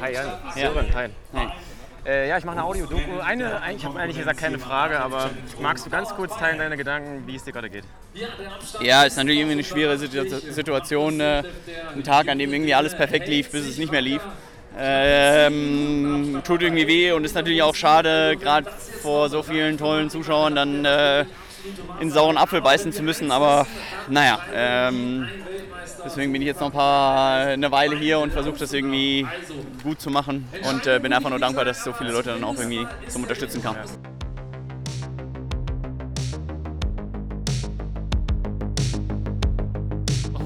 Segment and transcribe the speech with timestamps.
[0.00, 1.08] Hi Jan, Sören, hi.
[1.32, 1.52] Nein.
[2.06, 3.18] Äh, ja, ich mache eine Audio-Doku.
[3.20, 5.30] Eine, ich habe eigentlich gesagt keine Frage, aber
[5.60, 7.84] magst du ganz kurz teilen deine Gedanken, wie es dir gerade geht?
[8.80, 11.20] Ja, ist natürlich irgendwie eine schwere Situ- Situation.
[11.20, 11.42] Äh,
[11.96, 14.22] ein Tag, an dem irgendwie alles perfekt lief, bis es nicht mehr lief.
[14.78, 18.66] Ähm, tut irgendwie weh und ist natürlich auch schade, gerade
[19.02, 21.24] vor so vielen tollen Zuschauern dann äh,
[22.00, 23.30] in sauren Apfel beißen zu müssen.
[23.32, 23.66] Aber
[24.08, 25.28] naja, ähm,
[26.06, 29.26] deswegen bin ich jetzt noch ein paar, eine Weile hier und versuche das irgendwie
[29.82, 32.56] gut zu machen und äh, bin einfach nur dankbar, dass so viele Leute dann auch
[32.56, 33.78] irgendwie zum Unterstützen kamen.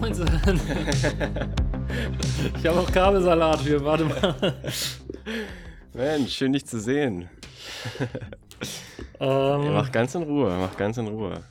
[0.01, 0.29] Moinsen.
[2.57, 4.55] Ich habe auch Kabelsalat hier, warte mal.
[5.93, 7.29] Mensch, schön dich zu sehen.
[9.23, 11.43] Ähm, Mach ganz in Ruhe, mach ganz in Ruhe.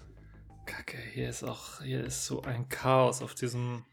[0.66, 3.84] Kacke, hier ist auch, hier ist so ein Chaos auf diesem,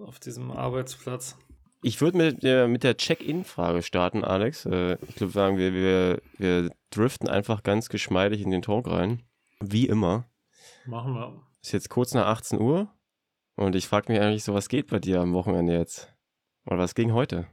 [0.00, 1.36] auf diesem Arbeitsplatz.
[1.82, 4.66] Ich würde mit der, mit der Check-In-Frage starten, Alex.
[4.66, 9.22] Äh, Ich glaube, sagen wir, wir, wir driften einfach ganz geschmeidig in den Talk rein.
[9.60, 10.26] Wie immer.
[10.86, 11.42] Machen wir.
[11.60, 12.88] Ist jetzt kurz nach 18 Uhr.
[13.56, 16.12] Und ich frage mich eigentlich so, was geht bei dir am Wochenende jetzt?
[16.66, 17.46] Oder was ging heute?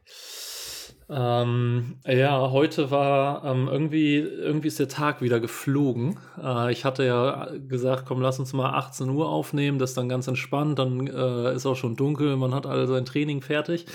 [1.12, 6.20] Ähm, ja, heute war ähm, irgendwie, irgendwie ist der Tag wieder geflogen.
[6.42, 10.08] Äh, ich hatte ja gesagt, komm, lass uns mal 18 Uhr aufnehmen, das ist dann
[10.08, 13.88] ganz entspannt, dann äh, ist auch schon dunkel, man hat alle sein Training fertig.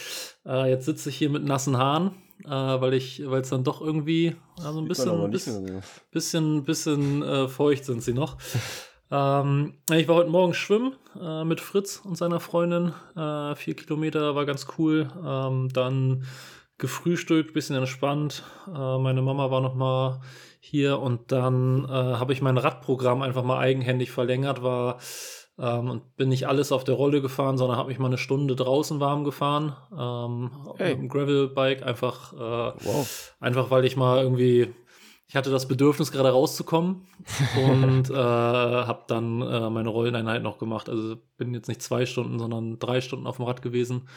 [0.45, 2.11] Äh, jetzt sitze ich hier mit nassen Haaren,
[2.45, 7.85] äh, weil ich, weil es dann doch irgendwie also ein bisschen, bisschen, bisschen äh, feucht
[7.85, 8.39] sind sie noch.
[9.11, 12.95] Ähm, ich war heute Morgen schwimmen äh, mit Fritz und seiner Freundin.
[13.15, 15.09] Vier Kilometer war ganz cool.
[15.23, 16.25] Ähm, dann
[16.79, 18.43] gefrühstückt, bisschen entspannt.
[18.67, 20.21] Äh, meine Mama war noch mal
[20.61, 24.99] hier und dann äh, habe ich mein Radprogramm einfach mal eigenhändig verlängert, war
[25.59, 28.57] ähm, und bin nicht alles auf der Rolle gefahren, sondern habe mich mal eine Stunde
[28.57, 30.91] draußen warm gefahren ähm, Hey.
[30.91, 32.37] mit dem Gravelbike einfach äh,
[32.85, 33.35] Wow.
[33.41, 34.75] Einfach weil ich mal irgendwie,
[35.29, 37.07] ich hatte das Bedürfnis, gerade rauszukommen
[37.69, 40.89] und äh, habe dann äh, meine Rolleneinheit noch gemacht.
[40.89, 44.09] Also bin jetzt nicht zwei Stunden, sondern drei Stunden auf dem Rad gewesen.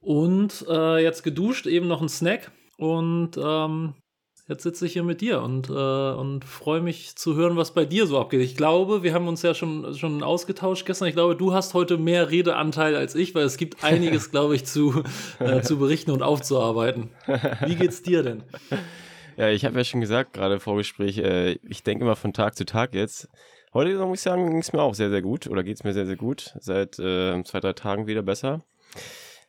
[0.00, 2.50] Und äh, jetzt geduscht, eben noch ein Snack.
[2.78, 3.94] Und ähm,
[4.48, 7.84] jetzt sitze ich hier mit dir und, äh, und freue mich zu hören, was bei
[7.84, 8.40] dir so abgeht.
[8.40, 11.08] Ich glaube, wir haben uns ja schon, schon ausgetauscht gestern.
[11.08, 14.64] Ich glaube, du hast heute mehr Redeanteil als ich, weil es gibt einiges, glaube ich,
[14.64, 15.04] zu,
[15.38, 17.10] äh, zu berichten und aufzuarbeiten.
[17.66, 18.42] Wie geht's dir denn?
[19.36, 22.56] Ja, ich habe ja schon gesagt, gerade im Vorgespräch, äh, ich denke immer von Tag
[22.56, 23.26] zu Tag jetzt.
[23.72, 25.94] Heute muss ich sagen, ging es mir auch sehr, sehr gut oder geht es mir
[25.94, 26.54] sehr, sehr gut.
[26.60, 28.60] Seit äh, zwei, drei Tagen wieder besser.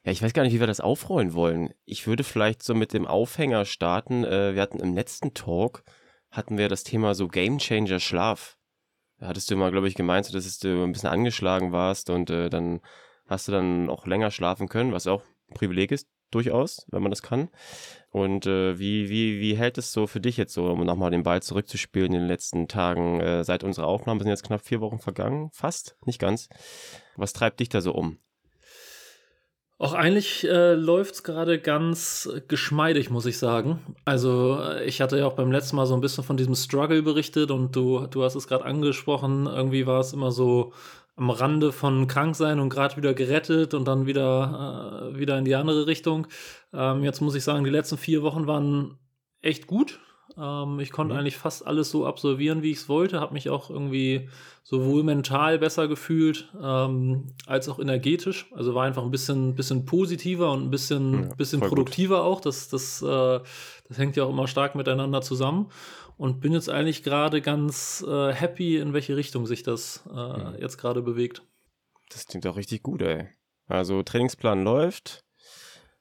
[0.03, 1.73] Ja, ich weiß gar nicht, wie wir das aufrollen wollen.
[1.85, 4.23] Ich würde vielleicht so mit dem Aufhänger starten.
[4.23, 5.83] Äh, wir hatten im letzten Talk,
[6.31, 8.57] hatten wir das Thema so Game Changer Schlaf.
[9.19, 12.49] Da hattest du mal, glaube ich, gemeint, dass du ein bisschen angeschlagen warst und äh,
[12.49, 12.81] dann
[13.27, 17.11] hast du dann auch länger schlafen können, was auch ein Privileg ist, durchaus, wenn man
[17.11, 17.49] das kann.
[18.09, 21.21] Und äh, wie, wie, wie hält es so für dich jetzt so, um nochmal den
[21.21, 23.43] Ball zurückzuspielen in den letzten Tagen?
[23.43, 26.49] Seit unserer Aufnahme sind jetzt knapp vier Wochen vergangen, fast, nicht ganz.
[27.15, 28.17] Was treibt dich da so um?
[29.81, 33.79] Auch eigentlich äh, läuft es gerade ganz geschmeidig, muss ich sagen.
[34.05, 37.01] Also äh, ich hatte ja auch beim letzten Mal so ein bisschen von diesem Struggle
[37.01, 39.47] berichtet und du, du hast es gerade angesprochen.
[39.47, 40.71] Irgendwie war es immer so
[41.15, 45.55] am Rande von Kranksein und gerade wieder gerettet und dann wieder, äh, wieder in die
[45.55, 46.27] andere Richtung.
[46.73, 48.99] Ähm, jetzt muss ich sagen, die letzten vier Wochen waren
[49.41, 49.99] echt gut.
[50.37, 51.19] Ähm, ich konnte Mhm.
[51.19, 53.19] eigentlich fast alles so absolvieren, wie ich es wollte.
[53.19, 54.29] Habe mich auch irgendwie
[54.63, 58.47] sowohl mental besser gefühlt ähm, als auch energetisch.
[58.53, 61.77] Also war einfach ein bisschen, bisschen positiver und ein bisschen, Ja, bisschen voll gut.
[61.79, 62.39] produktiver auch.
[62.41, 63.39] Das, das, äh,
[63.87, 65.69] das hängt ja auch immer stark miteinander zusammen.
[66.17, 70.55] Und bin jetzt eigentlich gerade ganz äh, happy, in welche Richtung sich das äh, Mhm.
[70.59, 71.41] jetzt gerade bewegt.
[72.09, 73.27] Das klingt doch richtig gut, ey.
[73.67, 75.23] Also Trainingsplan läuft,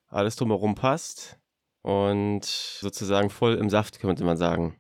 [0.09, 1.39] alles drumherum passt
[1.83, 4.77] und sozusagen voll im Saft, könnte man sagen.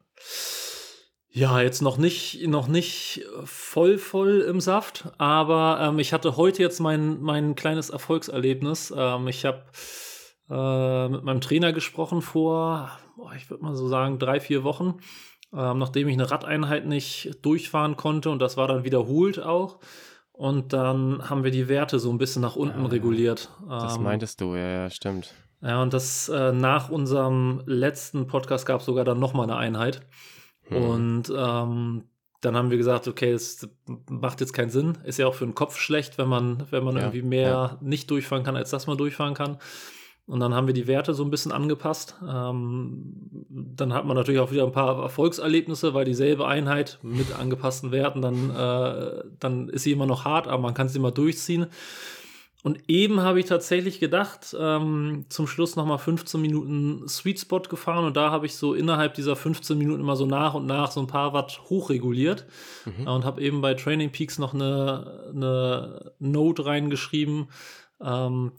[1.32, 6.60] Ja, jetzt noch nicht, noch nicht voll, voll im Saft, aber ähm, ich hatte heute
[6.60, 8.92] jetzt mein, mein kleines Erfolgserlebnis.
[8.96, 9.62] Ähm, ich habe
[10.50, 14.98] äh, mit meinem Trainer gesprochen vor, boah, ich würde mal so sagen, drei, vier Wochen,
[15.52, 19.78] ähm, nachdem ich eine Radeinheit nicht durchfahren konnte und das war dann wiederholt auch.
[20.32, 23.50] Und dann haben wir die Werte so ein bisschen nach unten Ah, reguliert.
[23.68, 25.34] Das Ähm, meintest du, ja, ja, stimmt.
[25.62, 30.00] Ja, und das äh, nach unserem letzten Podcast gab es sogar dann nochmal eine Einheit.
[30.68, 30.82] Hm.
[30.82, 32.04] Und ähm,
[32.40, 33.68] dann haben wir gesagt, okay, es
[34.08, 34.98] macht jetzt keinen Sinn.
[35.04, 38.10] Ist ja auch für den Kopf schlecht, wenn man, wenn man Ja, irgendwie mehr nicht
[38.10, 39.58] durchfahren kann, als dass man durchfahren kann.
[40.26, 42.14] Und dann haben wir die Werte so ein bisschen angepasst.
[42.26, 47.90] Ähm, dann hat man natürlich auch wieder ein paar Erfolgserlebnisse, weil dieselbe Einheit mit angepassten
[47.90, 51.66] Werten, dann, äh, dann ist sie immer noch hart, aber man kann sie immer durchziehen.
[52.62, 58.04] Und eben habe ich tatsächlich gedacht, ähm, zum Schluss nochmal 15 Minuten Sweet Spot gefahren.
[58.04, 61.00] Und da habe ich so innerhalb dieser 15 Minuten immer so nach und nach so
[61.00, 62.46] ein paar Watt hochreguliert.
[62.84, 63.06] Mhm.
[63.06, 67.48] und habe eben bei Training Peaks noch eine, eine Note reingeschrieben,
[68.02, 68.52] ähm,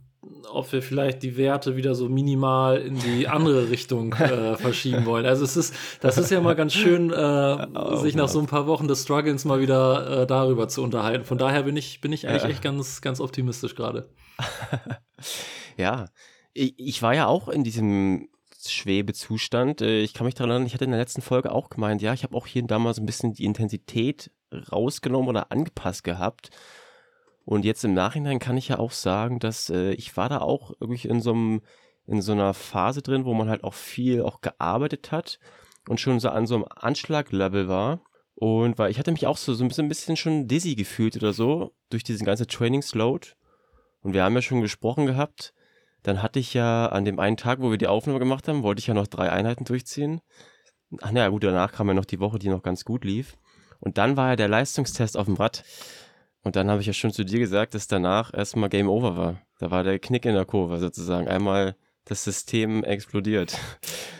[0.51, 5.25] ob wir vielleicht die Werte wieder so minimal in die andere Richtung äh, verschieben wollen.
[5.25, 8.45] Also es ist, das ist ja mal ganz schön, äh, oh, sich nach so ein
[8.45, 11.25] paar Wochen des Struggles mal wieder äh, darüber zu unterhalten.
[11.25, 14.09] Von daher bin ich, bin ich eigentlich echt ganz, ganz optimistisch gerade.
[15.77, 16.09] ja,
[16.53, 18.29] ich, ich war ja auch in diesem
[18.67, 19.81] Schwebezustand.
[19.81, 22.13] Äh, ich kann mich daran erinnern, ich hatte in der letzten Folge auch gemeint, ja,
[22.13, 24.29] ich habe auch hier und da mal so ein bisschen die Intensität
[24.71, 26.51] rausgenommen oder angepasst gehabt.
[27.45, 30.73] Und jetzt im Nachhinein kann ich ja auch sagen, dass äh, ich war da auch
[30.79, 31.61] irgendwie in so einem,
[32.05, 35.39] in so einer Phase drin, wo man halt auch viel auch gearbeitet hat
[35.87, 38.01] und schon so an so einem Anschlaglevel war.
[38.35, 41.15] Und weil ich hatte mich auch so, so ein bisschen, ein bisschen schon dizzy gefühlt
[41.15, 43.29] oder so durch diesen ganzen Trainingsload.
[44.01, 45.53] Und wir haben ja schon gesprochen gehabt.
[46.03, 48.79] Dann hatte ich ja an dem einen Tag, wo wir die Aufnahme gemacht haben, wollte
[48.79, 50.21] ich ja noch drei Einheiten durchziehen.
[51.01, 53.37] Ach naja, gut, danach kam ja noch die Woche, die noch ganz gut lief.
[53.79, 55.63] Und dann war ja der Leistungstest auf dem Rad.
[56.43, 59.41] Und dann habe ich ja schon zu dir gesagt, dass danach erstmal Game Over war.
[59.59, 61.27] Da war der Knick in der Kurve sozusagen.
[61.27, 63.57] Einmal das System explodiert.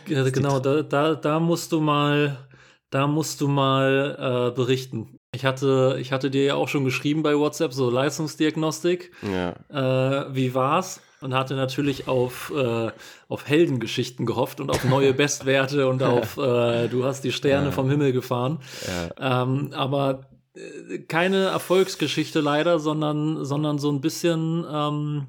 [0.06, 2.50] Genau, da, da, da musst du mal,
[2.90, 5.20] da musst du mal äh, berichten.
[5.34, 9.12] Ich hatte, ich hatte dir ja auch schon geschrieben bei WhatsApp, so Leistungsdiagnostik.
[9.22, 9.54] Ja.
[9.70, 11.02] Äh, wie war's?
[11.22, 12.90] Und hatte natürlich auf, äh,
[13.30, 17.72] auf Heldengeschichten gehofft und auf neue Bestwerte und auf äh, du hast die Sterne ja.
[17.72, 18.60] vom Himmel gefahren.
[19.20, 19.44] Ja.
[19.44, 20.31] Ähm, aber
[21.08, 25.28] keine Erfolgsgeschichte leider, sondern, sondern so ein bisschen ähm,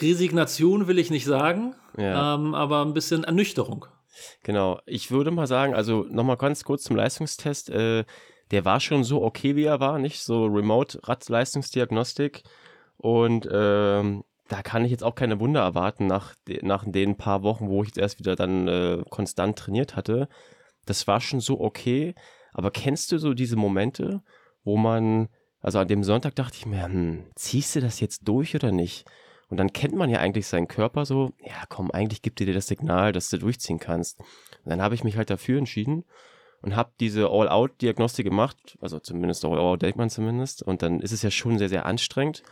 [0.00, 2.34] Resignation will ich nicht sagen, ja.
[2.34, 3.86] ähm, aber ein bisschen Ernüchterung.
[4.42, 7.70] Genau, ich würde mal sagen, also nochmal ganz kurz zum Leistungstest.
[7.70, 8.04] Äh,
[8.50, 12.42] der war schon so okay, wie er war, nicht so Remote-Radleistungsdiagnostik.
[12.96, 17.68] Und ähm, da kann ich jetzt auch keine Wunder erwarten nach, nach den paar Wochen,
[17.68, 20.28] wo ich jetzt erst wieder dann äh, konstant trainiert hatte.
[20.84, 22.14] Das war schon so okay.
[22.52, 24.22] Aber kennst du so diese Momente,
[24.64, 25.28] wo man,
[25.60, 29.04] also an dem Sonntag dachte ich mir, hm, ziehst du das jetzt durch oder nicht?
[29.48, 32.54] Und dann kennt man ja eigentlich seinen Körper so, ja komm, eigentlich gibt er dir
[32.54, 34.18] das Signal, dass du durchziehen kannst.
[34.18, 36.04] Und dann habe ich mich halt dafür entschieden
[36.62, 40.62] und habe diese All-Out-Diagnostik gemacht, also zumindest All-Out denkt man zumindest.
[40.62, 42.42] Und dann ist es ja schon sehr, sehr anstrengend.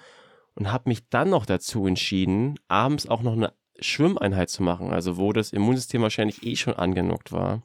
[0.54, 5.16] Und habe mich dann noch dazu entschieden, abends auch noch eine Schwimmeinheit zu machen, also
[5.16, 7.62] wo das Immunsystem wahrscheinlich eh schon angenockt war.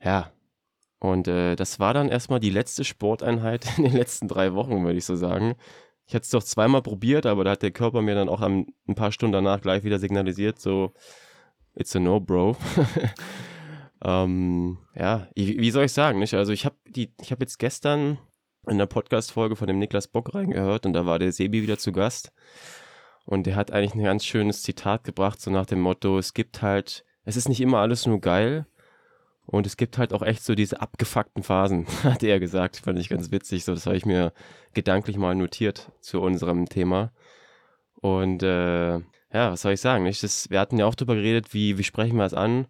[0.00, 0.30] Ja,
[1.02, 4.98] und äh, das war dann erstmal die letzte Sporteinheit in den letzten drei Wochen, würde
[4.98, 5.56] ich so sagen.
[6.06, 8.66] Ich hatte es doch zweimal probiert, aber da hat der Körper mir dann auch ein
[8.94, 10.92] paar Stunden danach gleich wieder signalisiert, so,
[11.74, 12.56] it's a no, bro.
[14.04, 16.34] ähm, ja, wie, wie soll ich sagen, nicht?
[16.34, 18.18] Also ich habe die, ich habe jetzt gestern
[18.68, 21.90] in der Podcast-Folge von dem Niklas Bock reingehört und da war der Sebi wieder zu
[21.90, 22.32] Gast.
[23.24, 26.62] Und der hat eigentlich ein ganz schönes Zitat gebracht, so nach dem Motto, es gibt
[26.62, 28.66] halt, es ist nicht immer alles nur geil,
[29.46, 32.78] und es gibt halt auch echt so diese abgefuckten Phasen, hat er gesagt.
[32.78, 33.64] Fand ich ganz witzig.
[33.64, 34.32] So, das habe ich mir
[34.72, 37.12] gedanklich mal notiert zu unserem Thema.
[37.96, 40.04] Und äh, ja, was soll ich sagen?
[40.04, 42.66] Das, wir hatten ja auch drüber geredet, wie, wie sprechen wir es an.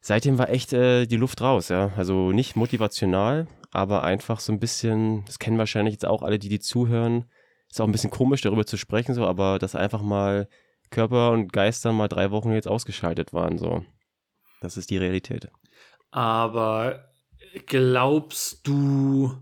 [0.00, 1.92] Seitdem war echt äh, die Luft raus, ja.
[1.96, 6.48] Also nicht motivational, aber einfach so ein bisschen, das kennen wahrscheinlich jetzt auch alle, die
[6.48, 7.26] die zuhören.
[7.70, 10.48] Ist auch ein bisschen komisch, darüber zu sprechen, so, aber dass einfach mal
[10.90, 13.84] Körper und Geist dann mal drei Wochen jetzt ausgeschaltet waren, so.
[14.60, 15.50] Das ist die Realität.
[16.10, 17.10] Aber
[17.66, 19.36] glaubst du,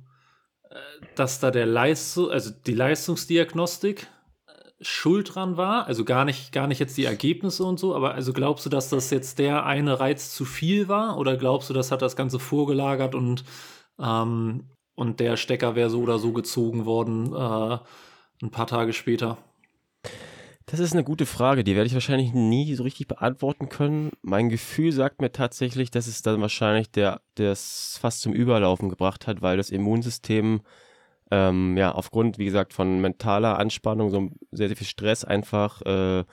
[0.70, 0.76] äh,
[1.14, 4.06] dass da der Leistung, also die Leistungsdiagnostik
[4.46, 5.86] äh, schuld dran war?
[5.86, 8.90] Also gar nicht, gar nicht jetzt die Ergebnisse und so, aber also glaubst du, dass
[8.90, 11.18] das jetzt der eine Reiz zu viel war?
[11.18, 13.44] Oder glaubst du, das hat das Ganze vorgelagert und,
[13.98, 17.78] ähm, und der Stecker wäre so oder so gezogen worden äh,
[18.42, 19.38] ein paar Tage später?
[20.70, 24.10] Das ist eine gute Frage, die werde ich wahrscheinlich nie so richtig beantworten können.
[24.20, 28.90] Mein Gefühl sagt mir tatsächlich, dass es dann wahrscheinlich der, der es fast zum Überlaufen
[28.90, 30.60] gebracht hat, weil das Immunsystem
[31.30, 36.24] ähm, ja aufgrund, wie gesagt, von mentaler Anspannung, so sehr, sehr viel Stress einfach äh,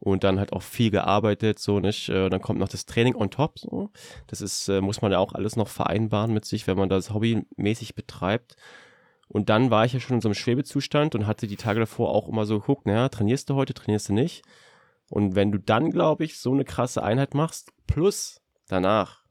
[0.00, 2.08] und dann halt auch viel gearbeitet, so nicht.
[2.08, 3.56] Äh, dann kommt noch das Training on top.
[3.60, 3.90] So.
[4.26, 7.14] Das ist, äh, muss man ja auch alles noch vereinbaren mit sich, wenn man das
[7.14, 8.56] hobbymäßig betreibt.
[9.28, 12.10] Und dann war ich ja schon in so einem Schwebezustand und hatte die Tage davor
[12.10, 14.44] auch immer so geguckt, naja, trainierst du heute, trainierst du nicht.
[15.10, 19.24] Und wenn du dann, glaube ich, so eine krasse Einheit machst, plus danach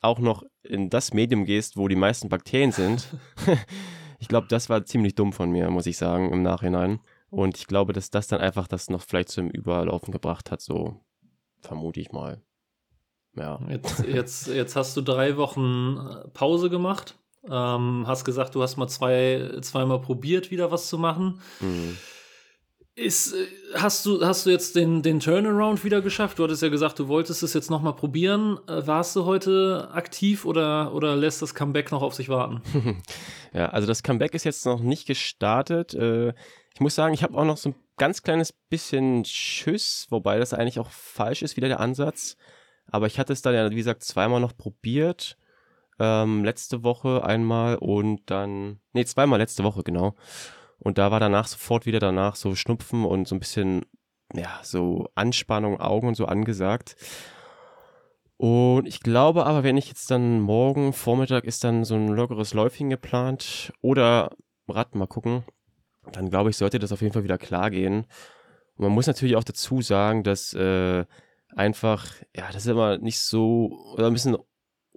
[0.00, 3.08] auch noch in das Medium gehst, wo die meisten Bakterien sind,
[4.18, 7.00] ich glaube, das war ziemlich dumm von mir, muss ich sagen, im Nachhinein.
[7.30, 11.00] Und ich glaube, dass das dann einfach das noch vielleicht zum Überlaufen gebracht hat, so
[11.60, 12.40] vermute ich mal.
[13.34, 13.60] Ja.
[13.68, 17.18] Jetzt, jetzt, jetzt hast du drei Wochen äh, Pause gemacht.
[17.50, 21.40] Ähm, hast gesagt, du hast mal zwei, zweimal probiert, wieder was zu machen.
[21.60, 21.96] Mhm.
[22.94, 23.32] Ist,
[23.74, 26.40] hast, du, hast du jetzt den, den Turnaround wieder geschafft?
[26.40, 28.58] Du hattest ja gesagt, du wolltest es jetzt nochmal probieren.
[28.66, 32.60] Äh, warst du heute aktiv oder, oder lässt das Comeback noch auf sich warten?
[33.54, 35.94] ja, also das Comeback ist jetzt noch nicht gestartet.
[35.94, 36.30] Äh,
[36.74, 40.52] ich muss sagen, ich habe auch noch so ein ganz kleines bisschen Schiss, wobei das
[40.52, 42.36] eigentlich auch falsch ist, wieder der Ansatz.
[42.90, 45.36] Aber ich hatte es dann ja, wie gesagt, zweimal noch probiert.
[45.98, 50.14] Ähm, letzte Woche einmal und dann, nee, zweimal letzte Woche, genau.
[50.78, 53.84] Und da war danach sofort wieder danach so Schnupfen und so ein bisschen,
[54.32, 56.96] ja, so Anspannung, Augen und so angesagt.
[58.36, 62.54] Und ich glaube aber, wenn ich jetzt dann morgen Vormittag ist dann so ein lockeres
[62.54, 64.30] Läufchen geplant oder
[64.68, 65.44] Rad, mal gucken,
[66.12, 68.06] dann glaube ich, sollte das auf jeden Fall wieder klar gehen.
[68.76, 71.04] Und man muss natürlich auch dazu sagen, dass äh,
[71.56, 74.36] einfach, ja, das ist immer nicht so, oder ein bisschen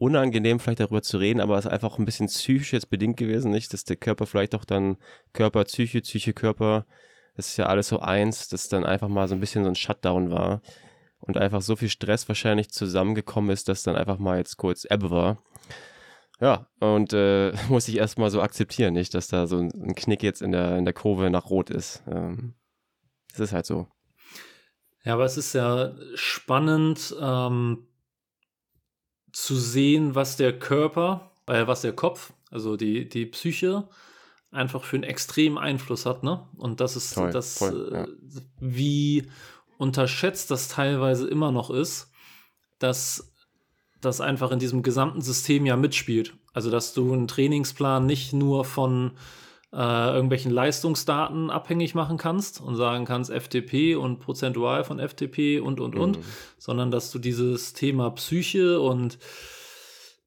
[0.02, 3.52] unangenehm vielleicht darüber zu reden, aber es ist einfach ein bisschen psychisch jetzt bedingt gewesen,
[3.52, 3.72] nicht?
[3.72, 4.98] Dass der Körper vielleicht auch dann
[5.32, 6.88] Körper, Psyche, Psyche, Körper,
[7.36, 9.76] das ist ja alles so eins, dass dann einfach mal so ein bisschen so ein
[9.76, 10.64] Shutdown war
[11.20, 15.12] und einfach so viel Stress wahrscheinlich zusammengekommen ist, dass dann einfach mal jetzt kurz Ebbe
[15.12, 15.38] war.
[16.40, 20.42] Ja, und äh, muss ich erstmal so akzeptieren, nicht, dass da so ein Knick jetzt
[20.42, 22.02] in der, in der Kurve nach Rot ist.
[22.08, 22.56] Ähm,
[23.34, 23.88] das ist halt so.
[25.04, 27.88] Ja, aber es ist ja spannend, ähm,
[29.32, 33.88] zu sehen, was der Körper, äh, was der Kopf, also die, die Psyche,
[34.52, 36.48] einfach für einen extremen Einfluss hat, ne?
[36.58, 38.04] Und das ist Toll, das, voll, ja.
[38.04, 38.08] äh,
[38.60, 39.30] wie
[39.78, 42.12] unterschätzt das teilweise immer noch ist,
[42.80, 43.34] dass
[44.02, 46.34] das einfach in diesem gesamten System ja mitspielt.
[46.54, 49.12] Also, dass du einen Trainingsplan nicht nur von
[49.74, 55.80] äh, irgendwelchen Leistungsdaten abhängig machen kannst und sagen kannst FTP und prozentual von FTP und,
[55.80, 56.24] und, und, Mhm.
[56.58, 59.18] sondern dass du dieses Thema Psyche und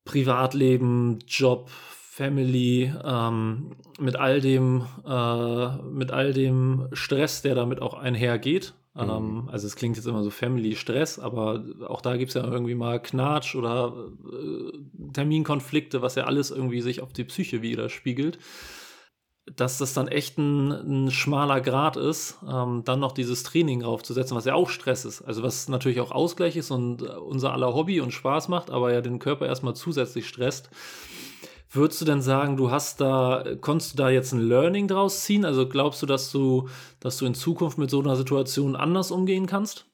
[0.05, 7.95] Privatleben, Job, Family, ähm, mit all dem, äh, mit all dem Stress, der damit auch
[7.95, 8.75] einhergeht.
[8.95, 9.01] Mhm.
[9.01, 12.77] Ähm, also es klingt jetzt immer so Family-Stress, aber auch da gibt es ja irgendwie
[12.77, 13.93] mal Knatsch oder
[14.33, 18.39] äh, Terminkonflikte, was ja alles irgendwie sich auf die Psyche widerspiegelt
[19.47, 24.37] dass das dann echt ein, ein schmaler Grad ist, ähm, dann noch dieses Training draufzusetzen,
[24.37, 25.23] was ja auch Stress ist.
[25.23, 28.93] Also was natürlich auch Ausgleich ist und äh, unser aller Hobby und Spaß macht, aber
[28.93, 30.71] ja den Körper erstmal zusätzlich stresst.
[31.71, 35.45] Würdest du denn sagen, du hast da, konntest du da jetzt ein Learning draus ziehen?
[35.45, 36.69] Also glaubst du, dass du,
[37.01, 39.87] dass du in Zukunft mit so einer Situation anders umgehen kannst?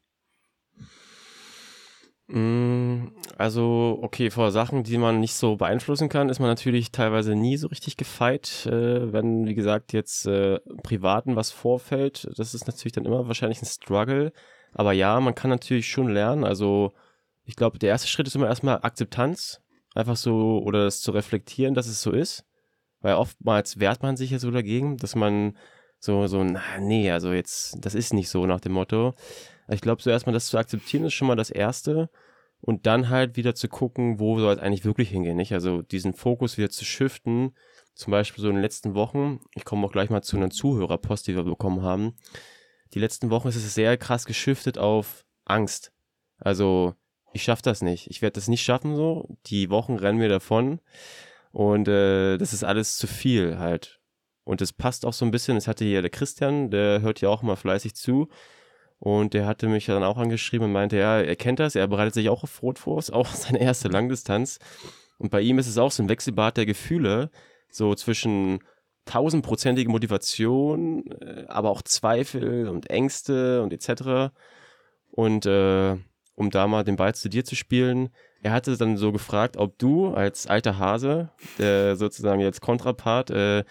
[2.32, 3.08] Mm,
[3.38, 7.56] Also, okay, vor Sachen, die man nicht so beeinflussen kann, ist man natürlich teilweise nie
[7.56, 8.66] so richtig gefeit.
[8.66, 13.62] Äh, wenn, wie gesagt, jetzt äh, Privaten was vorfällt, das ist natürlich dann immer wahrscheinlich
[13.62, 14.32] ein Struggle.
[14.74, 16.44] Aber ja, man kann natürlich schon lernen.
[16.44, 16.92] Also,
[17.44, 19.60] ich glaube, der erste Schritt ist immer erstmal Akzeptanz.
[19.94, 22.44] Einfach so, oder das zu reflektieren, dass es so ist.
[23.00, 25.56] Weil oftmals wehrt man sich ja so dagegen, dass man
[25.98, 29.14] so, so, na, nee, also jetzt, das ist nicht so nach dem Motto.
[29.70, 32.10] Ich glaube, so erstmal das zu akzeptieren ist schon mal das Erste
[32.60, 35.52] und dann halt wieder zu gucken, wo soll es eigentlich wirklich hingehen, nicht?
[35.52, 37.54] Also diesen Fokus wieder zu shiften,
[37.94, 41.26] zum Beispiel so in den letzten Wochen, ich komme auch gleich mal zu einer Zuhörerpost,
[41.26, 42.14] die wir bekommen haben.
[42.94, 45.92] Die letzten Wochen ist es sehr krass geschiftet auf Angst.
[46.38, 46.94] Also,
[47.32, 48.10] ich schaffe das nicht.
[48.10, 49.36] Ich werde das nicht schaffen so.
[49.46, 50.80] Die Wochen rennen mir davon.
[51.52, 54.00] Und äh, das ist alles zu viel halt.
[54.44, 57.28] Und es passt auch so ein bisschen, es hatte hier der Christian, der hört ja
[57.28, 58.28] auch mal fleißig zu.
[59.00, 62.14] Und der hatte mich dann auch angeschrieben und meinte, ja, er kennt das, er bereitet
[62.14, 64.58] sich auch auf Rot vor, ist auch seine erste Langdistanz.
[65.18, 67.30] Und bei ihm ist es auch so ein Wechselbad der Gefühle,
[67.70, 68.60] so zwischen
[69.06, 74.32] tausendprozentige Motivation, äh, aber auch Zweifel und Ängste und etc.
[75.10, 75.96] Und äh,
[76.34, 78.10] um da mal den Ball zu dir zu spielen,
[78.42, 83.64] er hatte dann so gefragt, ob du als alter Hase, der sozusagen jetzt Kontrapart, äh,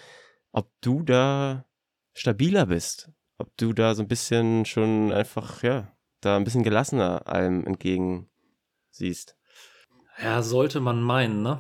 [0.52, 1.66] ob du da
[2.14, 5.92] stabiler bist ob du da so ein bisschen schon einfach, ja,
[6.22, 8.30] da ein bisschen gelassener allem entgegen
[8.92, 9.36] siehst.
[10.22, 11.60] Ja, sollte man meinen, ne?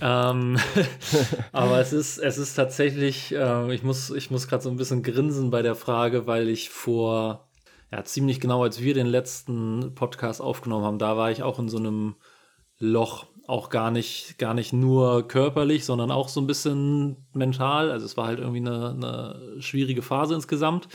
[0.00, 0.58] ähm,
[1.52, 5.02] aber es ist, es ist tatsächlich, äh, ich muss, ich muss gerade so ein bisschen
[5.02, 7.48] grinsen bei der Frage, weil ich vor,
[7.92, 11.68] ja, ziemlich genau, als wir den letzten Podcast aufgenommen haben, da war ich auch in
[11.68, 12.16] so einem
[12.78, 17.90] Loch, auch gar nicht, gar nicht nur körperlich, sondern auch so ein bisschen mental.
[17.90, 20.88] Also es war halt irgendwie eine, eine schwierige Phase insgesamt,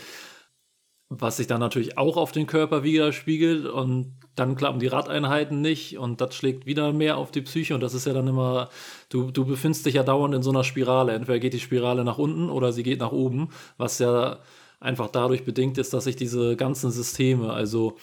[1.08, 5.98] was sich dann natürlich auch auf den Körper widerspiegelt und dann klappen die Radeinheiten nicht
[5.98, 8.70] und das schlägt wieder mehr auf die Psyche und das ist ja dann immer,
[9.10, 11.12] du, du befindest dich ja dauernd in so einer Spirale.
[11.12, 14.40] Entweder geht die Spirale nach unten oder sie geht nach oben, was ja
[14.80, 17.96] einfach dadurch bedingt ist, dass sich diese ganzen Systeme, also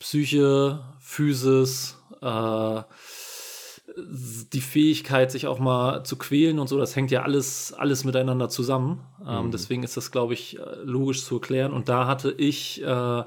[0.00, 2.82] Psyche, Physis, äh,
[3.96, 8.48] die Fähigkeit, sich auch mal zu quälen und so, das hängt ja alles, alles miteinander
[8.48, 9.00] zusammen.
[9.26, 9.50] Ähm, Mhm.
[9.50, 11.72] Deswegen ist das, glaube ich, äh, logisch zu erklären.
[11.72, 13.24] Und da hatte ich äh,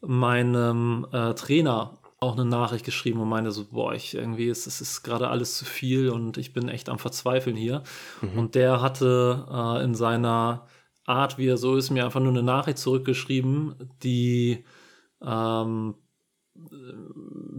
[0.00, 4.80] meinem äh, Trainer auch eine Nachricht geschrieben und meinte so, boah, ich irgendwie, es, es
[4.80, 7.82] ist gerade alles zu viel und ich bin echt am Verzweifeln hier.
[8.36, 10.66] Und der hatte äh, in seiner
[11.06, 14.64] Art, wie er so ist, mir einfach nur eine Nachricht zurückgeschrieben, die
[15.24, 15.94] ähm,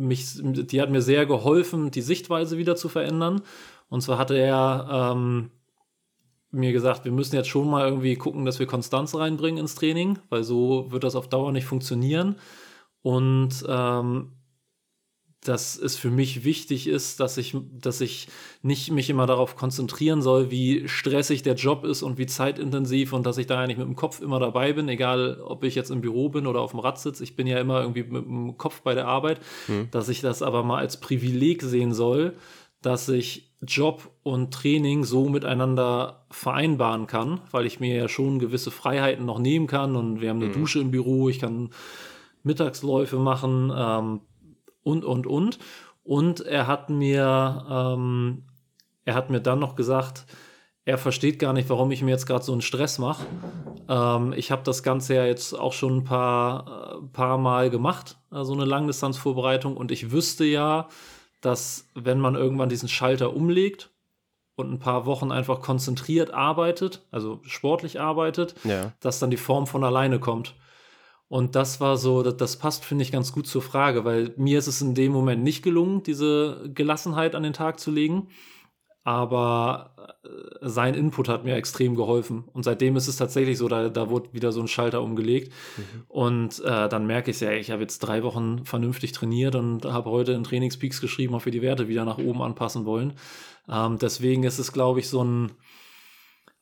[0.08, 3.42] mich, die hat mir sehr geholfen, die Sichtweise wieder zu verändern.
[3.90, 5.52] Und zwar hatte er ähm,
[6.52, 10.20] mir gesagt, wir müssen jetzt schon mal irgendwie gucken, dass wir Konstanz reinbringen ins Training,
[10.30, 12.36] weil so wird das auf Dauer nicht funktionieren.
[13.02, 14.34] Und ähm,
[15.44, 18.28] dass es für mich wichtig ist, dass ich, dass ich
[18.62, 23.26] nicht mich immer darauf konzentrieren soll, wie stressig der Job ist und wie zeitintensiv und
[23.26, 26.02] dass ich da eigentlich mit dem Kopf immer dabei bin, egal ob ich jetzt im
[26.02, 27.24] Büro bin oder auf dem Rad sitze.
[27.24, 29.40] Ich bin ja immer irgendwie mit dem Kopf bei der Arbeit,
[29.90, 32.36] dass ich das aber mal als Privileg sehen soll,
[32.84, 38.70] dass ich Job und Training so miteinander vereinbaren kann, weil ich mir ja schon gewisse
[38.70, 39.96] Freiheiten noch nehmen kann.
[39.96, 41.70] Und wir haben eine Dusche im Büro, ich kann
[42.44, 44.22] Mittagsläufe machen ähm,
[44.84, 45.60] und, und, und.
[46.04, 48.44] Und er hat mir, ähm,
[49.06, 50.26] er hat mir dann noch gesagt,
[50.84, 53.24] er versteht gar nicht, warum ich mir jetzt gerade so einen Stress mache.
[53.88, 58.18] Ähm, ich habe das Ganze ja jetzt auch schon ein paar, äh, paar Mal gemacht,
[58.32, 59.78] äh, so eine Langdistanzvorbereitung.
[59.78, 60.88] Und ich wüsste ja,
[61.42, 63.92] dass wenn man irgendwann diesen Schalter umlegt
[64.56, 68.92] und ein paar Wochen einfach konzentriert arbeitet, also sportlich arbeitet, Ja.
[69.02, 70.56] dass dann die Form von alleine kommt.
[71.32, 74.68] Und das war so, das, passt, finde ich, ganz gut zur Frage, weil mir ist
[74.68, 78.28] es in dem Moment nicht gelungen, diese Gelassenheit an den Tag zu legen.
[79.06, 79.96] Aber
[80.26, 80.28] äh,
[80.68, 82.44] sein Input hat mir extrem geholfen.
[82.52, 85.54] Und seitdem ist es tatsächlich so, da, da wurde wieder so ein Schalter umgelegt.
[86.10, 90.10] Und äh, dann merke ich ja, ich habe jetzt drei Wochen vernünftig trainiert und habe
[90.10, 93.14] heute in Trainingspeaks geschrieben, ob wir die Werte wieder nach oben anpassen wollen.
[93.70, 95.54] Ähm, deswegen ist es, glaube ich, so ein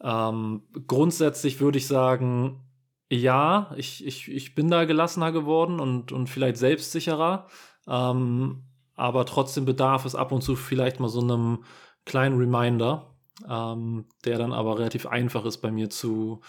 [0.01, 2.68] ähm, grundsätzlich würde ich sagen,
[3.09, 7.47] ja, ich, ich, ich bin da gelassener geworden und, und vielleicht selbstsicherer.
[7.87, 8.63] Ähm,
[8.95, 11.63] aber trotzdem bedarf es ab und zu vielleicht mal so einem
[12.05, 13.15] kleinen Reminder,
[13.49, 16.41] ähm, der dann aber relativ einfach ist bei mir zu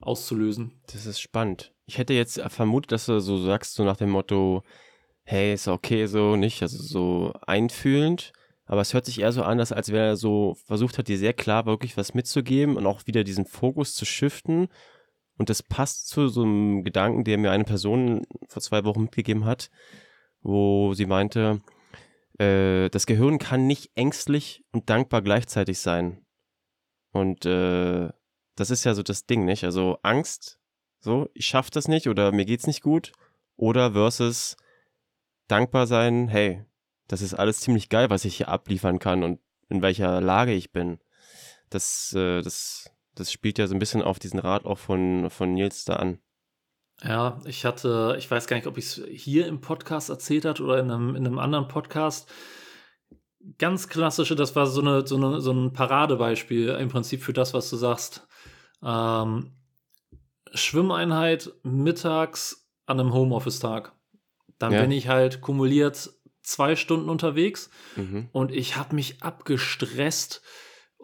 [0.00, 0.80] auszulösen.
[0.92, 1.72] Das ist spannend.
[1.86, 4.62] Ich hätte jetzt vermutet, dass du so sagst, so nach dem Motto,
[5.24, 8.32] hey, ist okay so, nicht, also so einfühlend.
[8.66, 11.18] Aber es hört sich eher so an, dass als wäre er so versucht hat, dir
[11.18, 14.68] sehr klar wirklich was mitzugeben und auch wieder diesen Fokus zu shiften.
[15.38, 19.44] Und das passt zu so einem Gedanken, der mir eine Person vor zwei Wochen mitgegeben
[19.44, 19.70] hat,
[20.40, 21.60] wo sie meinte,
[22.38, 26.24] äh, das Gehirn kann nicht ängstlich und dankbar gleichzeitig sein.
[27.12, 28.08] Und äh,
[28.56, 29.64] das ist ja so das Ding, nicht?
[29.64, 30.58] Also Angst,
[31.00, 33.12] so, ich schaff das nicht oder mir geht's nicht gut.
[33.56, 34.56] Oder versus
[35.48, 36.64] dankbar sein, hey,
[37.08, 40.72] das ist alles ziemlich geil, was ich hier abliefern kann und in welcher Lage ich
[40.72, 40.98] bin.
[41.70, 45.52] Das, äh, das, das spielt ja so ein bisschen auf diesen Rat auch von, von
[45.52, 46.18] Nils da an.
[47.02, 50.60] Ja, ich hatte, ich weiß gar nicht, ob ich es hier im Podcast erzählt hat
[50.60, 52.30] oder in einem, in einem anderen Podcast.
[53.58, 57.52] Ganz klassische, das war so, eine, so, eine, so ein Paradebeispiel im Prinzip für das,
[57.52, 58.26] was du sagst.
[58.82, 59.52] Ähm,
[60.54, 63.92] Schwimmeinheit mittags an einem Homeoffice-Tag.
[64.58, 64.80] Dann Ja.
[64.80, 66.10] bin ich halt kumuliert
[66.42, 68.28] zwei Stunden unterwegs Mhm.
[68.32, 70.42] und ich habe mich abgestresst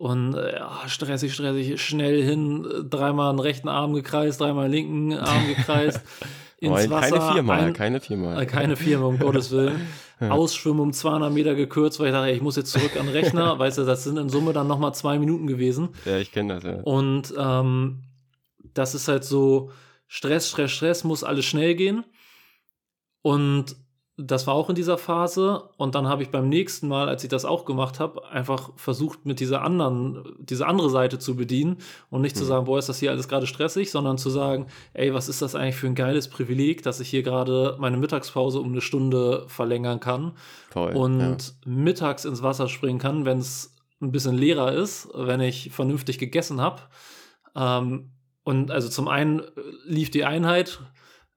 [0.03, 5.12] und äh, ja, stressig, stressig, schnell hin, dreimal den rechten Arm gekreist, dreimal den linken
[5.15, 6.01] Arm gekreist,
[6.59, 7.19] ins Wasser.
[7.19, 8.43] keine viermal, ein- keine viermal.
[8.43, 9.81] äh, keine viermal, um Gottes Willen.
[10.21, 13.12] Ausschwimmen um 200 Meter gekürzt, weil ich dachte, ey, ich muss jetzt zurück an den
[13.12, 13.59] Rechner.
[13.59, 15.88] weißt du, das sind in Summe dann nochmal zwei Minuten gewesen.
[16.05, 16.81] Ja, ich kenne das, ja.
[16.83, 18.03] Und ähm,
[18.75, 19.71] das ist halt so,
[20.07, 22.05] Stress, Stress, Stress, muss alles schnell gehen.
[23.23, 23.75] Und
[24.27, 25.65] das war auch in dieser Phase.
[25.77, 29.27] Und dann habe ich beim nächsten Mal, als ich das auch gemacht habe, einfach versucht,
[29.27, 31.79] mit dieser anderen, diese andere Seite zu bedienen
[32.11, 35.13] und nicht zu sagen, boah, ist das hier alles gerade stressig, sondern zu sagen, ey,
[35.13, 38.73] was ist das eigentlich für ein geiles Privileg, dass ich hier gerade meine Mittagspause um
[38.73, 40.33] eine Stunde verlängern kann
[40.71, 40.93] Toll.
[40.93, 41.37] und ja.
[41.65, 46.61] mittags ins Wasser springen kann, wenn es ein bisschen leerer ist, wenn ich vernünftig gegessen
[46.61, 46.81] habe.
[47.57, 48.11] Ähm,
[48.45, 49.43] und also zum einen
[49.87, 50.81] lief die Einheit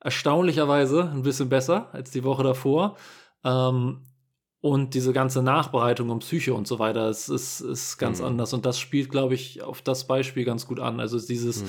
[0.06, 2.96] erstaunlicherweise ein bisschen besser als die Woche davor.
[3.44, 4.02] Ähm,
[4.62, 8.26] und diese ganze Nachbereitung um Psyche und so weiter, es ist, ist ganz Mhm.
[8.26, 8.54] anders.
[8.54, 11.00] Und das spielt, glaube ich, auf das Beispiel ganz gut an.
[11.00, 11.68] Also dieses, Mhm.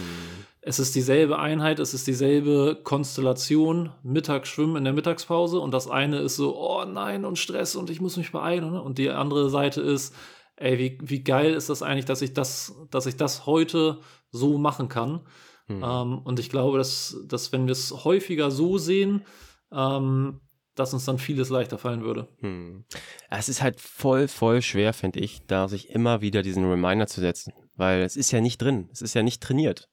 [0.63, 6.19] es ist dieselbe Einheit, es ist dieselbe Konstellation, Mittagsschwimmen in der Mittagspause und das eine
[6.21, 9.83] ist so, oh nein und Stress und ich muss mich beeilen und die andere Seite
[9.83, 10.15] ist,
[10.57, 13.99] ey, wie, wie geil ist das eigentlich, dass ich das, dass ich das heute
[14.31, 15.21] so machen kann.
[15.69, 15.83] Mhm.
[15.85, 19.25] Ähm, und ich glaube, dass, dass wenn wir es häufiger so sehen,
[19.73, 20.41] ähm,
[20.75, 22.29] dass uns dann vieles leichter fallen würde.
[22.41, 22.85] Hm.
[23.31, 27.21] Es ist halt voll, voll schwer, finde ich, da sich immer wieder diesen Reminder zu
[27.21, 29.89] setzen, weil es ist ja nicht drin, es ist ja nicht trainiert.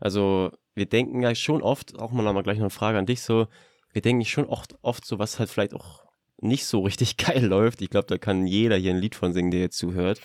[0.00, 3.22] Also wir denken ja schon oft, auch mal nochmal gleich noch eine Frage an dich
[3.22, 3.46] so,
[3.92, 6.04] wir denken schon oft, oft so, was halt vielleicht auch
[6.38, 7.80] nicht so richtig geil läuft.
[7.80, 10.20] Ich glaube, da kann jeder hier ein Lied von singen, der jetzt zuhört.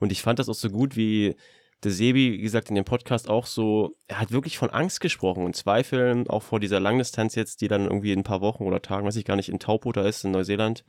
[0.00, 1.36] Und ich fand das auch so gut, wie
[1.84, 5.44] der Sebi, wie gesagt, in dem Podcast auch so, er hat wirklich von Angst gesprochen
[5.44, 8.82] und Zweifeln, auch vor dieser Langdistanz jetzt, die dann irgendwie in ein paar Wochen oder
[8.82, 10.84] Tagen, weiß ich gar nicht, in Taupo da ist, in Neuseeland.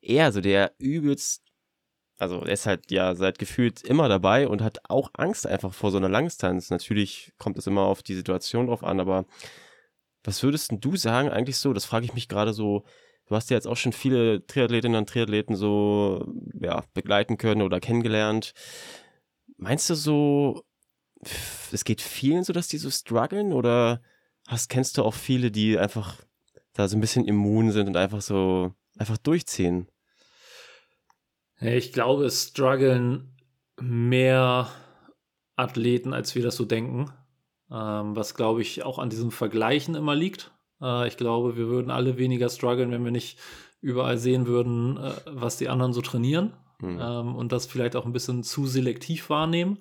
[0.00, 1.42] Er, so der übelst,
[2.18, 5.90] also er ist halt ja seit gefühlt immer dabei und hat auch Angst einfach vor
[5.90, 6.70] so einer Langdistanz.
[6.70, 9.26] Natürlich kommt es immer auf die Situation drauf an, aber
[10.24, 12.84] was würdest du sagen eigentlich so, das frage ich mich gerade so,
[13.26, 16.26] du hast ja jetzt auch schon viele Triathletinnen und Triathleten so
[16.60, 18.54] ja, begleiten können oder kennengelernt.
[19.56, 20.64] Meinst du so,
[21.72, 24.02] es geht vielen so, dass die so strugglen oder
[24.46, 26.16] hast, kennst du auch viele, die einfach
[26.74, 29.88] da so ein bisschen immun sind und einfach so, einfach durchziehen?
[31.58, 33.34] Ich glaube, es strugglen
[33.80, 34.70] mehr
[35.56, 37.10] Athleten, als wir das so denken.
[37.70, 40.52] Ähm, was, glaube ich, auch an diesem Vergleichen immer liegt.
[40.82, 43.38] Äh, ich glaube, wir würden alle weniger strugglen, wenn wir nicht
[43.80, 46.98] überall sehen würden, äh, was die anderen so trainieren mhm.
[47.00, 49.78] ähm, und das vielleicht auch ein bisschen zu selektiv wahrnehmen.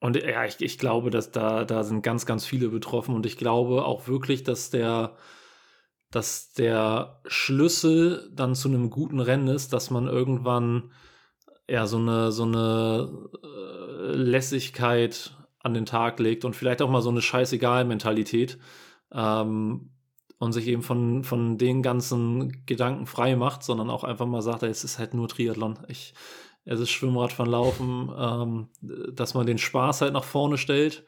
[0.00, 3.36] Und ja, ich, ich glaube, dass da, da sind ganz, ganz viele betroffen und ich
[3.36, 5.16] glaube auch wirklich, dass der,
[6.10, 10.92] dass der Schlüssel dann zu einem guten Rennen ist, dass man irgendwann
[11.68, 17.02] ja so eine, so eine äh, Lässigkeit an den Tag legt und vielleicht auch mal
[17.02, 18.58] so eine Scheißegal-Mentalität
[19.12, 19.90] ähm,
[20.38, 24.62] und sich eben von, von den ganzen Gedanken frei macht, sondern auch einfach mal sagt,
[24.62, 25.78] es ist halt nur Triathlon.
[25.88, 26.14] Ich,
[26.64, 31.04] es ist Schwimmradfahren, Laufen, ähm, dass man den Spaß halt nach vorne stellt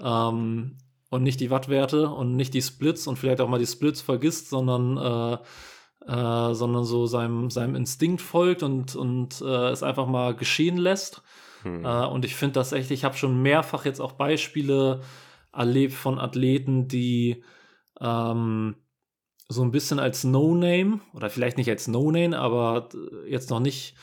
[0.00, 0.78] ähm,
[1.10, 4.48] und nicht die Wattwerte und nicht die Splits und vielleicht auch mal die Splits vergisst,
[4.48, 5.38] sondern äh,
[6.06, 11.22] äh, sondern so seinem, seinem Instinkt folgt und, und äh, es einfach mal geschehen lässt.
[11.62, 11.84] Hm.
[11.84, 15.00] Äh, und ich finde das echt, ich habe schon mehrfach jetzt auch Beispiele
[15.52, 17.44] erlebt von Athleten, die
[18.02, 18.76] ähm,
[19.48, 22.88] so ein bisschen als No-Name oder vielleicht nicht als No-Name, aber
[23.26, 23.94] jetzt noch nicht,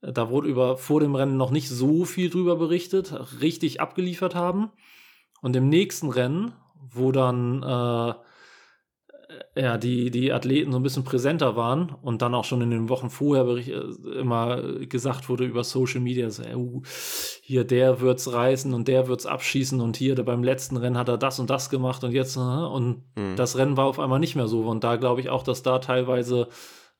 [0.00, 4.70] da wurde über vor dem Rennen noch nicht so viel drüber berichtet, richtig abgeliefert haben.
[5.42, 8.14] Und im nächsten Rennen, wo dann äh,
[9.56, 12.88] ja, die, die Athleten so ein bisschen präsenter waren und dann auch schon in den
[12.88, 16.82] Wochen vorher äh, immer gesagt wurde über Social Media, so, uh,
[17.42, 21.18] hier der wird's reißen und der wird's abschießen und hier beim letzten Rennen hat er
[21.18, 23.36] das und das gemacht und jetzt äh, und mhm.
[23.36, 25.78] das Rennen war auf einmal nicht mehr so und da glaube ich auch, dass da
[25.78, 26.48] teilweise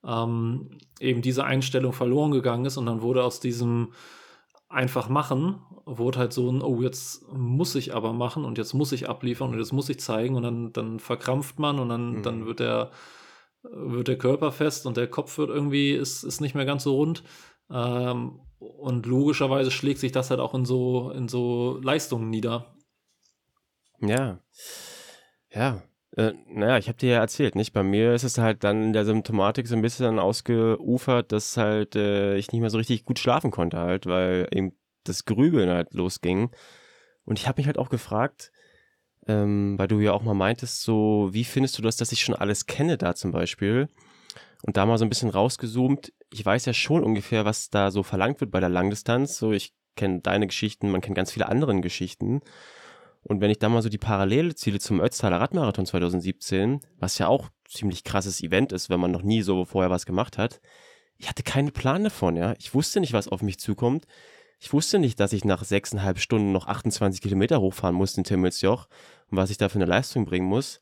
[0.05, 3.93] ähm, eben diese Einstellung verloren gegangen ist und dann wurde aus diesem
[4.71, 8.93] einfach machen, wurde halt so ein, oh, jetzt muss ich aber machen und jetzt muss
[8.93, 12.23] ich abliefern und jetzt muss ich zeigen und dann, dann verkrampft man und dann, mhm.
[12.23, 12.93] dann wird der,
[13.63, 16.95] wird der Körper fest und der Kopf wird irgendwie, ist, ist nicht mehr ganz so
[16.95, 17.25] rund.
[17.69, 22.75] Ähm, und logischerweise schlägt sich das halt auch in so, in so Leistungen nieder.
[24.01, 24.39] Ja.
[25.51, 25.83] Ja.
[26.17, 27.73] Äh, naja, ich habe dir ja erzählt, nicht?
[27.73, 31.95] Bei mir ist es halt dann in der Symptomatik so ein bisschen ausgeufert, dass halt
[31.95, 34.73] äh, ich nicht mehr so richtig gut schlafen konnte halt, weil eben
[35.05, 36.51] das Grübeln halt losging.
[37.25, 38.51] Und ich habe mich halt auch gefragt,
[39.29, 42.35] ähm, weil du ja auch mal meintest, so, wie findest du das, dass ich schon
[42.35, 43.89] alles kenne da zum Beispiel?
[44.63, 48.03] Und da mal so ein bisschen rausgezoomt, ich weiß ja schon ungefähr, was da so
[48.03, 49.37] verlangt wird bei der Langdistanz.
[49.37, 52.41] So, ich kenne deine Geschichten, man kennt ganz viele andere Geschichten.
[53.23, 57.49] Und wenn ich da mal so die Parallelziele zum Ötztaler Radmarathon 2017, was ja auch
[57.69, 60.61] ziemlich krasses Event ist, wenn man noch nie so vorher was gemacht hat,
[61.19, 62.55] ich hatte keinen Plan davon, ja.
[62.59, 64.07] Ich wusste nicht, was auf mich zukommt.
[64.59, 68.89] Ich wusste nicht, dass ich nach sechseinhalb Stunden noch 28 Kilometer hochfahren muss in Timmelsjoch
[69.31, 70.81] und was ich da für eine Leistung bringen muss.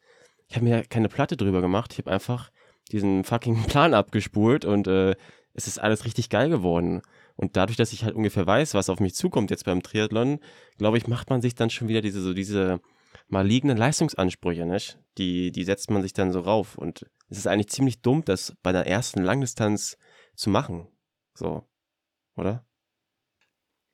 [0.48, 1.92] Ich habe mir keine Platte drüber gemacht.
[1.92, 2.51] Ich habe einfach
[2.90, 5.14] diesen fucking Plan abgespult und äh,
[5.55, 7.03] es ist alles richtig geil geworden.
[7.38, 10.40] Und dadurch, dass ich halt ungefähr weiß, was auf mich zukommt jetzt beim Triathlon,
[10.77, 12.81] glaube ich, macht man sich dann schon wieder diese, so diese
[13.29, 14.98] malignen Leistungsansprüche, nicht?
[15.18, 16.77] Die, die setzt man sich dann so rauf.
[16.77, 19.96] Und es ist eigentlich ziemlich dumm, das bei der ersten Langdistanz
[20.35, 20.88] zu machen.
[21.33, 21.62] So.
[22.37, 22.66] Oder?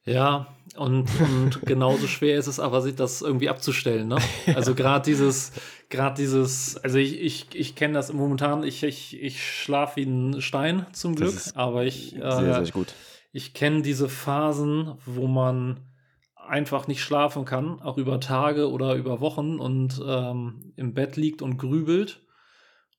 [0.07, 4.09] Ja, und, und genauso schwer ist es aber, sich das irgendwie abzustellen.
[4.09, 4.17] Ne?
[4.55, 5.53] Also gerade dieses,
[5.91, 10.41] gerade dieses, also ich, ich, ich kenne das momentan, ich, ich, ich schlafe wie ein
[10.41, 12.95] Stein zum Glück, aber ich, äh, sehr, sehr gut
[13.35, 15.81] ich kenne diese Phasen, wo man
[16.37, 21.43] einfach nicht schlafen kann, auch über Tage oder über Wochen und ähm, im Bett liegt
[21.43, 22.23] und grübelt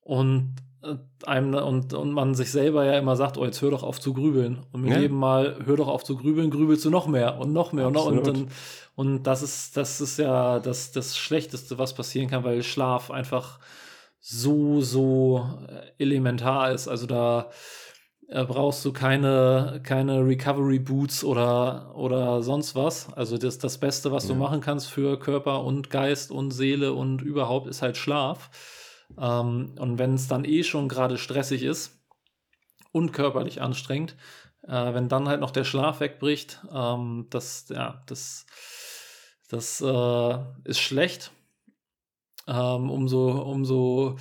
[0.01, 0.95] und äh,
[1.25, 4.13] einem und, und man sich selber ja immer sagt, oh, jetzt hör doch auf zu
[4.13, 4.65] grübeln.
[4.73, 4.99] Und mit ja.
[4.99, 8.27] jedem Mal, hör doch auf zu grübeln, grübelst du noch mehr und noch mehr Absolut.
[8.27, 8.51] und, und,
[8.95, 13.59] und das ist, das ist ja das, das Schlechteste, was passieren kann, weil Schlaf einfach
[14.19, 16.89] so, so äh, elementar ist.
[16.89, 17.51] Also da
[18.27, 23.11] brauchst du keine, keine Recovery Boots oder, oder sonst was.
[23.13, 24.33] Also das, das Beste, was ja.
[24.33, 28.49] du machen kannst für Körper und Geist und Seele und überhaupt ist halt Schlaf.
[29.19, 31.99] Ähm, und wenn es dann eh schon gerade stressig ist
[32.91, 34.15] und körperlich anstrengend,
[34.63, 38.45] äh, wenn dann halt noch der Schlaf wegbricht, ähm, das, ja, das,
[39.49, 41.31] das äh, ist schlecht.
[42.47, 44.17] Ähm, umso, umso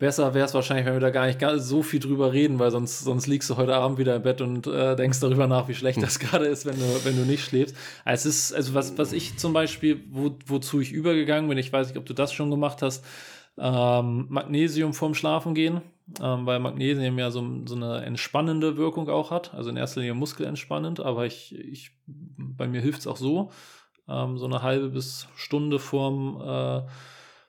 [0.00, 3.00] besser wäre es wahrscheinlich, wenn wir da gar nicht so viel drüber reden, weil sonst,
[3.00, 5.98] sonst liegst du heute Abend wieder im Bett und äh, denkst darüber nach, wie schlecht
[5.98, 6.02] hm.
[6.02, 7.76] das gerade ist, wenn du, wenn du nicht schläfst.
[8.04, 11.72] Also, es ist, also was, was ich zum Beispiel, wo, wozu ich übergegangen bin, ich
[11.72, 13.04] weiß nicht, ob du das schon gemacht hast,
[13.58, 15.82] ähm, Magnesium vorm Schlafen gehen,
[16.20, 20.14] ähm, weil Magnesium ja so, so eine entspannende Wirkung auch hat, also in erster Linie
[20.14, 23.50] muskelentspannend, aber ich, ich, bei mir hilft es auch so,
[24.08, 26.82] ähm, so eine halbe bis Stunde vorm, äh,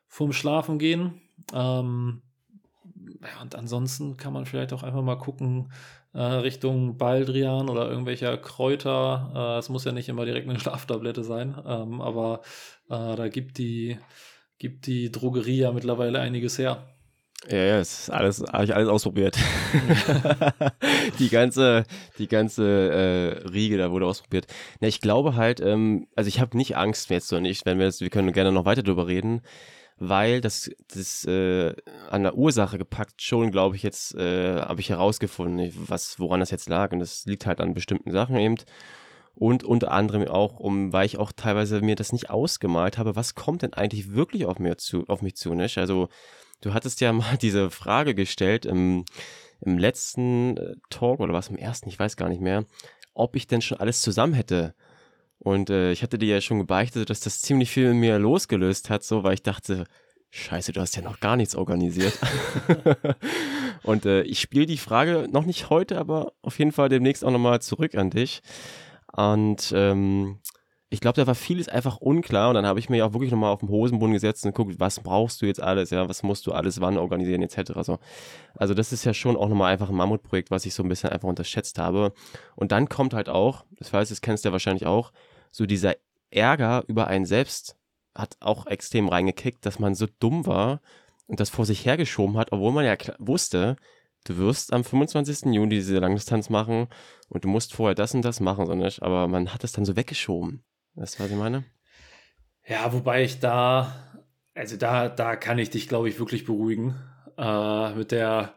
[0.08, 1.22] vorm Schlafen gehen.
[1.54, 2.22] Ähm,
[3.22, 5.72] ja, und ansonsten kann man vielleicht auch einfach mal gucken
[6.14, 9.32] äh, Richtung Baldrian oder irgendwelcher Kräuter.
[9.36, 12.42] Äh, es muss ja nicht immer direkt eine Schlaftablette sein, ähm, aber
[12.90, 13.98] äh, da gibt die,
[14.58, 16.88] gibt die Drogerie ja mittlerweile einiges her.
[17.50, 19.36] Ja, ja, es ist alles, habe ich alles ausprobiert.
[21.20, 21.86] die ganze,
[22.20, 24.46] die ganze äh, Riege da wurde ausprobiert.
[24.80, 27.86] Na, ich glaube halt, ähm, also ich habe nicht Angst jetzt noch nicht, wenn wir
[27.86, 29.42] jetzt, wir können gerne noch weiter drüber reden
[30.04, 31.76] weil das, das äh,
[32.10, 36.50] an der Ursache gepackt schon, glaube ich, jetzt äh, habe ich herausgefunden, was, woran das
[36.50, 36.92] jetzt lag.
[36.92, 38.56] Und das liegt halt an bestimmten Sachen eben.
[39.36, 43.36] Und unter anderem auch, um, weil ich auch teilweise mir das nicht ausgemalt habe, was
[43.36, 45.78] kommt denn eigentlich wirklich auf, mir zu, auf mich zu, nicht?
[45.78, 46.10] Also,
[46.62, 49.06] du hattest ja mal diese Frage gestellt im,
[49.62, 52.66] im letzten äh, Talk oder was im ersten, ich weiß gar nicht mehr,
[53.14, 54.74] ob ich denn schon alles zusammen hätte.
[55.44, 58.90] Und äh, ich hatte dir ja schon gebeichtet, dass das ziemlich viel in mir losgelöst
[58.90, 59.86] hat, so, weil ich dachte,
[60.30, 62.18] Scheiße, du hast ja noch gar nichts organisiert.
[63.84, 67.32] und äh, ich spiele die Frage noch nicht heute, aber auf jeden Fall demnächst auch
[67.32, 68.42] nochmal zurück an dich.
[69.12, 70.40] Und ähm,
[70.90, 73.32] ich glaube, da war vieles einfach unklar und dann habe ich mir ja auch wirklich
[73.32, 76.46] nochmal auf den Hosenboden gesetzt und geguckt, was brauchst du jetzt alles, ja, was musst
[76.48, 77.72] du alles wann organisieren, etc.
[77.82, 77.98] So.
[78.56, 81.10] Also das ist ja schon auch nochmal einfach ein Mammutprojekt, was ich so ein bisschen
[81.10, 82.14] einfach unterschätzt habe.
[82.56, 85.12] Und dann kommt halt auch, das weiß, das kennst du ja wahrscheinlich auch,
[85.52, 85.96] so dieser
[86.32, 87.78] Ärger über einen selbst
[88.16, 90.82] hat auch extrem reingekickt, dass man so dumm war
[91.28, 93.76] und das vor sich hergeschoben hat, obwohl man ja wusste,
[94.26, 95.54] du wirst am 25.
[95.54, 96.88] Juni diese Langdistanz machen
[97.30, 99.02] und du musst vorher das und das machen, so nicht.
[99.02, 100.64] Aber man hat es dann so weggeschoben.
[100.96, 101.64] Weißt du, was ich meine?
[102.68, 103.94] Ja, wobei ich da,
[104.54, 106.96] also da, da kann ich dich, glaube ich, wirklich beruhigen.
[107.38, 108.54] Äh, mit der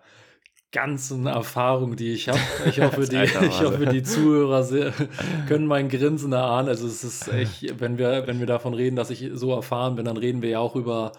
[0.75, 2.41] ganzen Erfahrung, die ich habe.
[2.67, 4.93] Ich hoffe, die, ich hoffe, die Zuhörer
[5.49, 6.69] können mein Grinsen erahnen.
[6.69, 10.05] Also es ist echt, wenn wir, wenn wir davon reden, dass ich so erfahren bin,
[10.05, 11.13] dann reden wir ja auch über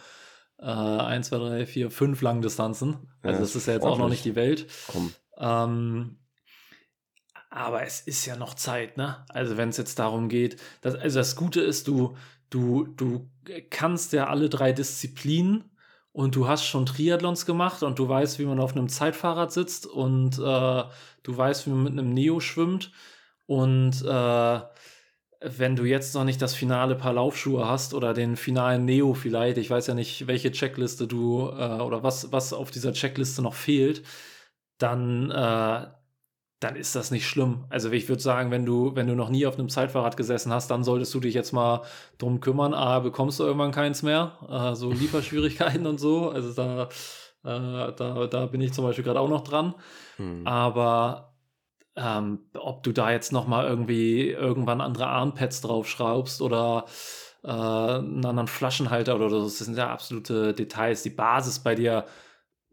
[0.60, 2.98] äh, 1, 2, 3, 4, 5 Langdistanzen.
[3.24, 4.68] Also ja, das ist ja jetzt auch noch nicht die Welt.
[5.38, 6.18] Ähm,
[7.50, 9.26] aber es ist ja noch Zeit, ne?
[9.30, 12.18] Also wenn es jetzt darum geht, dass, also das Gute ist, du,
[12.50, 13.30] du, du
[13.70, 15.75] kannst ja alle drei Disziplinen
[16.16, 19.86] und du hast schon Triathlons gemacht und du weißt, wie man auf einem Zeitfahrrad sitzt
[19.86, 20.84] und äh,
[21.24, 22.94] du weißt, wie man mit einem Neo schwimmt.
[23.48, 24.60] Und äh,
[25.42, 29.58] wenn du jetzt noch nicht das finale Paar Laufschuhe hast oder den finalen Neo vielleicht,
[29.58, 33.54] ich weiß ja nicht, welche Checkliste du äh, oder was, was auf dieser Checkliste noch
[33.54, 34.04] fehlt,
[34.78, 35.88] dann, äh,
[36.66, 37.66] dann ist das nicht schlimm.
[37.70, 40.72] Also ich würde sagen, wenn du, wenn du noch nie auf einem Zeitfahrrad gesessen hast,
[40.72, 41.84] dann solltest du dich jetzt mal
[42.18, 42.74] drum kümmern.
[42.74, 46.32] A, bekommst du irgendwann keins mehr, äh, so Lieferschwierigkeiten und so.
[46.32, 46.90] Also da,
[47.44, 49.76] äh, da, da bin ich zum Beispiel gerade auch noch dran.
[50.18, 50.48] Hm.
[50.48, 51.36] Aber
[51.96, 56.86] ähm, ob du da jetzt noch mal irgendwie irgendwann andere Armpads draufschraubst oder
[57.44, 61.04] äh, einen anderen Flaschenhalter oder so, das sind ja absolute Details.
[61.04, 62.06] Die Basis bei dir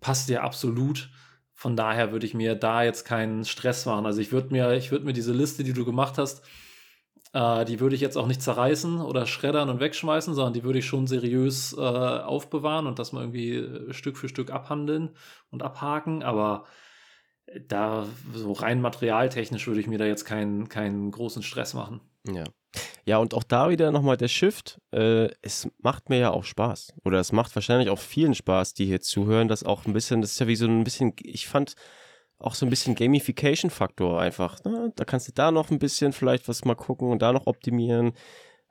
[0.00, 1.10] passt dir absolut.
[1.62, 4.04] Von daher würde ich mir da jetzt keinen Stress machen.
[4.04, 6.42] Also ich würde mir, ich würde mir diese Liste, die du gemacht hast,
[7.34, 10.80] äh, die würde ich jetzt auch nicht zerreißen oder schreddern und wegschmeißen, sondern die würde
[10.80, 15.10] ich schon seriös äh, aufbewahren und das mal irgendwie äh, Stück für Stück abhandeln
[15.50, 16.24] und abhaken.
[16.24, 16.64] Aber
[17.68, 22.00] da so rein materialtechnisch würde ich mir da jetzt keinen, keinen großen Stress machen.
[22.26, 22.44] Ja.
[23.04, 24.80] Ja, und auch da wieder nochmal der Shift.
[24.92, 26.94] Äh, es macht mir ja auch Spaß.
[27.04, 30.32] Oder es macht wahrscheinlich auch vielen Spaß, die hier zuhören, das auch ein bisschen, das
[30.32, 31.74] ist ja wie so ein bisschen, ich fand
[32.38, 34.62] auch so ein bisschen Gamification-Faktor einfach.
[34.64, 34.92] Ne?
[34.96, 38.12] Da kannst du da noch ein bisschen vielleicht was mal gucken und da noch optimieren.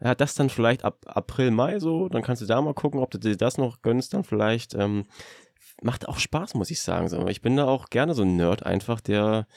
[0.01, 3.11] Ja, das dann vielleicht ab April, Mai so, dann kannst du da mal gucken, ob
[3.11, 4.73] du dir das noch gönnst, dann vielleicht.
[4.73, 5.05] Ähm,
[5.81, 7.27] macht auch Spaß, muss ich sagen.
[7.27, 9.47] Ich bin da auch gerne so ein Nerd einfach, der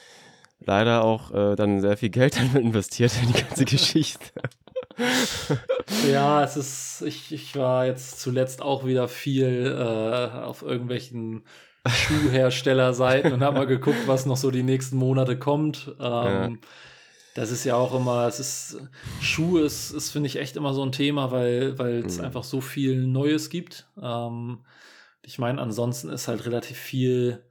[0.59, 4.31] leider auch äh, dann sehr viel Geld damit investiert in die ganze Geschichte.
[6.09, 11.43] ja, es ist, ich, ich war jetzt zuletzt auch wieder viel äh, auf irgendwelchen
[11.87, 15.93] Schuhherstellerseiten und habe mal geguckt, was noch so die nächsten Monate kommt.
[15.99, 16.51] Ähm, ja.
[17.35, 18.77] Das ist ja auch immer, es ist,
[19.19, 22.25] Schuhe ist, ist finde ich, echt immer so ein Thema, weil es mhm.
[22.25, 23.87] einfach so viel Neues gibt.
[24.01, 24.59] Ähm,
[25.21, 27.43] ich meine, ansonsten ist halt relativ viel.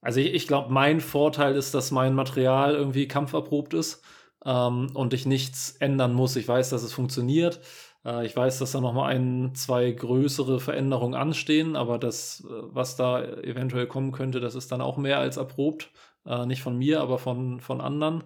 [0.00, 4.02] Also ich, ich glaube, mein Vorteil ist, dass mein Material irgendwie kampferprobt ist
[4.44, 6.36] ähm, und ich nichts ändern muss.
[6.36, 7.60] Ich weiß, dass es funktioniert.
[8.04, 12.48] Äh, ich weiß, dass da noch mal ein, zwei größere Veränderungen anstehen, aber das, äh,
[12.48, 15.90] was da eventuell kommen könnte, das ist dann auch mehr als erprobt.
[16.26, 18.24] Äh, nicht von mir, aber von, von anderen.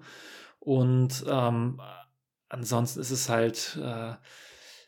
[0.60, 1.80] Und ähm,
[2.48, 4.14] ansonsten ist es halt, äh,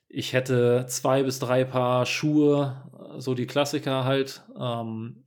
[0.09, 5.26] ich hätte zwei bis drei Paar Schuhe, so die Klassiker halt, ähm,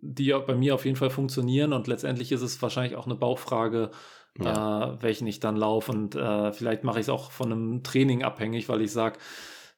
[0.00, 1.72] die bei mir auf jeden Fall funktionieren.
[1.72, 3.90] Und letztendlich ist es wahrscheinlich auch eine Bauchfrage,
[4.38, 4.94] ja.
[4.94, 5.92] äh, welchen ich dann laufe.
[5.92, 9.18] Und äh, vielleicht mache ich es auch von einem Training abhängig, weil ich sage,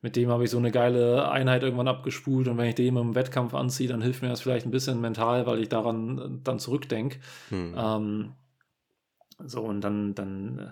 [0.03, 3.15] mit dem habe ich so eine geile Einheit irgendwann abgespult und wenn ich den im
[3.15, 6.59] Wettkampf anziehe, dann hilft mir das vielleicht ein bisschen mental, weil ich daran äh, dann
[6.59, 7.19] zurückdenke.
[7.49, 7.75] Hm.
[7.77, 8.33] Ähm,
[9.45, 10.63] so und dann, dann äh,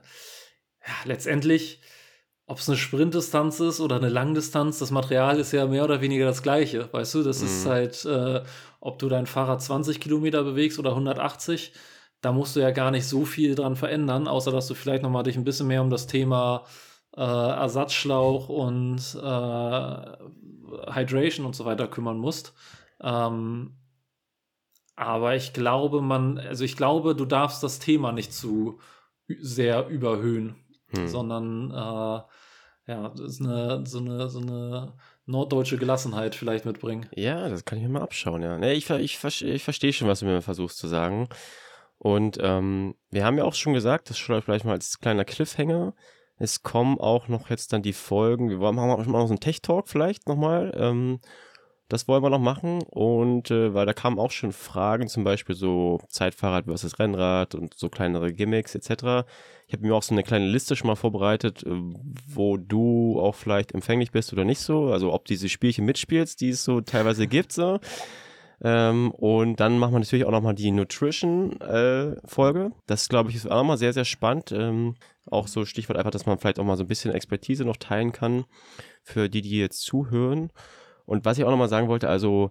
[0.86, 1.80] ja, letztendlich,
[2.46, 6.26] ob es eine Sprintdistanz ist oder eine Langdistanz, das Material ist ja mehr oder weniger
[6.26, 7.22] das gleiche, weißt du?
[7.22, 7.46] Das mhm.
[7.46, 8.42] ist halt, äh,
[8.80, 11.72] ob du dein Fahrrad 20 Kilometer bewegst oder 180,
[12.20, 15.22] da musst du ja gar nicht so viel dran verändern, außer dass du vielleicht nochmal
[15.22, 16.64] dich ein bisschen mehr um das Thema
[17.16, 22.54] äh, Ersatzschlauch und äh, Hydration und so weiter kümmern musst.
[23.00, 23.76] Ähm,
[24.96, 28.78] aber ich glaube, man, also ich glaube, du darfst das Thema nicht zu
[29.40, 30.56] sehr überhöhen,
[30.96, 31.08] hm.
[31.08, 32.20] sondern äh,
[32.86, 34.92] ja, ist eine, so eine, so eine
[35.26, 37.06] norddeutsche Gelassenheit vielleicht mitbringen.
[37.14, 38.58] Ja, das kann ich mir mal abschauen, ja.
[38.58, 41.28] Nee, ich, ich, ich verstehe schon, was du mir versuchst zu sagen.
[41.98, 45.94] Und ähm, wir haben ja auch schon gesagt, das vielleicht mal als kleiner Cliffhanger.
[46.36, 48.50] Es kommen auch noch jetzt dann die Folgen.
[48.50, 50.72] Wir machen auch noch so einen Tech-Talk vielleicht nochmal.
[50.76, 51.20] Ähm,
[51.94, 52.82] das wollen wir noch machen.
[52.90, 57.74] Und äh, weil da kamen auch schon Fragen, zum Beispiel so Zeitfahrrad versus Rennrad und
[57.74, 59.26] so kleinere Gimmicks etc.
[59.66, 61.70] Ich habe mir auch so eine kleine Liste schon mal vorbereitet, äh,
[62.28, 64.92] wo du auch vielleicht empfänglich bist oder nicht so.
[64.92, 67.52] Also ob diese Spielchen mitspielst, die es so teilweise gibt.
[67.52, 67.78] So.
[68.62, 72.60] Ähm, und dann machen wir natürlich auch nochmal die Nutrition-Folge.
[72.64, 74.52] Äh, das, glaube ich, ist auch nochmal sehr, sehr spannend.
[74.52, 77.76] Ähm, auch so Stichwort einfach, dass man vielleicht auch mal so ein bisschen Expertise noch
[77.76, 78.44] teilen kann
[79.02, 80.50] für die, die jetzt zuhören.
[81.06, 82.50] Und was ich auch nochmal sagen wollte, also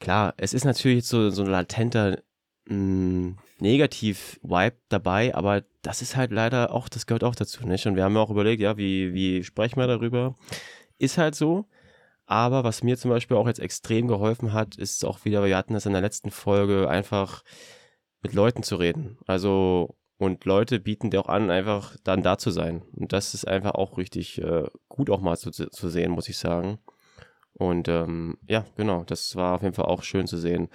[0.00, 2.18] klar, es ist natürlich so, so ein latenter
[2.66, 7.86] hm, Negativ-Vibe dabei, aber das ist halt leider auch, das gehört auch dazu, nicht?
[7.86, 10.36] Und wir haben ja auch überlegt, ja, wie, wie sprechen wir darüber?
[10.98, 11.66] Ist halt so.
[12.26, 15.74] Aber was mir zum Beispiel auch jetzt extrem geholfen hat, ist auch wieder, wir hatten
[15.74, 17.42] das in der letzten Folge, einfach
[18.22, 19.18] mit Leuten zu reden.
[19.26, 22.82] Also, und Leute bieten dir auch an, einfach dann da zu sein.
[22.92, 26.38] Und das ist einfach auch richtig äh, gut auch mal zu, zu sehen, muss ich
[26.38, 26.78] sagen.
[27.54, 30.68] Und ähm, ja, genau, das war auf jeden Fall auch schön zu sehen.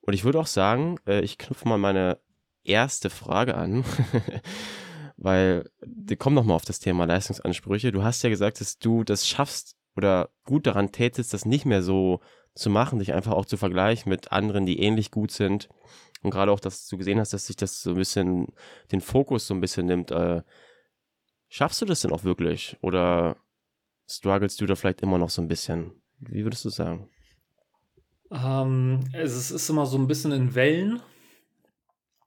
[0.00, 2.18] Und ich würde auch sagen, äh, ich knüpfe mal meine
[2.62, 3.84] erste Frage an,
[5.16, 7.92] weil wir kommen nochmal auf das Thema Leistungsansprüche.
[7.92, 11.82] Du hast ja gesagt, dass du das schaffst, oder gut daran tätest, das nicht mehr
[11.82, 12.20] so
[12.54, 15.68] zu machen, dich einfach auch zu vergleichen mit anderen, die ähnlich gut sind.
[16.22, 18.48] Und gerade auch, dass du gesehen hast, dass sich das so ein bisschen
[18.92, 20.10] den Fokus so ein bisschen nimmt.
[20.10, 20.42] Äh,
[21.48, 22.76] schaffst du das denn auch wirklich?
[22.80, 23.36] Oder
[24.08, 25.92] strugglest du da vielleicht immer noch so ein bisschen?
[26.30, 27.08] Wie würdest du sagen?
[28.30, 31.00] Ähm, es ist immer so ein bisschen in Wellen,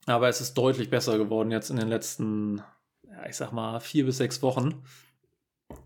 [0.06, 2.62] aber es ist deutlich besser geworden jetzt in den letzten,
[3.04, 4.84] ja, ich sag mal, vier bis sechs Wochen.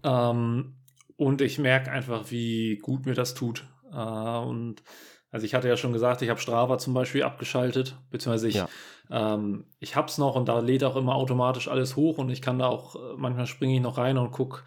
[0.03, 0.75] Ähm,
[1.17, 3.67] und ich merke einfach, wie gut mir das tut.
[3.91, 4.83] Äh, und
[5.31, 8.67] also ich hatte ja schon gesagt, ich habe Strava zum Beispiel abgeschaltet, beziehungsweise ich, ja.
[9.09, 12.41] ähm, ich habe es noch und da lädt auch immer automatisch alles hoch und ich
[12.41, 14.63] kann da auch, äh, manchmal springe ich noch rein und gucke.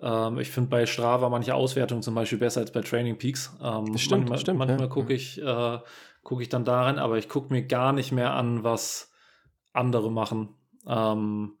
[0.00, 3.56] Ähm, ich finde bei Strava manche Auswertungen zum Beispiel besser als bei Training Peaks.
[3.62, 4.86] Ähm, stimmt, manchmal stimmt, manchmal ja.
[4.86, 5.78] gucke ich, äh,
[6.22, 9.12] guck ich dann darin, aber ich gucke mir gar nicht mehr an, was
[9.72, 10.50] andere machen.
[10.86, 11.58] Ähm,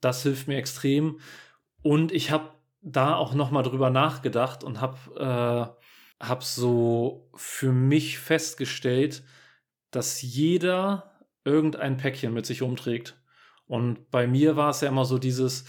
[0.00, 1.20] das hilft mir extrem.
[1.82, 5.76] Und ich habe da auch noch mal drüber nachgedacht und habe
[6.20, 9.22] äh, hab so für mich festgestellt,
[9.90, 11.12] dass jeder
[11.44, 13.16] irgendein Päckchen mit sich umträgt.
[13.66, 15.64] Und bei mir war es ja immer so dieses,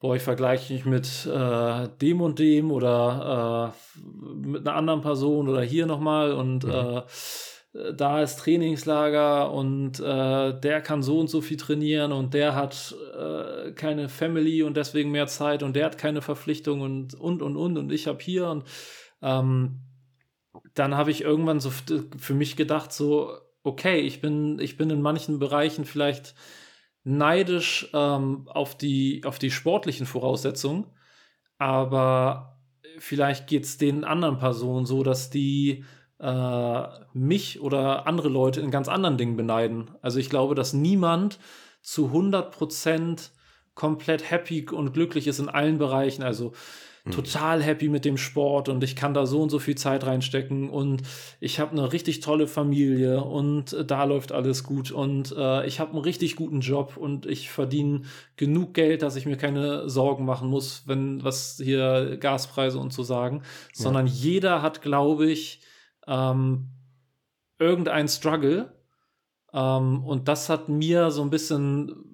[0.00, 3.98] boah, ich vergleiche mich mit äh, dem und dem oder äh,
[4.46, 6.70] mit einer anderen Person oder hier nochmal und mhm.
[6.70, 7.02] äh,
[7.74, 12.54] äh, da ist Trainingslager und äh, der kann so und so viel trainieren und der
[12.54, 17.42] hat äh, keine Family und deswegen mehr Zeit und der hat keine Verpflichtung und und
[17.42, 18.64] und und und ich habe hier und
[19.22, 19.80] ähm,
[20.74, 23.32] dann habe ich irgendwann so für mich gedacht so
[23.62, 26.34] okay ich bin ich bin in manchen Bereichen vielleicht
[27.08, 30.86] neidisch ähm, auf, die, auf die sportlichen Voraussetzungen,
[31.56, 32.58] aber
[32.98, 35.84] vielleicht geht es den anderen Personen so, dass die
[36.20, 36.82] äh,
[37.14, 39.90] mich oder andere Leute in ganz anderen Dingen beneiden.
[40.02, 41.38] Also ich glaube, dass niemand
[41.80, 43.30] zu 100 Prozent
[43.74, 46.22] komplett happy und glücklich ist in allen Bereichen.
[46.22, 46.52] Also
[47.08, 47.12] mhm.
[47.12, 50.70] total happy mit dem Sport und ich kann da so und so viel Zeit reinstecken
[50.70, 51.02] und
[51.40, 55.80] ich habe eine richtig tolle Familie und äh, da läuft alles gut und äh, ich
[55.80, 58.02] habe einen richtig guten Job und ich verdiene
[58.36, 63.02] genug Geld, dass ich mir keine Sorgen machen muss, wenn was hier Gaspreise und so
[63.02, 63.82] sagen, ja.
[63.82, 65.60] sondern jeder hat, glaube ich,
[66.06, 66.68] ähm,
[67.58, 68.72] irgendein Struggle.
[69.52, 72.07] Ähm, und das hat mir so ein bisschen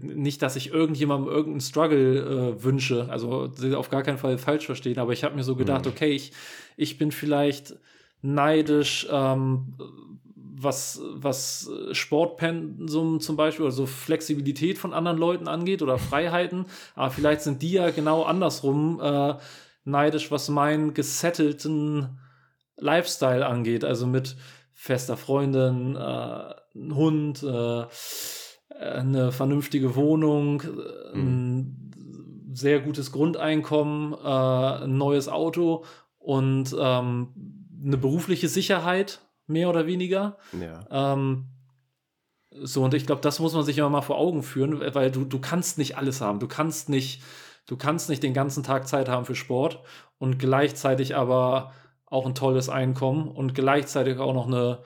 [0.00, 4.98] nicht, dass ich irgendjemandem irgendeinen Struggle äh, wünsche, also auf gar keinen Fall falsch verstehen,
[4.98, 5.92] aber ich habe mir so gedacht, mhm.
[5.92, 6.32] okay, ich,
[6.76, 7.74] ich bin vielleicht
[8.22, 9.74] neidisch, ähm,
[10.60, 17.42] was, was Sportpensum zum Beispiel, also Flexibilität von anderen Leuten angeht oder Freiheiten, aber vielleicht
[17.42, 19.34] sind die ja genau andersrum äh,
[19.84, 22.18] neidisch, was meinen gesettelten
[22.76, 24.36] Lifestyle angeht, also mit
[24.72, 26.54] fester Freundin, äh,
[26.92, 27.84] Hund, äh,
[28.78, 30.62] eine vernünftige Wohnung,
[31.12, 31.20] mhm.
[31.20, 35.84] ein sehr gutes Grundeinkommen, äh, ein neues Auto
[36.18, 37.28] und ähm,
[37.84, 40.38] eine berufliche Sicherheit, mehr oder weniger.
[40.60, 41.14] Ja.
[41.14, 41.46] Ähm,
[42.50, 45.24] so, und ich glaube, das muss man sich immer mal vor Augen führen, weil du,
[45.24, 46.40] du kannst nicht alles haben.
[46.40, 47.22] Du kannst nicht,
[47.66, 49.80] du kannst nicht den ganzen Tag Zeit haben für Sport
[50.18, 51.72] und gleichzeitig aber
[52.06, 54.78] auch ein tolles Einkommen und gleichzeitig auch noch eine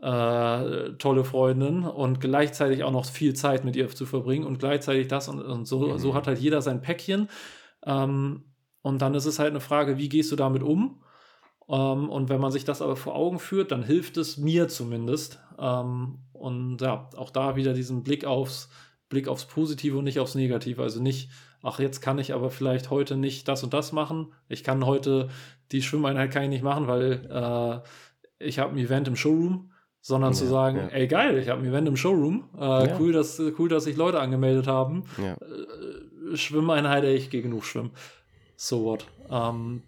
[0.00, 5.08] äh, tolle Freundin und gleichzeitig auch noch viel Zeit mit ihr zu verbringen und gleichzeitig
[5.08, 5.98] das und, und so, mhm.
[5.98, 7.28] so hat halt jeder sein Päckchen.
[7.84, 8.44] Ähm,
[8.82, 11.02] und dann ist es halt eine Frage, wie gehst du damit um?
[11.68, 15.40] Ähm, und wenn man sich das aber vor Augen führt, dann hilft es mir zumindest.
[15.58, 18.70] Ähm, und ja, auch da wieder diesen Blick aufs,
[19.08, 20.80] Blick aufs Positive und nicht aufs Negative.
[20.80, 21.30] Also nicht,
[21.62, 24.32] ach, jetzt kann ich aber vielleicht heute nicht das und das machen.
[24.48, 25.28] Ich kann heute
[25.72, 29.72] die Schwimmeinheit kann ich nicht machen, weil äh, ich habe ein Event im Showroom
[30.08, 30.86] sondern ja, zu sagen, ja.
[30.88, 32.96] ey geil, ich habe ein Event im Showroom, äh, ja.
[32.98, 35.04] cool, dass, cool, dass sich Leute angemeldet haben.
[35.18, 37.90] Äh, Schwimmeinheit, ey, ich gehe genug schwimmen.
[38.56, 39.06] So what.
[39.30, 39.82] Ähm,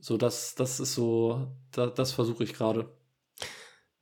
[0.00, 2.88] so, das, das ist so, da, das versuche ich gerade.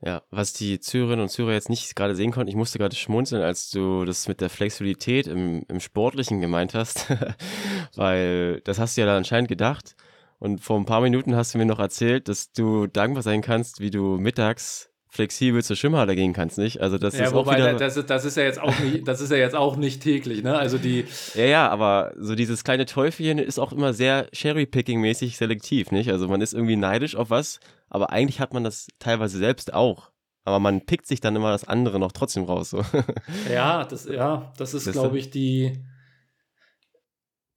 [0.01, 3.43] Ja, was die Zürerinnen und Zürer jetzt nicht gerade sehen konnten, ich musste gerade schmunzeln,
[3.43, 7.09] als du das mit der Flexibilität im, im Sportlichen gemeint hast,
[7.97, 9.97] weil das hast du ja da anscheinend gedacht.
[10.39, 13.81] Und vor ein paar Minuten hast du mir noch erzählt, dass du dankbar sein kannst,
[13.81, 16.81] wie du mittags flexibel zur Schwimmhalle gehen kannst, nicht?
[16.81, 19.07] Also das ja, ist wobei, auch wieder das, ist, das ist ja jetzt auch nicht,
[19.07, 20.59] das ist ja jetzt auch nicht täglich, ne?
[20.59, 25.93] Also die Ja, ja, aber so dieses kleine Teufelchen ist auch immer sehr Cherry-Picking-mäßig selektiv,
[25.93, 26.11] nicht?
[26.11, 30.11] Also man ist irgendwie neidisch auf was, aber eigentlich hat man das teilweise selbst auch.
[30.45, 32.71] Aber man pickt sich dann immer das andere noch trotzdem raus.
[32.71, 32.83] So.
[33.53, 35.81] Ja, das, ja, das ist, glaube ich, die.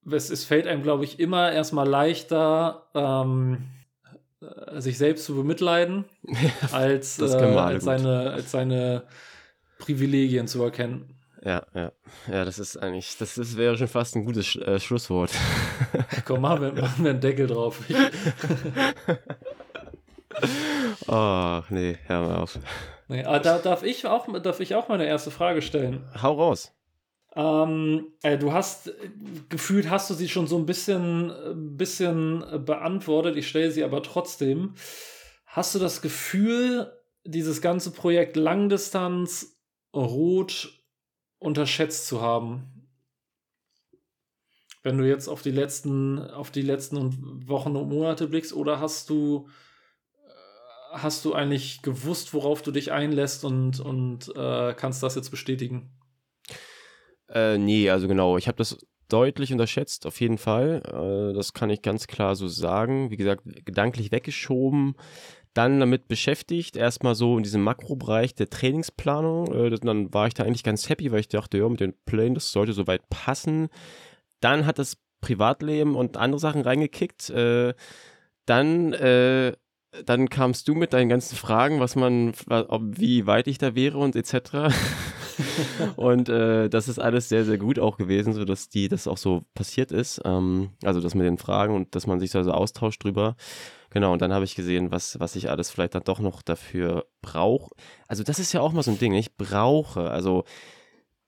[0.10, 3.77] Es, es fällt einem, glaube ich, immer erstmal leichter, ähm, äh,
[4.78, 6.06] sich selbst zu bemitleiden,
[6.72, 9.04] als, äh, als, seine, als seine
[9.80, 11.14] Privilegien zu erkennen.
[11.44, 11.92] Ja, ja.
[12.32, 15.32] Ja, das ist eigentlich, das, das wäre schon fast ein gutes äh, Schlusswort.
[16.26, 17.80] Komm, machen wir, machen wir einen Deckel drauf.
[21.08, 22.60] oh, nee, hör mal auf.
[23.08, 26.04] Nee, aber da, darf, ich auch, darf ich auch meine erste Frage stellen?
[26.22, 26.77] Hau raus.
[27.38, 28.92] Ähm, äh, du hast
[29.50, 33.38] gefühlt, hast du sie schon so ein bisschen, äh, bisschen beantwortet.
[33.38, 34.74] Ich stelle sie aber trotzdem.
[35.46, 36.92] Hast du das Gefühl,
[37.24, 39.56] dieses ganze Projekt Langdistanz
[39.96, 40.82] rot
[41.38, 42.90] unterschätzt zu haben?
[44.82, 49.12] Wenn du jetzt auf die letzten, auf die letzten Wochen und Monate blickst, oder hast
[49.12, 49.48] du,
[50.26, 50.30] äh,
[50.94, 55.97] hast du eigentlich gewusst, worauf du dich einlässt und, und äh, kannst das jetzt bestätigen?
[57.30, 58.78] Äh, nee, also genau, ich habe das
[59.10, 60.82] deutlich unterschätzt, auf jeden Fall.
[60.86, 63.12] Äh, das kann ich ganz klar so sagen.
[63.12, 64.96] Wie gesagt, gedanklich weggeschoben,
[65.54, 69.54] dann damit beschäftigt, erstmal so in diesem Makrobereich der Trainingsplanung.
[69.54, 72.36] Äh, dann war ich da eigentlich ganz happy, weil ich dachte, ja, mit den Plänen,
[72.36, 73.70] das sollte soweit passen.
[74.40, 77.30] Dann hat das Privatleben und andere Sachen reingekickt.
[77.32, 77.74] Äh,
[78.46, 79.54] dann äh,
[80.06, 84.16] dann kamst du mit deinen ganzen Fragen, was man, wie weit ich da wäre und
[84.16, 84.74] etc.
[85.96, 89.44] und äh, das ist alles sehr, sehr gut auch gewesen, sodass die, das auch so
[89.54, 90.22] passiert ist.
[90.26, 93.36] Ähm, also das mit den Fragen und dass man sich so also austauscht drüber.
[93.90, 97.06] Genau, und dann habe ich gesehen, was, was ich alles vielleicht dann doch noch dafür
[97.22, 97.74] brauche.
[98.08, 100.12] Also das ist ja auch mal so ein Ding, ich brauche.
[100.12, 100.44] Also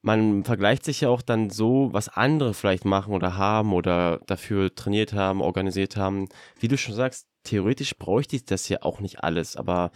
[0.02, 4.74] man vergleicht sich ja auch dann so, was andere vielleicht machen oder haben oder dafür
[4.74, 6.28] trainiert haben, organisiert haben.
[6.60, 9.92] Wie du schon sagst, theoretisch bräuchte ich das ja auch nicht alles, aber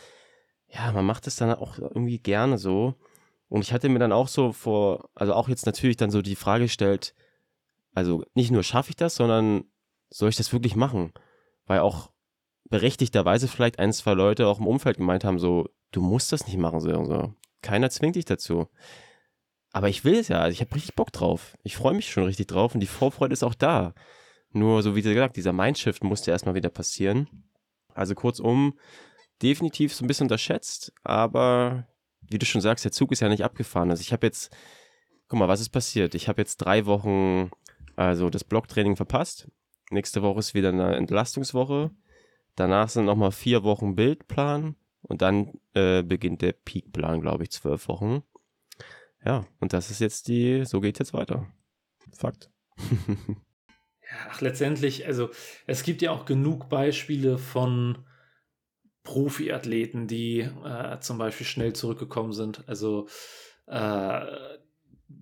[0.68, 2.96] ja, man macht es dann auch irgendwie gerne so.
[3.54, 6.36] Und ich hatte mir dann auch so vor, also auch jetzt natürlich dann so die
[6.36, 7.14] Frage gestellt,
[7.94, 9.66] also nicht nur schaffe ich das, sondern
[10.10, 11.14] soll ich das wirklich machen?
[11.68, 12.10] Weil auch
[12.72, 16.58] berechtigterweise vielleicht ein, zwei Leute auch im Umfeld gemeint haben, so, du musst das nicht
[16.58, 17.32] machen, so, so.
[17.62, 18.70] Keiner zwingt dich dazu.
[19.72, 21.56] Aber ich will es ja, also ich habe richtig Bock drauf.
[21.62, 23.94] Ich freue mich schon richtig drauf und die Vorfreude ist auch da.
[24.50, 27.28] Nur, so wie gesagt, dieser Mindshift musste erstmal wieder passieren.
[27.94, 28.80] Also kurzum,
[29.44, 31.88] definitiv so ein bisschen unterschätzt, aber
[32.30, 33.90] wie du schon sagst, der Zug ist ja nicht abgefahren.
[33.90, 34.56] Also ich habe jetzt,
[35.28, 36.16] guck mal, was ist passiert?
[36.16, 37.52] Ich habe jetzt drei Wochen,
[37.96, 39.50] also das Blocktraining verpasst.
[39.90, 41.92] Nächste Woche ist wieder eine Entlastungswoche.
[42.56, 47.88] Danach sind nochmal vier Wochen Bildplan und dann äh, beginnt der Peakplan, glaube ich, zwölf
[47.88, 48.24] Wochen.
[49.26, 51.48] Ja, und das ist jetzt die, so geht jetzt weiter.
[52.12, 52.50] Fakt.
[54.30, 55.30] Ach, letztendlich, also
[55.66, 58.06] es gibt ja auch genug Beispiele von
[59.04, 62.64] Profiathleten, die äh, zum Beispiel schnell zurückgekommen sind.
[62.68, 63.08] Also
[63.68, 64.22] äh,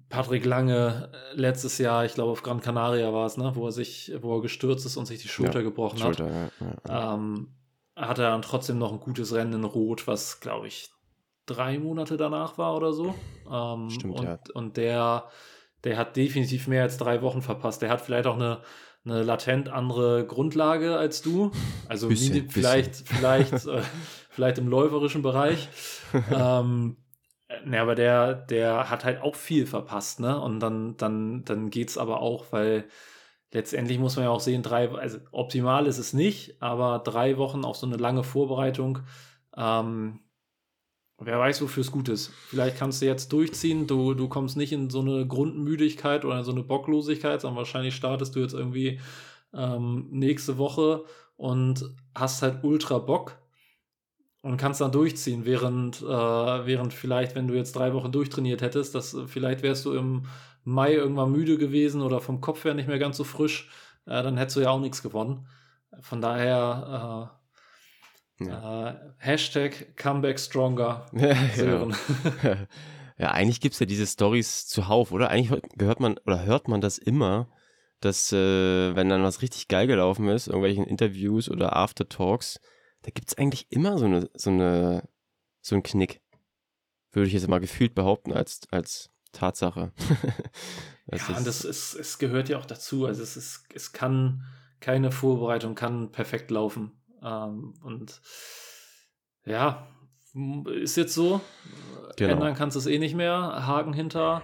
[0.09, 3.71] Patrick Lange äh, letztes Jahr, ich glaube auf Gran Canaria war es, ne, wo er
[3.71, 6.51] sich, wo er gestürzt ist und sich die Schulter Ja, gebrochen Schulter, hat.
[6.59, 7.13] ja, ja.
[7.15, 7.55] Ähm,
[7.95, 10.91] hat er dann trotzdem noch ein gutes Rennen in Rot, was glaube ich
[11.45, 13.15] drei Monate danach war oder so.
[13.51, 14.39] Ähm, Stimmt, und, ja.
[14.53, 15.29] und der,
[15.83, 17.81] der hat definitiv mehr als drei Wochen verpasst.
[17.81, 18.61] Der hat vielleicht auch eine,
[19.05, 21.51] eine latent andere Grundlage als du.
[21.87, 22.49] Also Bisschen, bisschen.
[22.49, 23.81] vielleicht, vielleicht, äh,
[24.29, 25.69] vielleicht im läuferischen Bereich.
[26.31, 26.97] ähm,
[27.65, 30.39] ne, aber der, der hat halt auch viel verpasst, ne?
[30.39, 32.85] Und dann, dann, dann geht's aber auch, weil
[33.51, 37.65] letztendlich muss man ja auch sehen, drei, also optimal ist es nicht, aber drei Wochen
[37.65, 38.99] auf so eine lange Vorbereitung,
[39.57, 40.19] ähm,
[41.23, 42.31] wer weiß, wofür es gut ist.
[42.47, 46.51] Vielleicht kannst du jetzt durchziehen, du, du kommst nicht in so eine Grundmüdigkeit oder so
[46.51, 48.99] eine Bocklosigkeit, sondern wahrscheinlich startest du jetzt irgendwie
[49.53, 51.05] ähm, nächste Woche
[51.37, 53.37] und hast halt ultra Bock
[54.41, 58.95] und kannst dann durchziehen, während, äh, während vielleicht, wenn du jetzt drei Wochen durchtrainiert hättest,
[58.95, 60.23] dass äh, vielleicht wärst du im
[60.63, 63.69] Mai irgendwann müde gewesen oder vom Kopf her nicht mehr ganz so frisch,
[64.05, 65.47] äh, dann hättest du ja auch nichts gewonnen.
[66.01, 67.40] Von daher äh,
[68.47, 71.05] äh, Hashtag Comeback Stronger.
[71.13, 71.35] ja.
[71.55, 71.95] Sören.
[73.17, 75.29] ja, eigentlich gibt es ja diese Stories zuhauf, oder?
[75.29, 77.47] Eigentlich hört- gehört man oder hört man das immer,
[77.99, 82.59] dass äh, wenn dann was richtig geil gelaufen ist, irgendwelchen Interviews oder Aftertalks,
[83.03, 85.07] da gibt es eigentlich immer so eine, so eine,
[85.61, 86.21] so einen Knick.
[87.11, 89.91] Würde ich jetzt mal gefühlt behaupten als, als Tatsache.
[91.07, 93.05] Das Ja, und das ist, es gehört ja auch dazu.
[93.05, 94.45] Also es ist, es kann
[94.79, 97.00] keine Vorbereitung kann perfekt laufen.
[97.23, 98.21] Ähm, und
[99.45, 99.87] ja,
[100.81, 101.41] ist jetzt so.
[102.17, 102.33] Genau.
[102.33, 103.65] Ändern kannst du es eh nicht mehr.
[103.67, 104.41] Haken hinter.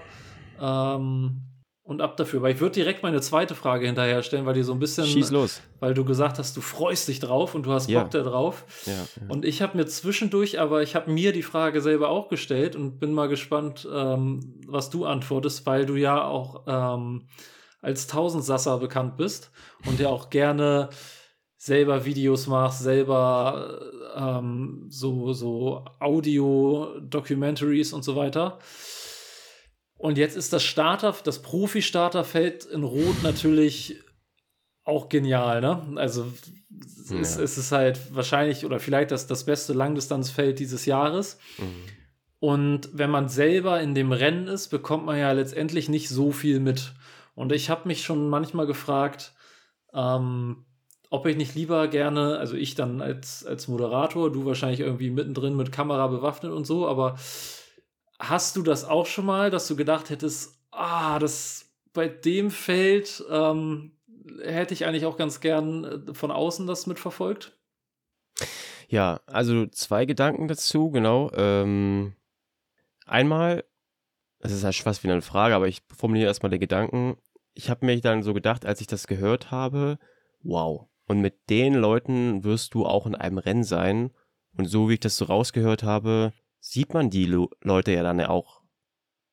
[0.59, 1.43] Ähm,
[1.83, 2.39] und ab dafür.
[2.41, 5.31] Aber ich würde direkt meine zweite Frage hinterher stellen, weil die so ein bisschen, Schieß
[5.31, 5.61] los.
[5.79, 8.01] weil du gesagt hast, du freust dich drauf und du hast Ja.
[8.01, 8.65] Bock da drauf.
[8.85, 9.01] Ja, ja.
[9.29, 12.99] Und ich habe mir zwischendurch, aber ich habe mir die Frage selber auch gestellt und
[12.99, 17.29] bin mal gespannt, ähm, was du antwortest, weil du ja auch ähm,
[17.81, 19.51] als Tausendsasser bekannt bist
[19.85, 20.89] und ja auch gerne
[21.57, 23.81] selber Videos machst, selber
[24.15, 28.59] ähm, so, so Audio-Documentaries und so weiter.
[29.97, 33.99] Und jetzt ist das Starter, das Profi-Starterfeld in Rot natürlich
[34.83, 35.81] auch genial, ne?
[35.95, 36.27] Also
[36.79, 37.43] es, ist, Ja.
[37.43, 41.39] es ist halt wahrscheinlich oder vielleicht das, das beste Langdistanzfeld dieses Jahres.
[41.57, 41.83] Mhm.
[42.39, 46.59] Und wenn man selber in dem Rennen ist, bekommt man ja letztendlich nicht so viel
[46.59, 46.93] mit.
[47.33, 49.33] Und ich habe mich schon manchmal gefragt,
[49.93, 50.66] ähm,
[51.09, 55.55] ob ich nicht lieber gerne, also ich dann als, als Moderator, du wahrscheinlich irgendwie mittendrin
[55.55, 57.17] mit Kamera bewaffnet und so, aber
[58.19, 63.23] hast du das auch schon mal, dass du gedacht hättest, ah, das bei dem Feld
[63.29, 63.93] ähm,
[64.41, 67.57] hätte ich eigentlich auch ganz gern äh, von außen das mitverfolgt?
[68.87, 71.31] Ja, also zwei Gedanken dazu, genau.
[71.33, 72.13] Ähm,
[73.05, 73.65] einmal,
[74.39, 77.17] das ist halt fast wieder eine Frage, aber ich formuliere erstmal den Gedanken.
[77.53, 79.97] Ich habe mir dann so gedacht, als ich das gehört habe,
[80.43, 80.87] wow.
[81.07, 84.11] Und mit den Leuten wirst du auch in einem Rennen sein.
[84.57, 88.19] Und so wie ich das so rausgehört habe, sieht man die Lo Leute ja dann
[88.19, 88.61] ja auch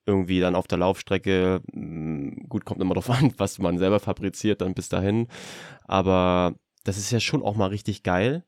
[0.06, 1.62] irgendwie dann auf der Laufstrecke.
[1.72, 5.28] Mm, Gut, kommt immer drauf an, was man selber fabriziert dann bis dahin.
[5.84, 6.54] Aber
[6.84, 8.44] das ist ja schon auch mal richtig geil.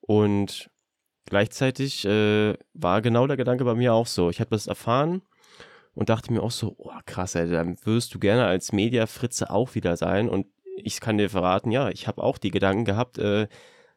[0.00, 0.70] Und
[1.26, 4.30] gleichzeitig äh, war genau der Gedanke bei mir auch so.
[4.30, 5.22] Ich habe das erfahren
[5.94, 9.74] und dachte mir auch so, oh krass, ey, dann wirst du gerne als Mediafritze auch
[9.74, 10.28] wieder sein.
[10.28, 10.46] Und
[10.76, 13.48] ich kann dir verraten, ja, ich habe auch die Gedanken gehabt, äh,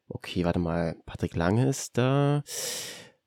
[0.09, 2.43] okay, warte mal, Patrick Lange ist da.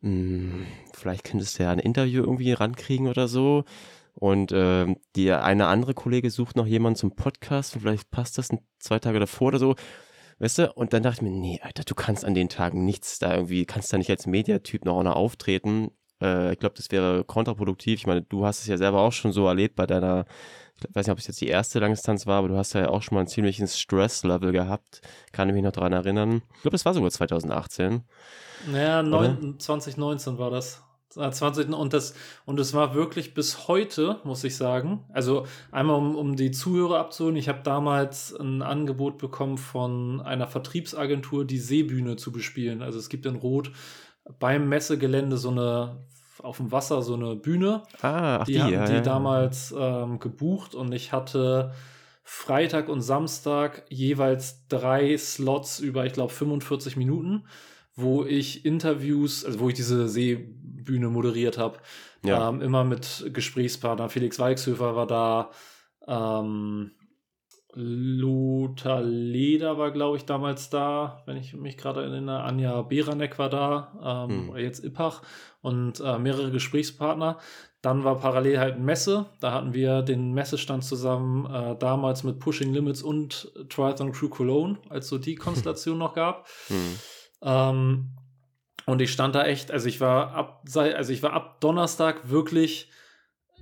[0.03, 3.64] Hm, vielleicht könntest du ja ein Interview irgendwie rankriegen oder so.
[4.14, 8.48] Und ähm, der eine andere Kollege sucht noch jemanden zum Podcast und vielleicht passt das
[8.78, 9.76] zwei Tage davor oder so.
[10.38, 10.72] Weißt du?
[10.72, 13.66] Und dann dachte ich mir, nee, Alter, du kannst an den Tagen nichts da irgendwie,
[13.66, 15.90] kannst da nicht als Mediatyp noch noch auftreten.
[16.20, 18.01] Äh, ich glaube, das wäre kontraproduktiv.
[18.01, 20.24] Ich meine, du hast es ja selber auch schon so erlebt bei deiner,
[20.89, 23.03] ich weiß nicht, ob es jetzt die erste Langdistanz war, aber du hast ja auch
[23.03, 25.03] schon mal ein ziemliches Stress-Level gehabt.
[25.33, 26.43] Kann ich mich noch daran erinnern.
[26.55, 28.03] Ich glaube, das war sogar 2018.
[28.70, 30.83] Naja, neun, 2019 war das.
[31.12, 32.14] 20 und das
[32.45, 35.05] und es war wirklich bis heute, muss ich sagen.
[35.12, 40.47] Also einmal um, um die Zuhörer abzuholen, ich habe damals ein Angebot bekommen von einer
[40.47, 42.81] Vertriebsagentur, die Seebühne zu bespielen.
[42.81, 43.72] Also es gibt in Rot
[44.39, 45.97] beim Messegelände so eine
[46.43, 47.82] auf dem Wasser so eine Bühne.
[48.03, 49.01] Ah, die, die, hatten ja, die ja.
[49.01, 51.72] damals ähm, gebucht und ich hatte
[52.22, 57.45] Freitag und Samstag jeweils drei Slots über, ich glaube, 45 Minuten,
[57.97, 61.78] wo ich Interviews, also wo ich diese Seebühne moderiert habe.
[62.24, 62.49] Ja.
[62.49, 64.09] Ähm, immer mit Gesprächspartner.
[64.09, 65.51] Felix Weichshöfer war da.
[66.07, 66.93] Ähm,
[67.72, 72.43] Lothar Leder war, glaube ich, damals da, wenn ich mich gerade erinnere.
[72.43, 74.57] Anja Beranek war da, ähm, Hm.
[74.57, 75.22] jetzt Ippach
[75.62, 77.38] und äh, mehrere Gesprächspartner.
[77.82, 79.26] Dann war parallel halt eine Messe.
[79.40, 84.78] Da hatten wir den Messestand zusammen, äh, damals mit Pushing Limits und Triathlon Crew Cologne,
[84.88, 86.46] als so die Konstellation noch gab.
[86.68, 86.98] Hm.
[87.42, 88.11] Ähm,
[88.86, 92.90] und ich stand da echt, also ich war ab, also ich war ab Donnerstag wirklich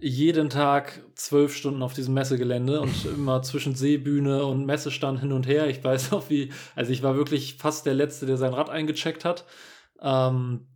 [0.00, 5.46] jeden Tag zwölf Stunden auf diesem Messegelände und immer zwischen Seebühne und Messestand hin und
[5.46, 5.68] her.
[5.68, 9.24] Ich weiß auch wie, also ich war wirklich fast der Letzte, der sein Rad eingecheckt
[9.24, 9.44] hat.
[10.00, 10.66] Ähm,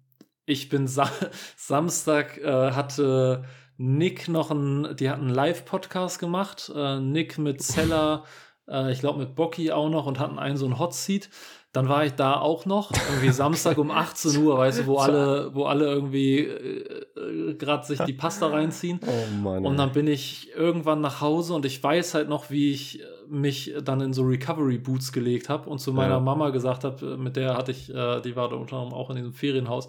[0.47, 1.09] ich bin Sa
[1.57, 3.45] Samstag äh, hatte
[3.77, 6.71] Nick noch ein, die hatten einen Live-Podcast gemacht.
[6.75, 8.25] Äh, Nick mit Zeller,
[8.69, 11.31] äh, ich glaube mit Bocky auch noch und hatten einen so ein Hot Seat.
[11.73, 15.55] Dann war ich da auch noch, irgendwie Samstag um 18 Uhr, weißt du, wo alle,
[15.55, 19.01] wo alle irgendwie äh, äh, gerade sich die Pasta reinziehen.
[19.07, 19.65] Oh Mann.
[19.65, 23.05] Und dann bin ich irgendwann nach Hause und ich weiß halt noch, wie ich äh,
[23.27, 26.21] mich dann in so Recovery Boots gelegt habe und zu meiner Ja.
[26.21, 29.17] Mama gesagt habe, mit der hatte ich, äh, die war da unter anderem auch in
[29.17, 29.89] diesem Ferienhaus.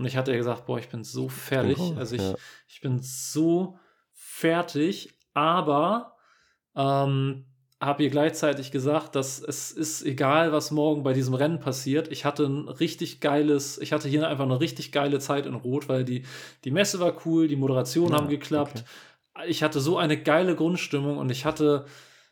[0.00, 1.76] Und ich hatte gesagt, boah, ich bin so fertig.
[1.78, 2.34] Oh, Also ich, ja.
[2.66, 3.78] ich bin so
[4.12, 6.16] fertig, aber
[6.74, 7.44] ähm,
[7.82, 12.08] habe ihr gleichzeitig gesagt, dass es ist egal, was morgen bei diesem Rennen passiert.
[12.10, 15.90] Ich hatte ein richtig geiles, ich hatte hier einfach eine richtig geile Zeit in Rot,
[15.90, 16.24] weil die,
[16.64, 18.84] die Messe war cool, die Moderation Ja, haben geklappt.
[19.46, 21.84] Ich hatte so eine geile Grundstimmung und ich hatte,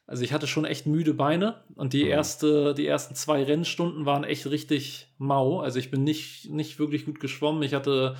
[0.09, 2.11] also ich hatte schon echt müde Beine und die Mhm.
[2.11, 5.61] erste, die ersten zwei Rennstunden waren echt richtig mau.
[5.61, 7.63] Also ich bin nicht, nicht wirklich gut geschwommen.
[7.63, 8.17] Ich hatte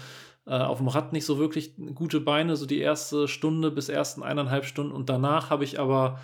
[0.47, 4.23] äh, auf dem Rad nicht so wirklich gute Beine, so die erste Stunde bis ersten
[4.23, 6.21] eineinhalb Stunden und danach habe ich aber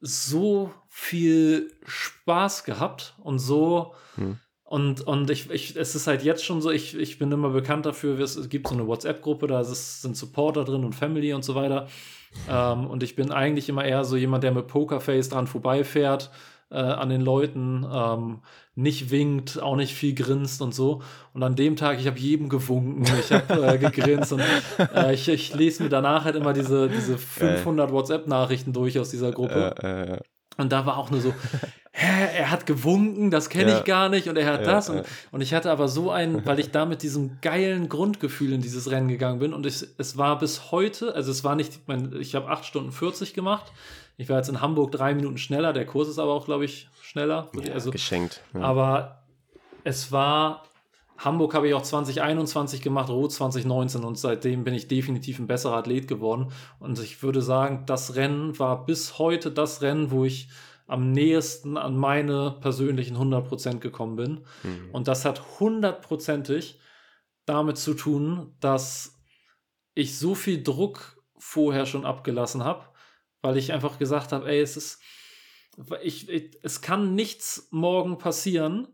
[0.00, 4.38] so viel Spaß gehabt und so Hm.
[4.64, 7.86] und, und ich, ich, es ist halt jetzt schon so, ich, ich bin immer bekannt
[7.86, 11.44] dafür, es, es gibt so eine WhatsApp-Gruppe, da ist, sind Supporter drin und Family und
[11.44, 11.88] so weiter.
[12.48, 16.30] Ähm, und ich bin eigentlich immer eher so jemand, der mit Pokerface dran vorbeifährt
[16.70, 18.40] äh, an den Leuten, ähm,
[18.74, 21.02] nicht winkt, auch nicht viel grinst und so.
[21.32, 24.42] Und an dem Tag, ich habe jedem gewunken, ich habe äh, gegrinst und
[24.94, 29.32] äh, ich, ich lese mir danach halt immer diese, diese 500 WhatsApp-Nachrichten durch aus dieser
[29.32, 30.20] Gruppe.
[30.58, 31.34] Und da war auch nur so,
[31.98, 33.78] hä, er hat gewunken, das kenne Ja.
[33.78, 34.90] ich gar nicht und er hat Ja, das.
[34.90, 35.02] Und, ja.
[35.32, 38.90] und ich hatte aber so ein, weil ich da mit diesem geilen Grundgefühl in dieses
[38.90, 42.34] Rennen gegangen bin und ich, es war bis heute, also es war nicht, mein, ich
[42.34, 43.72] habe 8 Stunden 40 gemacht.
[44.18, 46.88] Ich war jetzt in Hamburg drei Minuten schneller, der Kurs ist aber auch, glaube ich,
[47.02, 47.50] schneller.
[47.72, 48.42] also, geschenkt.
[48.54, 49.22] Aber
[49.84, 50.64] es war,
[51.18, 55.76] Hamburg habe ich auch 2021 gemacht, Rot 2019 und seitdem bin ich definitiv ein besserer
[55.76, 56.48] Athlet geworden.
[56.78, 60.48] Und ich würde sagen, das Rennen war bis heute das Rennen, wo ich
[60.86, 64.44] am nächsten an meine persönlichen 100% gekommen bin.
[64.62, 64.90] Mhm.
[64.92, 66.78] Und das hat hundertprozentig
[67.44, 69.20] damit zu tun, dass
[69.94, 72.84] ich so viel Druck vorher schon abgelassen habe,
[73.42, 75.00] weil ich einfach gesagt habe, ey, es ist,
[76.02, 78.88] ich, ich, es kann nichts morgen passieren,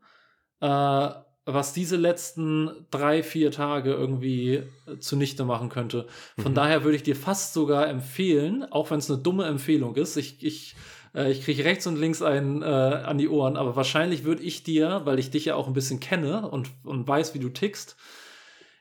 [0.61, 1.09] äh,
[1.45, 6.07] was diese letzten drei, vier Tage irgendwie äh, zunichte machen könnte.
[6.39, 6.57] Von Mhm.
[6.57, 10.45] daher würde ich dir fast sogar empfehlen, auch wenn es eine dumme Empfehlung ist, ich,
[10.45, 10.77] ich,
[11.15, 14.63] äh, ich kriege rechts und links einen äh, an die Ohren, aber wahrscheinlich würde ich
[14.63, 17.97] dir, weil ich dich ja auch ein bisschen kenne und, und weiß, wie du tickst,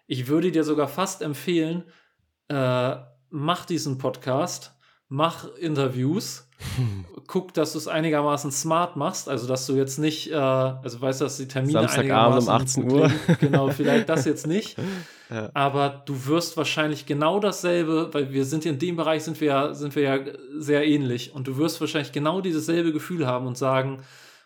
[0.08, 1.84] ich würde dir sogar fast empfehlen,
[2.50, 2.96] äh,
[3.30, 4.76] mach diesen Podcast,
[5.08, 6.50] mach Interviews,
[7.28, 11.22] guck, dass du es einigermaßen smart machst, also dass du jetzt nicht, äh, also weißt
[11.22, 13.12] du, dass die Termine Samstagabend um einigermaßen 18 Uhr.
[13.40, 14.78] genau, vielleicht das jetzt nicht,
[15.30, 15.50] Ja.
[15.54, 19.74] aber du wirst wahrscheinlich genau dasselbe, weil wir sind in dem Bereich sind wir ja,
[19.74, 20.20] sind wir ja
[20.58, 24.02] sehr ähnlich und du wirst wahrscheinlich genau dieses selbe Gefühl haben und sagen,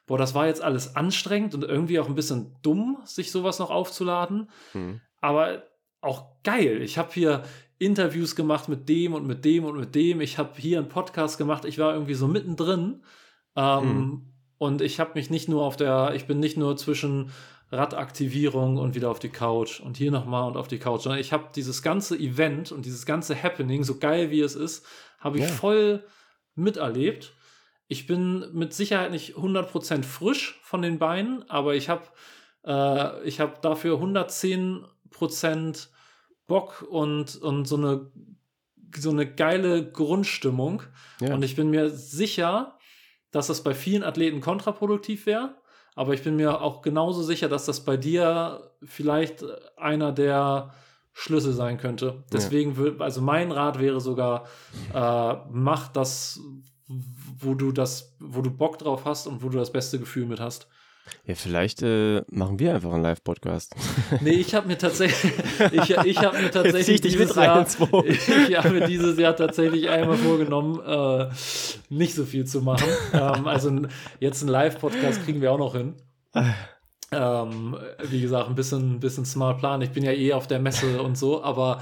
[0.06, 3.72] boah, das war jetzt alles anstrengend und irgendwie auch ein bisschen dumm, sich sowas noch
[3.72, 5.02] aufzuladen Mhm.
[5.22, 5.64] aber
[6.02, 6.84] auch geil.
[6.84, 7.42] Ich habe hier
[7.78, 10.22] Interviews gemacht mit dem und mit dem und mit dem.
[10.22, 11.66] Ich habe hier einen Podcast gemacht.
[11.66, 13.04] Ich war irgendwie so mittendrin.
[13.56, 14.22] Ähm, Mhm.
[14.58, 17.32] Und ich habe mich nicht nur auf der, ich bin nicht nur zwischen
[17.72, 21.06] Radaktivierung und wieder auf die Couch und hier nochmal und auf die Couch.
[21.08, 24.86] Ich habe dieses ganze Event und dieses ganze Happening, so geil wie es ist,
[25.20, 25.50] habe ich Ja.
[25.50, 26.04] voll
[26.56, 27.34] miterlebt.
[27.88, 32.04] Ich bin mit Sicherheit nicht 100% frisch von den Beinen, aber ich habe
[32.66, 35.90] äh, ich hab dafür 110%
[36.48, 38.12] Bock und, und so, eine,
[38.98, 40.84] so eine geile Grundstimmung.
[41.22, 41.34] Ja.
[41.34, 42.78] Und ich bin mir sicher,
[43.32, 45.56] dass das bei vielen Athleten kontraproduktiv wäre.
[45.96, 49.46] Aber ich bin mir auch genauso sicher, dass das bei dir vielleicht
[49.78, 50.74] einer der
[51.14, 52.24] Schlüssel sein könnte.
[52.34, 54.46] Deswegen, wür- also mein Rat wäre sogar,
[54.94, 56.42] äh, mach das,
[56.88, 60.42] wo du das, wo du Bock drauf hast und wo du das beste Gefühl mit
[60.42, 60.68] hast.
[61.26, 63.76] Ja, vielleicht äh, machen wir einfach einen Live-Podcast.
[64.22, 65.34] Nee, ich habe mir tatsächlich,
[65.72, 67.66] ich, ich habe mir tatsächlich dieses rein Jahr,
[68.06, 71.30] ich habe mir dieses Jahr tatsächlich einmal vorgenommen, äh,
[71.90, 72.88] nicht so viel zu machen.
[73.14, 73.72] ähm, also
[74.20, 75.96] jetzt einen Live-Podcast kriegen wir auch noch hin.
[77.12, 79.82] Ähm, wie gesagt, ein bisschen, bisschen smart plan.
[79.82, 81.82] Ich bin ja eh auf der Messe und so, aber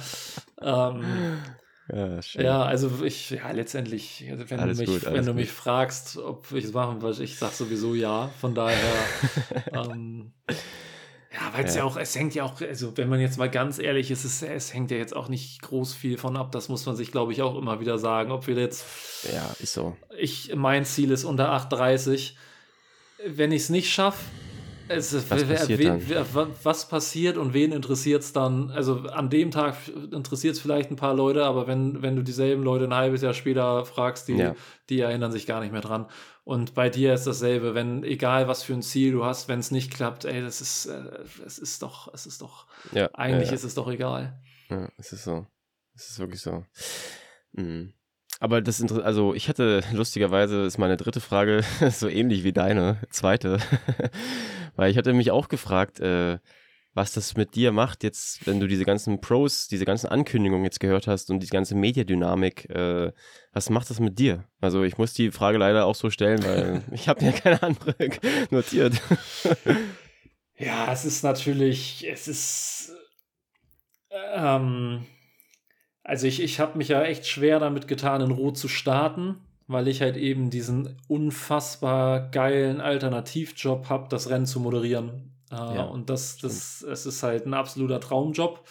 [0.62, 1.04] ähm,
[1.92, 5.36] Ja, ja, also ich, ja, letztendlich, also wenn Alles du mich, gut, wenn du gut.
[5.36, 8.30] mich fragst, ob ich es machen will, ich sag sowieso ja.
[8.40, 8.78] Von daher,
[9.74, 10.32] ähm,
[11.34, 11.82] ja, weil es ja.
[11.82, 11.86] Ja.
[11.86, 14.74] auch, es hängt ja auch, also wenn man jetzt mal ganz ehrlich ist, es, es
[14.74, 16.52] hängt ja jetzt auch nicht groß viel von ab.
[16.54, 18.32] Das muss man sich, glaube ich, auch immer wieder sagen.
[18.32, 18.86] Ob wir jetzt,
[19.34, 19.98] ja, ist so.
[20.18, 22.34] ich, mein Ziel ist unter 8,30.
[23.26, 24.24] Wenn ich es nicht schaffe,
[24.98, 25.80] es, Was wer- passiert
[26.10, 28.72] wer- wa- was passiert und wen interessiert es dann?
[28.72, 29.76] Also an dem Tag
[30.12, 33.34] interessiert es vielleicht ein paar Leute, aber wenn, wenn du dieselben Leute ein halbes Jahr
[33.34, 34.56] später fragst, die, Ja.
[34.90, 36.08] die erinnern sich gar nicht mehr dran.
[36.46, 39.72] Und bei dir ist dasselbe, wenn, egal was für ein Ziel du hast, wenn es
[39.72, 41.02] nicht klappt, ey, das ist, äh,
[41.46, 44.42] es ist doch, es ist doch, Ja, eigentlich ja, ist es doch egal.
[44.70, 45.46] Ja, es ist so.
[45.96, 46.66] Es ist wirklich so.
[47.54, 47.94] Mhm.
[48.40, 52.98] Aber das Inter also ich hatte lustigerweise ist meine dritte Frage so ähnlich wie deine
[53.10, 53.60] zweite,
[54.76, 56.40] weil ich hatte mich auch gefragt, äh,
[56.94, 60.80] was das mit dir macht jetzt, wenn du diese ganzen Pros, diese ganzen Ankündigungen jetzt
[60.80, 63.12] gehört hast und die ganze Mediadynamik, äh,
[63.52, 64.46] was macht das mit dir?
[64.62, 67.96] Also ich muss die Frage leider auch so stellen, weil ich habe mir keine andere
[68.52, 69.02] notiert.
[70.56, 72.94] Ja, es ist natürlich, es ist,
[74.12, 75.06] ähm,
[76.04, 79.38] also ich, ich habe mich ja echt schwer damit getan, in Rot zu starten,
[79.68, 85.34] weil ich halt eben diesen unfassbar geilen Alternativjob habe, das Rennen zu moderieren.
[85.52, 88.64] Äh, Ja, und das, das, es ist halt ein absoluter Traumjob.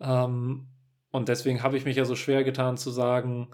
[0.00, 0.68] Ähm,
[1.10, 3.48] und deswegen habe ich mich ja so schwer getan zu sagen,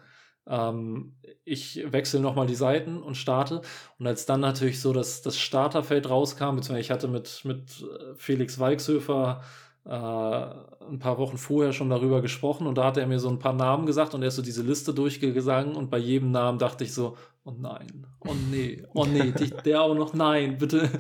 [0.46, 1.14] ähm,
[1.44, 3.62] ich wechsle nochmal die Seiten und starte.
[3.98, 8.14] Und als dann natürlich so das, das Starterfeld rauskam, beziehungsweise ich hatte mit, mit äh,
[8.16, 9.42] Felix Walkshöfer
[9.84, 13.38] äh, ein paar Wochen vorher schon darüber gesprochen und da hat er mir so ein
[13.38, 16.84] paar Namen gesagt und er ist so diese Liste durchgegangen und bei jedem Namen dachte
[16.84, 20.90] ich so, oh nein, oh nee, oh nee, die, der auch noch, nein, bitte.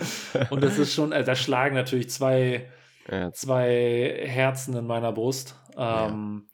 [0.50, 2.68] Und das ist schon, äh, da schlagen natürlich zwei,
[3.10, 5.56] Ja, zwei Herzen in meiner Brust.
[5.76, 6.08] Ja.
[6.08, 6.46] Ähm,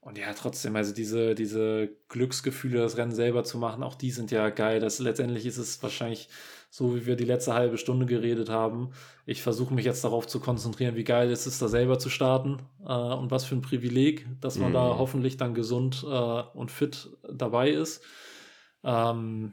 [0.00, 4.30] Und ja, trotzdem, also diese, diese Glücksgefühle, das Rennen selber zu machen, auch die sind
[4.30, 4.80] ja geil.
[4.80, 6.28] Das, letztendlich ist es wahrscheinlich
[6.72, 8.90] so, wie wir die letzte halbe Stunde geredet haben.
[9.26, 12.58] Ich versuche mich jetzt darauf zu konzentrieren, wie geil es ist, da selber zu starten
[12.86, 14.74] äh, und was für ein Privileg, dass man Mhm.
[14.74, 18.02] da hoffentlich dann gesund äh, und fit dabei ist.
[18.84, 19.52] Ähm,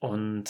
[0.00, 0.44] und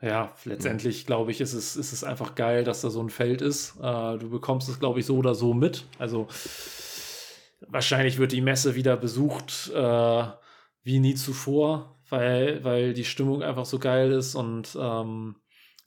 [0.00, 3.40] ja, letztendlich glaube ich, ist es, ist es einfach geil, dass da so ein Feld
[3.42, 3.76] ist.
[3.80, 5.86] Äh, du bekommst es, glaube ich, so oder so mit.
[5.98, 6.28] Also
[7.66, 10.24] wahrscheinlich wird die Messe wieder besucht äh,
[10.84, 14.34] wie nie zuvor, weil, weil die Stimmung einfach so geil ist.
[14.34, 15.36] Und ähm,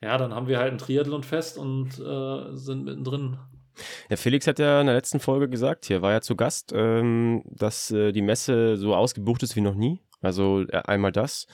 [0.01, 3.38] ja, dann haben wir halt ein Triathlon-Fest und äh, sind mittendrin.
[4.09, 7.43] Ja, Felix hat ja in der letzten Folge gesagt, hier war ja zu Gast, ähm,
[7.45, 10.01] dass äh, die Messe so ausgebucht ist wie noch nie.
[10.22, 11.47] Also äh, einmal das.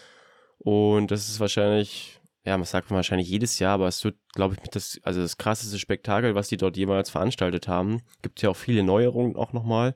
[0.57, 4.69] Und das ist wahrscheinlich, ja, man sagt wahrscheinlich jedes Jahr, aber es wird, glaube ich,
[4.69, 8.01] das, also das krasseste Spektakel, was die dort jemals veranstaltet haben.
[8.21, 9.95] Gibt ja auch viele Neuerungen auch nochmal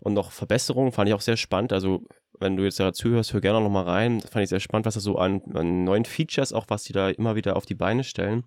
[0.00, 1.72] und noch Verbesserungen, fand ich auch sehr spannend.
[1.72, 2.02] Also,
[2.40, 4.20] wenn du jetzt da zuhörst, hör gerne noch mal rein.
[4.20, 7.10] Fand ich sehr spannend, was da so an, an neuen Features, auch was die da
[7.10, 8.44] immer wieder auf die Beine stellen.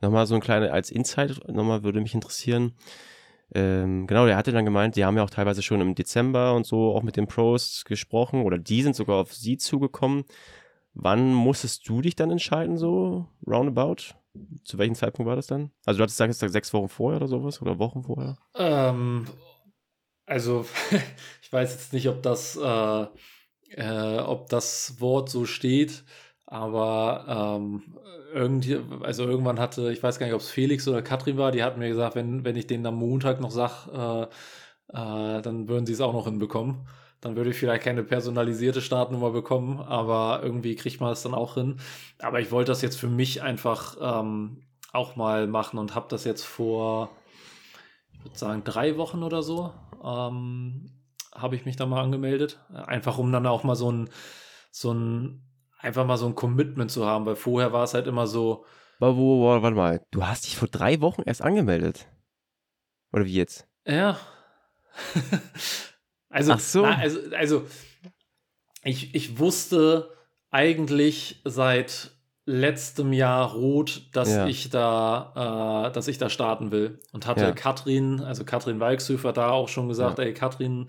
[0.00, 2.72] Nochmal so ein kleiner, als Insight, nochmal würde mich interessieren.
[3.54, 6.66] Ähm, genau, der hatte dann gemeint, die haben ja auch teilweise schon im Dezember und
[6.66, 10.24] so auch mit den Pros gesprochen oder die sind sogar auf sie zugekommen.
[10.94, 14.14] Wann musstest du dich dann entscheiden, so roundabout?
[14.64, 15.70] Zu welchem Zeitpunkt war das dann?
[15.84, 18.36] Also du hattest gesagt, sechs Wochen vorher oder sowas oder Wochen vorher?
[18.56, 19.26] Ähm,
[20.26, 20.66] also,
[21.42, 23.06] ich weiß jetzt nicht, ob das, äh,
[23.70, 26.04] äh, ob das Wort so steht,
[26.46, 27.82] aber ähm,
[28.32, 31.62] irgendwie, also irgendwann hatte, ich weiß gar nicht, ob es Felix oder Katrin war, die
[31.64, 34.22] hatten mir gesagt, wenn, wenn ich denen am Montag noch sag, äh,
[34.88, 36.86] äh, dann würden sie es auch noch hinbekommen.
[37.20, 41.54] Dann würde ich vielleicht keine personalisierte Startnummer bekommen, aber irgendwie kriegt man es dann auch
[41.54, 41.80] hin.
[42.18, 44.62] Aber ich wollte das jetzt für mich einfach ähm,
[44.92, 47.10] auch mal machen und habe das jetzt vor,
[48.12, 49.72] ich würde sagen, drei Wochen oder so,
[50.06, 50.92] ähm,
[51.34, 52.60] habe ich mich da mal angemeldet.
[52.72, 54.08] Einfach um dann auch mal so ein,
[54.70, 55.42] so ein,
[55.78, 58.64] einfach mal so ein Commitment zu haben, weil vorher war es halt immer so.
[59.00, 62.06] Wo, warte mal, du hast dich vor drei Wochen erst angemeldet.
[63.12, 63.68] Oder wie jetzt?
[63.86, 64.18] Ja.
[66.30, 66.82] also, Ach so.
[66.82, 67.66] na, also, also
[68.82, 70.16] ich, ich wusste
[70.50, 72.15] eigentlich seit
[72.46, 74.46] letztem Jahr rot, dass Ja.
[74.46, 77.00] ich da, äh, dass ich da starten will.
[77.12, 77.52] Und hatte Ja.
[77.52, 80.24] Katrin, also Katrin Walkshöfer, da auch schon gesagt, Ja.
[80.24, 80.88] ey Katrin,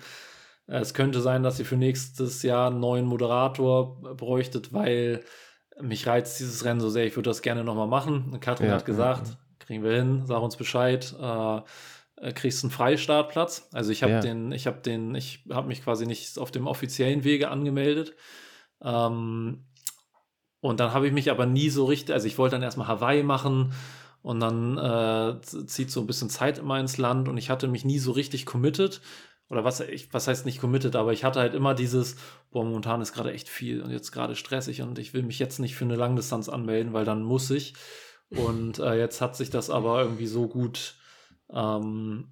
[0.68, 5.24] äh, es könnte sein, dass ihr für nächstes Jahr einen neuen Moderator bräuchtet, weil
[5.82, 8.30] mich reizt dieses Rennen so sehr, ich würde das gerne nochmal machen.
[8.32, 13.70] Und Katrin hat gesagt, kriegen wir hin, sag uns Bescheid, äh, kriegst einen Freistartplatz.
[13.74, 17.24] Also ich habe den, ich habe den, ich habe mich quasi nicht auf dem offiziellen
[17.24, 18.16] Wege angemeldet.
[18.82, 19.67] Ähm,
[20.62, 23.24] und dann habe ich mich aber nie so richtig, also ich wollte dann erstmal Hawaii
[23.24, 23.74] machen
[24.22, 27.86] und dann äh, zieht so ein bisschen Zeit immer ins Land und ich hatte mich
[27.86, 29.02] nie so richtig committed.
[29.50, 32.18] Oder was, ich, was heißt nicht committed, aber ich hatte halt immer dieses,
[32.52, 35.60] boah, momentan ist gerade echt viel und jetzt gerade stressig und ich will mich jetzt
[35.60, 37.74] nicht für eine Langdistanz anmelden, weil dann muss ich.
[38.30, 40.96] Und äh, jetzt hat sich das aber irgendwie so gut
[41.54, 42.28] ähm,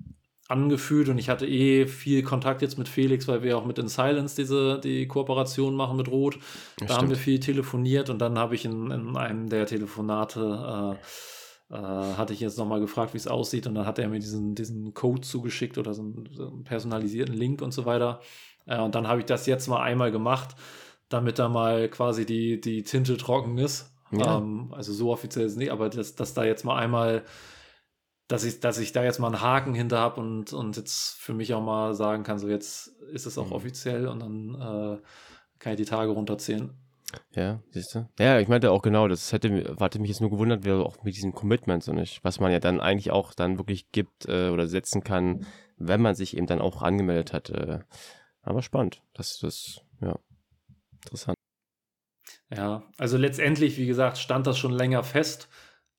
[0.47, 3.87] angefühlt und ich hatte eh viel Kontakt jetzt mit Felix, weil wir auch mit In
[3.87, 6.35] Silence diese die Kooperation machen mit Rot.
[6.79, 7.25] Ja, da haben wir stimmt.
[7.25, 11.05] viel telefoniert und dann habe ich in, in einem der Telefonate äh,
[11.71, 14.53] äh, hatte ich jetzt nochmal gefragt, wie es aussieht und dann hat er mir diesen,
[14.53, 18.19] diesen Code zugeschickt oder so einen, so einen personalisierten Link und so weiter.
[18.67, 20.55] Äh, und dann habe ich das jetzt mal einmal gemacht,
[21.09, 23.91] damit da mal quasi die, die Tinte trocken ist.
[24.11, 24.37] Ja.
[24.37, 27.23] Ähm, also so offiziell ist es nicht, aber dass, dass da jetzt mal einmal
[28.27, 31.33] dass ich, dass ich da jetzt mal einen Haken hinter habe und, und jetzt für
[31.33, 33.53] mich auch mal sagen kann, so jetzt ist es auch Mhm.
[33.53, 35.01] offiziell und dann äh,
[35.59, 36.73] kann ich die Tage runterzählen.
[37.33, 38.09] Ja, siehst du?
[38.19, 41.15] Ja, ich meinte auch genau, das hätte, hatte mich jetzt nur gewundert, wer auch mit
[41.15, 44.67] diesen Commitments und nicht, was man ja dann eigentlich auch dann wirklich gibt äh, oder
[44.67, 45.45] setzen kann,
[45.77, 47.49] wenn man sich eben dann auch angemeldet hat.
[47.51, 47.79] Äh,
[48.41, 49.01] aber spannend.
[49.13, 50.17] Das, das, ja,
[51.03, 51.35] interessant.
[52.49, 55.47] Ja, also letztendlich, wie gesagt, stand das schon länger fest,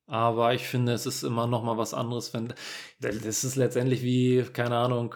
[0.07, 2.53] aber ich finde, es ist immer noch mal was anderes, wenn
[2.99, 5.15] das ist letztendlich wie, keine Ahnung,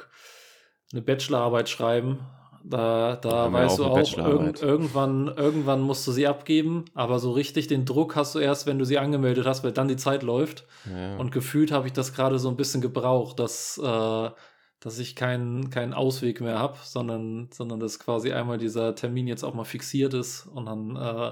[0.91, 2.19] eine Bachelorarbeit schreiben.
[2.63, 7.31] Da, da weißt auch du auch, irgend, irgendwann, irgendwann musst du sie abgeben, aber so
[7.31, 10.21] richtig den Druck hast du erst, wenn du sie angemeldet hast, weil dann die Zeit
[10.21, 10.65] läuft.
[10.85, 11.17] Ja.
[11.17, 14.29] Und gefühlt habe ich das gerade so ein bisschen gebraucht, dass, äh,
[14.79, 19.43] dass ich keinen keinen Ausweg mehr habe, sondern, sondern dass quasi einmal dieser Termin jetzt
[19.43, 21.31] auch mal fixiert ist und dann äh,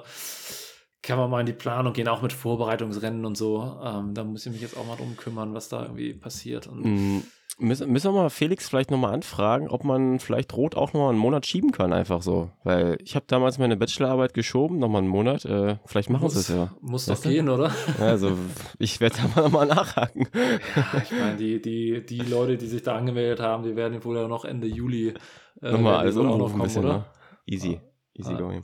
[1.10, 3.80] kann man mal in die Planung gehen, auch mit Vorbereitungsrennen und so.
[3.84, 6.70] Ähm, da muss ich mich jetzt auch mal drum kümmern, was da irgendwie passiert.
[6.72, 7.22] Mm,
[7.62, 11.18] Müssen, müssen wir mal Felix vielleicht nochmal anfragen, ob man vielleicht Rot auch nochmal einen
[11.18, 12.52] Monat schieben kann, einfach so.
[12.64, 15.44] Weil ich habe damals meine Bachelorarbeit geschoben, nochmal einen Monat.
[15.46, 16.72] Äh, vielleicht machen sie es ja.
[16.80, 17.28] Muss doch du?
[17.28, 17.72] gehen, oder?
[18.00, 18.38] Also
[18.78, 20.28] ich werde da mal nochmal nachhaken.
[21.04, 24.28] Ich meine, die, die, die Leute, die sich da angemeldet haben, die werden wohl ja
[24.28, 25.14] noch Ende Juli
[25.62, 27.06] äh, Nochmal alles umrufen ein bisschen, ne?
[27.46, 27.82] Easy.
[28.14, 28.38] Easy Ah.
[28.38, 28.64] going.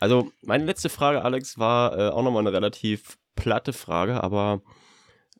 [0.00, 4.62] Also, meine letzte Frage, Alex, war äh, auch nochmal eine relativ platte Frage, aber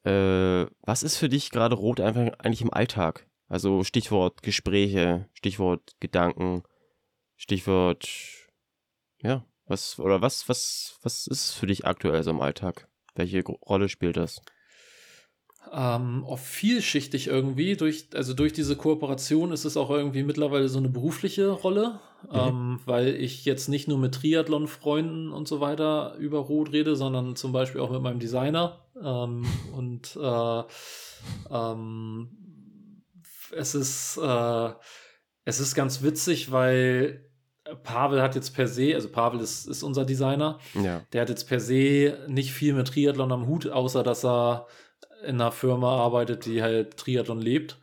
[0.05, 3.27] äh, was ist für dich gerade Rot einfach eigentlich im Alltag?
[3.49, 6.63] Also Stichwort Gespräche, Stichwort Gedanken,
[7.37, 8.09] Stichwort
[9.23, 12.89] ja, was oder was was was ist für dich aktuell so im Alltag?
[13.15, 14.41] Welche Rolle spielt das?
[15.73, 17.77] Ähm, auch vielschichtig irgendwie.
[17.77, 22.01] Durch, also durch diese Kooperation ist es auch irgendwie mittlerweile so eine berufliche Rolle,
[22.33, 27.37] ähm, weil ich jetzt nicht nur mit Triathlon-Freunden und so weiter über Rot rede, sondern
[27.37, 28.85] zum Beispiel auch mit meinem Designer.
[29.01, 29.45] Ähm,
[29.77, 30.63] und äh,
[31.51, 32.29] ähm,
[33.57, 34.71] es ist äh,
[35.45, 37.27] es ist ganz witzig, weil
[37.83, 41.03] Pavel hat jetzt per se, also Pavel ist, ist unser Designer, Ja.
[41.13, 44.67] der hat jetzt per se nicht viel mit Triathlon am Hut, außer dass er
[45.25, 47.79] in einer Firma arbeitet, die halt Triathlon lebt.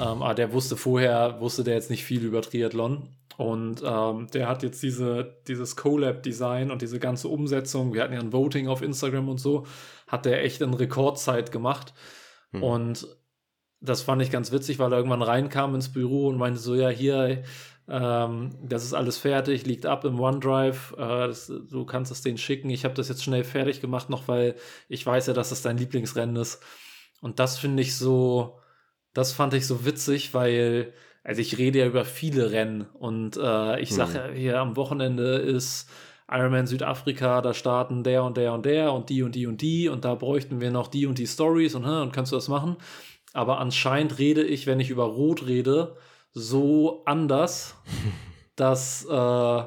[0.00, 3.08] Ähm, aber der wusste vorher, wusste der jetzt nicht viel über Triathlon.
[3.36, 8.20] Und ähm, der hat jetzt diese, dieses Collab-Design und diese ganze Umsetzung, wir hatten ja
[8.20, 9.66] ein Voting auf Instagram und so,
[10.06, 11.92] hat der echt in Rekordzeit gemacht.
[12.52, 12.62] Hm.
[12.62, 13.08] Und
[13.80, 16.88] das fand ich ganz witzig, weil er irgendwann reinkam ins Büro und meinte so, ja,
[16.88, 17.42] hier,
[17.88, 22.38] ähm, das ist alles fertig, liegt ab im OneDrive, äh, das, du kannst es denen
[22.38, 22.70] schicken.
[22.70, 24.56] Ich habe das jetzt schnell fertig gemacht, noch weil
[24.88, 26.62] ich weiß ja, dass das dein Lieblingsrennen ist.
[27.20, 28.58] Und das finde ich so,
[29.14, 33.80] das fand ich so witzig, weil, also ich rede ja über viele Rennen und äh,
[33.80, 35.88] ich sage ja, hier am Wochenende ist
[36.28, 39.88] Ironman Südafrika, da starten der und der und der und die und die und die
[39.88, 42.76] und da bräuchten wir noch die und die Stories und, und kannst du das machen?
[43.32, 45.96] Aber anscheinend rede ich, wenn ich über Rot rede,
[46.36, 47.74] so anders,
[48.56, 49.62] dass äh,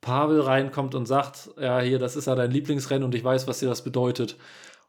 [0.00, 3.58] Pavel reinkommt und sagt, ja, hier, das ist ja dein Lieblingsrennen und ich weiß, was
[3.58, 4.36] dir das bedeutet.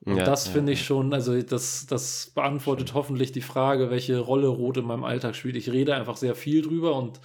[0.01, 0.77] Und Ja, das finde ja.
[0.77, 5.35] ich schon, also das, das beantwortet hoffentlich die Frage, welche Rolle Rot in meinem Alltag
[5.35, 5.55] spielt.
[5.55, 7.19] Ich rede einfach sehr viel drüber und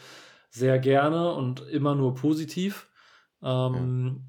[0.49, 2.89] sehr gerne und immer nur positiv.
[3.43, 4.23] Ähm,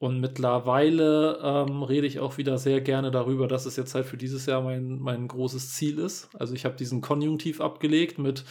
[0.00, 4.16] Und mittlerweile ähm, rede ich auch wieder sehr gerne darüber, dass es jetzt halt für
[4.16, 6.28] dieses Jahr mein, mein großes Ziel ist.
[6.38, 8.44] Also ich habe diesen Konjunktiv abgelegt mit,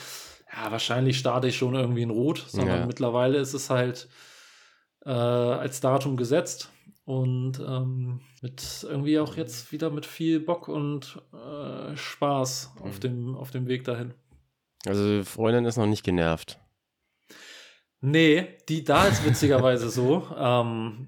[0.54, 2.86] ja, wahrscheinlich starte ich schon irgendwie in Rot, sondern Ja.
[2.86, 4.10] mittlerweile ist es halt
[5.06, 6.70] äh, als Datum gesetzt
[7.06, 13.00] und ähm, mit irgendwie auch jetzt wieder mit viel Bock und äh, Spaß auf, Mhm.
[13.02, 14.14] dem, auf dem Weg dahin.
[14.86, 16.60] Also Freundin ist noch nicht genervt.
[18.00, 20.28] Nee, die da ist witzigerweise so.
[20.38, 21.08] Ähm,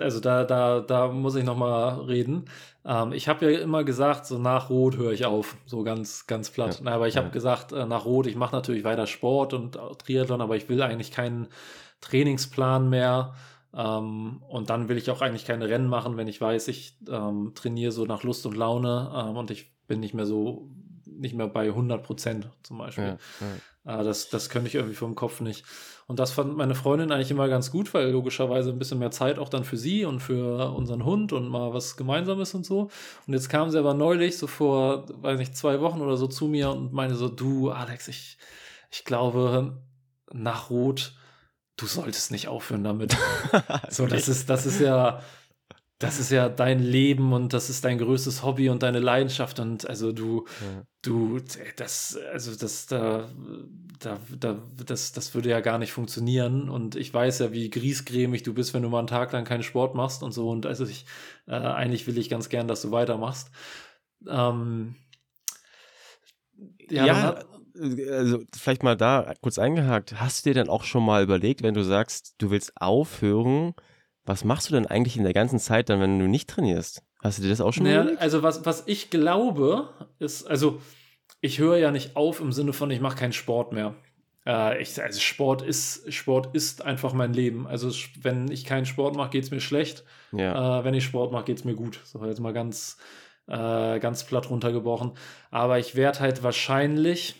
[0.00, 2.44] also da, da, da muss ich noch mal reden.
[2.84, 6.50] Ähm, ich habe ja immer gesagt, so nach Rot höre ich auf, so ganz, ganz
[6.50, 6.80] platt.
[6.84, 7.32] Ja, aber ich habe ja.
[7.32, 10.82] gesagt, äh, nach Rot, ich mache natürlich weiter Sport und auch Triathlon, aber ich will
[10.82, 11.48] eigentlich keinen
[12.00, 13.34] Trainingsplan mehr.
[13.74, 17.52] Ähm, und dann will ich auch eigentlich keine Rennen machen, wenn ich weiß, ich ähm,
[17.54, 20.70] trainiere so nach Lust und Laune ähm, und ich bin nicht mehr so,
[21.04, 23.18] nicht mehr bei 100 Prozent zum Beispiel.
[23.40, 23.46] Ja.
[23.84, 25.64] Ah, das, das könnte ich irgendwie vom Kopf nicht.
[26.08, 29.38] Und das fand meine Freundin eigentlich immer ganz gut, weil logischerweise ein bisschen mehr Zeit
[29.38, 32.88] auch dann für sie und für unseren Hund und mal was Gemeinsames und so.
[33.26, 36.46] Und jetzt kam sie aber neulich, so vor, weiß nicht, zwei Wochen oder so zu
[36.46, 38.38] mir und meinte so, du, Alex, ich,
[38.90, 39.82] ich glaube,
[40.32, 41.12] nach Rot,
[41.76, 43.14] du solltest nicht aufhören damit.
[43.90, 45.22] so, das ist, das ist ja,
[45.98, 49.86] das ist ja dein Leben und das ist dein größtes Hobby und deine Leidenschaft und
[49.86, 50.84] also du, Ja.
[51.02, 51.38] du,
[51.76, 53.28] das, also das, da,
[53.98, 58.42] da, da, das, das würde ja gar nicht funktionieren und ich weiß ja, wie griesgrämig
[58.42, 60.84] du bist, wenn du mal einen Tag lang keinen Sport machst und so und also
[60.86, 61.04] ich,
[61.46, 63.50] äh, eigentlich will ich ganz gern, dass du weitermachst.
[64.28, 64.94] Ähm,
[66.90, 67.46] ja, Ja, hat-
[68.10, 70.20] also vielleicht mal da kurz eingehakt.
[70.20, 73.74] Hast du dir dann auch schon mal überlegt, wenn du sagst, du willst aufhören,
[74.24, 77.02] was machst du denn eigentlich in der ganzen Zeit dann, wenn du nicht trainierst?
[77.22, 78.20] Hast du dir das auch schon mal Naja, überlegt?
[78.20, 80.80] also was, was ich glaube, ist, also
[81.40, 83.94] ich höre ja nicht auf im Sinne von, ich mache keinen Sport mehr.
[84.46, 87.66] Äh, ich, also Sport ist, Sport ist einfach mein Leben.
[87.66, 90.04] Also wenn ich keinen Sport mache, geht es mir schlecht.
[90.32, 90.80] Ja.
[90.80, 92.00] Äh, wenn ich Sport mache, geht es mir gut.
[92.04, 92.96] So jetzt mal ganz,
[93.46, 95.12] äh, ganz platt runtergebrochen.
[95.50, 97.34] Aber ich werde halt wahrscheinlich,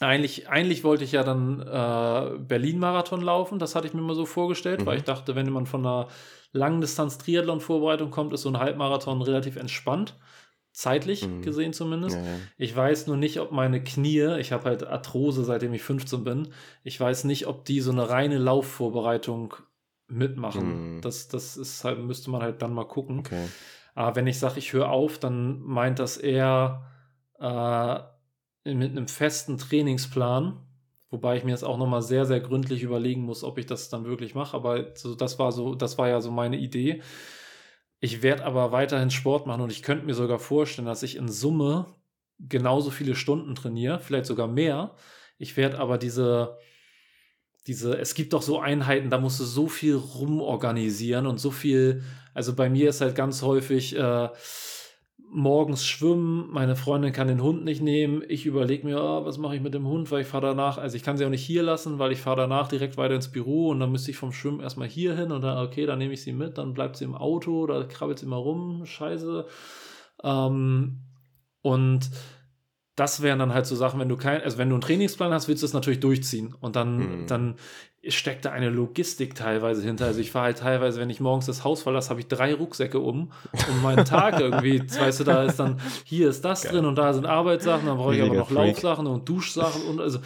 [0.00, 3.58] eigentlich, eigentlich wollte ich ja dann äh, Berlin-Marathon laufen.
[3.58, 4.86] Das hatte ich mir mal so vorgestellt, Mhm.
[4.86, 6.08] weil ich dachte, wenn man von einer
[6.52, 10.14] Langdistanz-Triathlon-Vorbereitung kommt, ist so ein Halbmarathon relativ entspannt.
[10.78, 11.42] Zeitlich Mhm.
[11.42, 12.14] gesehen zumindest.
[12.14, 12.36] ja, ja.
[12.56, 16.48] Ich weiß nur nicht, ob meine Knie, ich habe halt Arthrose, seitdem ich 15 bin,
[16.84, 19.54] ich weiß nicht, ob die so eine reine Laufvorbereitung
[20.06, 20.98] mitmachen.
[20.98, 21.00] Mhm.
[21.00, 23.18] Das, das ist halt, müsste man halt dann mal gucken.
[23.18, 23.48] Okay.
[23.96, 26.86] Aber wenn ich sage, ich höre auf, dann meint das eher
[27.40, 27.98] äh,
[28.72, 30.60] mit einem festen Trainingsplan,
[31.10, 34.04] wobei ich mir jetzt auch nochmal sehr, sehr gründlich überlegen muss, ob ich das dann
[34.04, 34.56] wirklich mache.
[34.56, 37.02] Aber so, das war so, das war ja so meine Idee.
[38.00, 41.28] Ich werde aber weiterhin Sport machen und ich könnte mir sogar vorstellen, dass ich in
[41.28, 41.94] Summe
[42.38, 44.94] genauso viele Stunden trainiere, vielleicht sogar mehr.
[45.38, 46.58] Ich werde aber diese,
[47.66, 52.04] diese, es gibt doch so Einheiten, da musst du so viel rumorganisieren und so viel,
[52.34, 54.28] also bei mir ist halt ganz häufig äh,
[55.30, 59.56] morgens schwimmen, meine Freundin kann den Hund nicht nehmen, ich überlege mir, ah, was mache
[59.56, 61.62] ich mit dem Hund, weil ich fahre danach, also ich kann sie auch nicht hier
[61.62, 64.60] lassen, weil ich fahre danach direkt weiter ins Büro und dann müsste ich vom Schwimmen
[64.60, 67.14] erstmal hier hin und dann, okay, dann nehme ich sie mit, dann bleibt sie im
[67.14, 69.46] Auto, da krabbelt sie mal rum, scheiße.
[70.24, 71.00] Ähm,
[71.62, 72.10] und
[72.96, 75.46] das wären dann halt so Sachen, wenn du kein, also wenn du einen Trainingsplan hast,
[75.46, 76.54] willst du es natürlich durchziehen.
[76.58, 77.26] Und dann, Mhm.
[77.26, 77.54] dann
[78.10, 80.06] steckt da eine Logistik teilweise hinter.
[80.06, 82.98] Also ich fahre halt teilweise, wenn ich morgens das Haus verlasse, habe ich drei Rucksäcke
[82.98, 83.30] um,
[83.70, 87.12] um meinen Tag irgendwie, weißt du, da ist dann, hier ist das drin und da
[87.12, 88.82] sind Arbeitssachen, dann brauche ich aber Riesiger noch Freak.
[88.82, 90.20] Laufsachen und Duschsachen und also,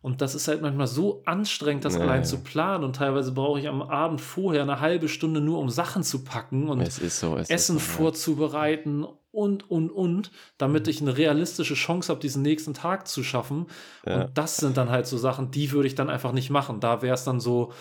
[0.00, 2.84] und das ist halt manchmal so anstrengend, das Ja, allein zu planen.
[2.84, 6.68] Und teilweise brauche ich am Abend vorher eine halbe Stunde nur, um Sachen zu packen
[6.68, 7.36] und Es ist so.
[7.36, 7.96] Es Essen ist so, ja.
[7.96, 10.90] vorzubereiten und, und, und, damit Mhm.
[10.90, 13.66] ich eine realistische Chance habe, diesen nächsten Tag zu schaffen.
[14.06, 14.22] Ja.
[14.24, 16.78] Und das sind dann halt so Sachen, die würde ich dann einfach nicht machen.
[16.80, 17.72] Da wäre es dann so,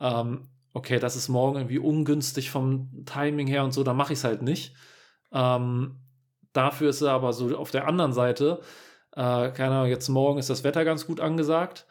[0.00, 4.18] ähm, okay, das ist morgen irgendwie ungünstig vom Timing her und so, da mache ich
[4.18, 4.74] es halt nicht.
[5.32, 5.96] Ähm,
[6.52, 8.60] dafür ist es aber so auf der anderen Seite,
[9.20, 11.86] äh, keine Ahnung, jetzt morgen ist das Wetter ganz gut angesagt.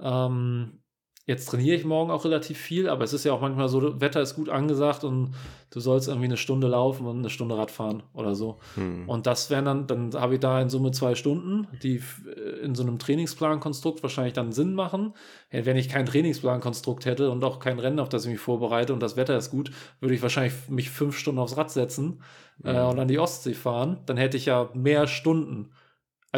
[0.00, 0.80] Ähm,
[1.26, 4.22] jetzt trainiere ich morgen auch relativ viel, aber es ist ja auch manchmal so, Wetter
[4.22, 5.34] ist gut angesagt und
[5.70, 8.58] du sollst irgendwie eine Stunde laufen und eine Stunde Rad fahren oder so.
[8.76, 9.06] Hm.
[9.06, 12.74] Und das wären dann, dann habe ich da in Summe zwei Stunden, die äh, in
[12.74, 15.12] so einem Trainingsplankonstrukt wahrscheinlich dann Sinn machen.
[15.52, 18.94] Ja, Wenn ich kein Trainingsplankonstrukt hätte und auch kein Rennen, auf das ich mich vorbereite
[18.94, 19.70] und das Wetter ist gut,
[20.00, 22.22] würde ich wahrscheinlich mich fünf Stunden aufs Rad setzen
[22.64, 22.88] äh, Mhm.
[22.88, 23.98] und an die Ostsee fahren.
[24.06, 25.72] Dann hätte ich ja mehr Stunden.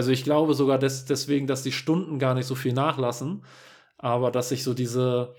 [0.01, 3.44] Also ich glaube sogar des, deswegen, dass die Stunden gar nicht so viel nachlassen,
[3.98, 5.34] aber dass ich so diese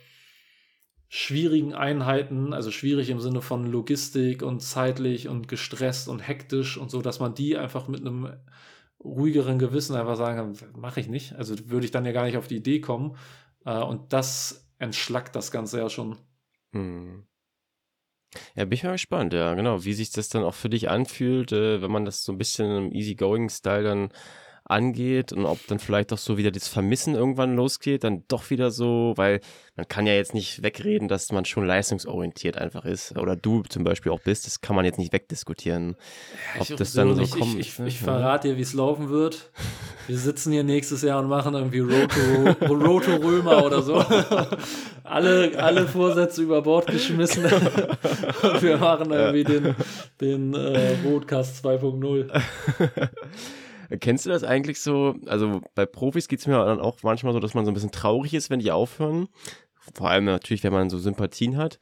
[1.10, 6.92] schwierigen Einheiten, also schwierig im Sinne von Logistik und zeitlich und gestresst und hektisch und
[6.92, 8.34] so, dass man die einfach mit einem
[9.04, 11.34] ruhigeren Gewissen einfach sagen kann, mache ich nicht.
[11.34, 13.18] Also würde ich dann ja gar nicht auf die Idee kommen.
[13.66, 16.20] Äh, und das entschlackt das Ganze ja schon.
[16.74, 17.26] Hm.
[18.56, 21.52] Ja, bin ich mal gespannt, ja, genau, wie sich das dann auch für dich anfühlt,
[21.52, 24.12] äh, wenn man das so ein bisschen im Easygoing-Style dann
[24.72, 28.72] angeht und ob dann vielleicht auch so wieder das Vermissen irgendwann losgeht, dann doch wieder
[28.72, 29.42] so, weil
[29.76, 33.18] man kann ja jetzt nicht wegreden, dass man schon leistungsorientiert einfach ist.
[33.18, 35.96] Oder du zum Beispiel auch bist, das kann man jetzt nicht wegdiskutieren.
[36.60, 37.60] Ob ich das dann so ich, kommt.
[37.60, 39.52] Ich, ich, ich verrate dir, wie es laufen wird.
[40.08, 44.04] Wir sitzen hier nächstes Jahr und machen irgendwie Roto, Roto Römer oder so.
[45.04, 47.44] alle, alle Vorsätze über Bord geschmissen.
[48.60, 49.76] wir machen irgendwie den,
[50.20, 52.30] den äh, Roadcast 2.0.
[54.00, 55.16] Kennst du das eigentlich so?
[55.26, 57.92] Also bei Profis geht es mir dann auch manchmal so, dass man so ein bisschen
[57.92, 59.28] traurig ist, wenn die aufhören.
[59.94, 61.80] Vor allem natürlich, wenn man so Sympathien hat.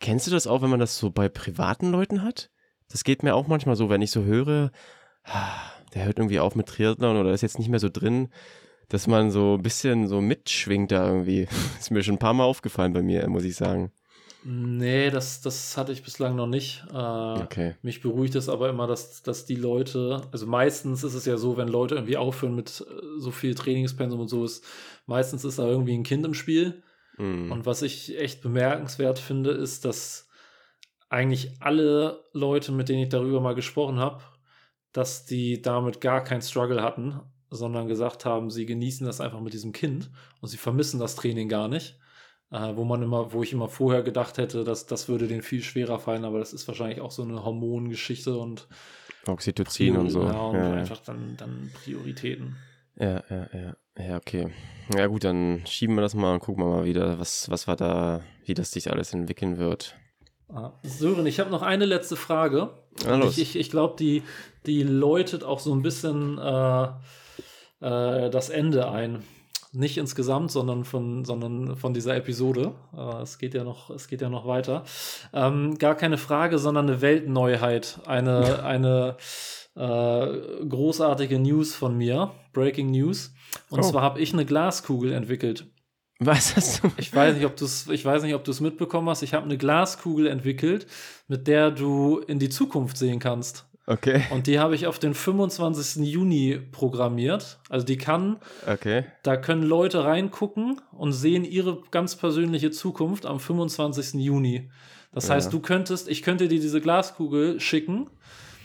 [0.00, 2.50] Kennst du das auch, wenn man das so bei privaten Leuten hat?
[2.88, 4.70] Das geht mir auch manchmal so, wenn ich so höre,
[5.24, 5.60] ah,
[5.94, 8.28] der hört irgendwie auf mit Triathlon oder ist jetzt nicht mehr so drin,
[8.88, 11.46] dass man so ein bisschen so mitschwingt da irgendwie.
[11.78, 13.92] ist mir schon ein paar Mal aufgefallen bei mir, muss ich sagen.
[14.46, 16.84] Nee, das, das hatte ich bislang noch nicht.
[16.92, 17.76] Äh, okay.
[17.80, 21.56] Mich beruhigt es aber immer, dass, dass die Leute, also meistens ist es ja so,
[21.56, 24.62] wenn Leute irgendwie aufhören mit äh, so viel Trainingspensum und so ist,
[25.06, 26.82] meistens ist da irgendwie ein Kind im Spiel.
[27.16, 27.52] Mhm.
[27.52, 30.28] Und was ich echt bemerkenswert finde, ist, dass
[31.08, 34.22] eigentlich alle Leute, mit denen ich darüber mal gesprochen habe,
[34.92, 37.18] dass die damit gar keinen Struggle hatten,
[37.50, 40.10] sondern gesagt haben, sie genießen das einfach mit diesem Kind
[40.42, 41.98] und sie vermissen das Training gar nicht
[42.54, 45.62] äh, wo man immer, wo ich immer vorher gedacht hätte, dass das würde denen viel
[45.62, 48.68] schwerer fallen, aber das ist wahrscheinlich auch so eine Hormongeschichte und
[49.26, 50.22] Oxytocin und so.
[50.22, 50.72] Ja, und ja.
[50.74, 52.56] einfach dann, dann Prioritäten.
[52.96, 53.76] Ja, ja, ja.
[53.98, 54.50] Ja, okay.
[54.94, 57.76] Ja gut, dann schieben wir das mal und gucken wir mal wieder, was, was war
[57.76, 59.96] da, wie das sich alles entwickeln wird.
[60.48, 62.70] Ah, Sören, ich habe noch eine letzte Frage.
[63.28, 64.22] Ich, ich, ich glaube, die,
[64.66, 66.84] die läutet auch so ein bisschen äh,
[67.80, 69.22] äh, das Ende ein.
[69.74, 72.72] Nicht insgesamt, sondern von, sondern von dieser Episode.
[72.96, 74.84] Äh, es, geht ja noch, es geht ja noch weiter.
[75.32, 77.98] Ähm, gar keine Frage, sondern eine Weltneuheit.
[78.06, 79.16] Eine, eine
[79.74, 82.30] äh, großartige News von mir.
[82.52, 83.34] Breaking News.
[83.68, 83.82] Und oh.
[83.82, 85.66] zwar habe ich eine Glaskugel entwickelt.
[86.20, 86.92] Was hast du?
[86.96, 89.22] Ich weiß nicht, ob du es, ich weiß nicht, ob du es mitbekommen hast.
[89.22, 90.86] Ich habe eine Glaskugel entwickelt,
[91.26, 93.66] mit der du in die Zukunft sehen kannst.
[93.86, 94.22] Okay.
[94.30, 96.06] Und die habe ich auf den 25.
[96.06, 97.58] Juni programmiert.
[97.68, 99.04] Also die kann, okay.
[99.22, 104.14] da können Leute reingucken und sehen ihre ganz persönliche Zukunft am 25.
[104.14, 104.70] Juni.
[105.12, 105.34] Das ja.
[105.34, 108.08] heißt, du könntest, ich könnte dir diese Glaskugel schicken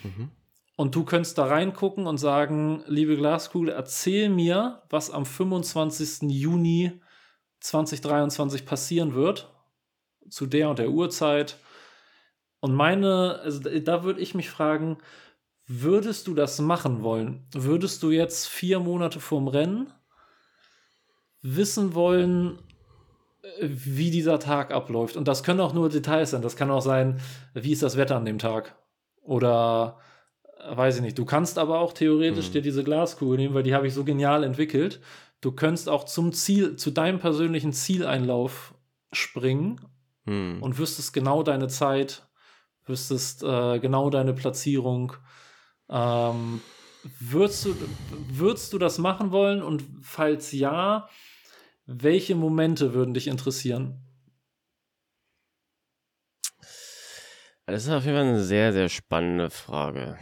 [0.04, 0.30] mhm.
[0.78, 6.30] und du könntest da reingucken und sagen, liebe Glaskugel, erzähl mir, was am 25.
[6.32, 6.94] Juni
[7.60, 9.54] 2023 passieren wird.
[10.30, 11.58] Zu der und der Uhrzeit
[12.62, 14.98] und meine, also da würde ich mich fragen,
[15.68, 17.46] würdest du das machen wollen?
[17.54, 19.94] Würdest du jetzt vier Monate vorm Rennen
[21.42, 22.60] wissen wollen,
[23.62, 25.16] wie dieser Tag abläuft?
[25.16, 26.42] Und das können auch nur Details sein.
[26.42, 27.22] Das kann auch sein,
[27.54, 28.76] wie ist das Wetter an dem Tag?
[29.22, 30.00] Oder
[30.68, 31.18] weiß ich nicht.
[31.18, 32.54] Du kannst aber auch theoretisch hm.
[32.54, 35.00] dir diese Glaskugel nehmen, weil die habe ich so genial entwickelt.
[35.40, 38.74] Du könntest auch zum Ziel, zu deinem persönlichen Zieleinlauf
[39.14, 39.80] springen
[40.26, 40.62] hm.
[40.62, 42.29] und wüsstest genau deine Zeit
[42.90, 45.14] wüsstest äh, genau deine Platzierung.
[45.90, 46.62] Ähm,
[47.20, 47.76] würdest, du,
[48.30, 49.62] würdest du das machen wollen?
[49.62, 51.08] Und falls ja,
[51.86, 54.02] welche Momente würden dich interessieren?
[57.66, 60.18] Das ist auf jeden Fall eine sehr, sehr spannende Frage.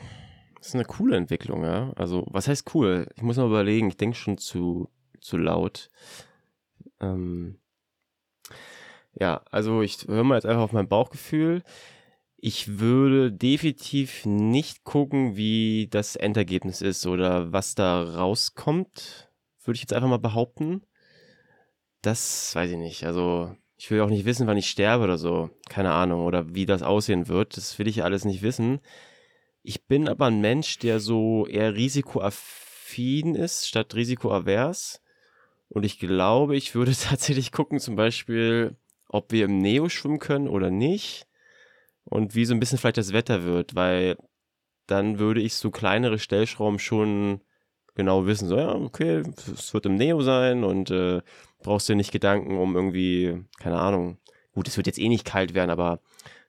[0.58, 1.94] Das ist eine coole Entwicklung, ja.
[1.96, 3.08] Also, was heißt cool?
[3.16, 4.90] Ich muss mal überlegen, ich denke schon zu,
[5.22, 5.90] zu laut.
[7.00, 7.58] Ähm
[9.14, 11.64] ja, also ich höre mal jetzt einfach auf mein Bauchgefühl.
[12.40, 19.32] Ich würde definitiv nicht gucken, wie das Endergebnis ist oder was da rauskommt,
[19.64, 20.84] würde ich jetzt einfach mal behaupten.
[22.04, 23.06] Das weiß ich nicht.
[23.06, 25.50] Also, ich will auch nicht wissen, wann ich sterbe oder so.
[25.68, 26.26] Keine Ahnung.
[26.26, 27.58] Oder wie das aussehen wird.
[27.58, 28.82] Das will ich alles nicht wissen.
[29.64, 35.02] Ich bin aber ein Mensch, der so eher risikoaffin ist, statt risikoavers.
[35.70, 38.76] Und ich glaube, ich würde tatsächlich gucken, zum Beispiel,
[39.10, 41.27] ob wir im Neo schwimmen können oder nicht
[42.10, 44.18] und wie so ein bisschen vielleicht das Wetter wird, weil
[44.88, 47.42] dann würde ich so kleinere Stellschrauben schon
[47.96, 49.24] genau wissen, so ja, okay,
[49.54, 51.22] es wird im Neo sein und äh,
[51.64, 54.18] brauchst dir nicht Gedanken um irgendwie, keine Ahnung,
[54.54, 56.00] gut, es wird jetzt eh nicht kalt werden, aber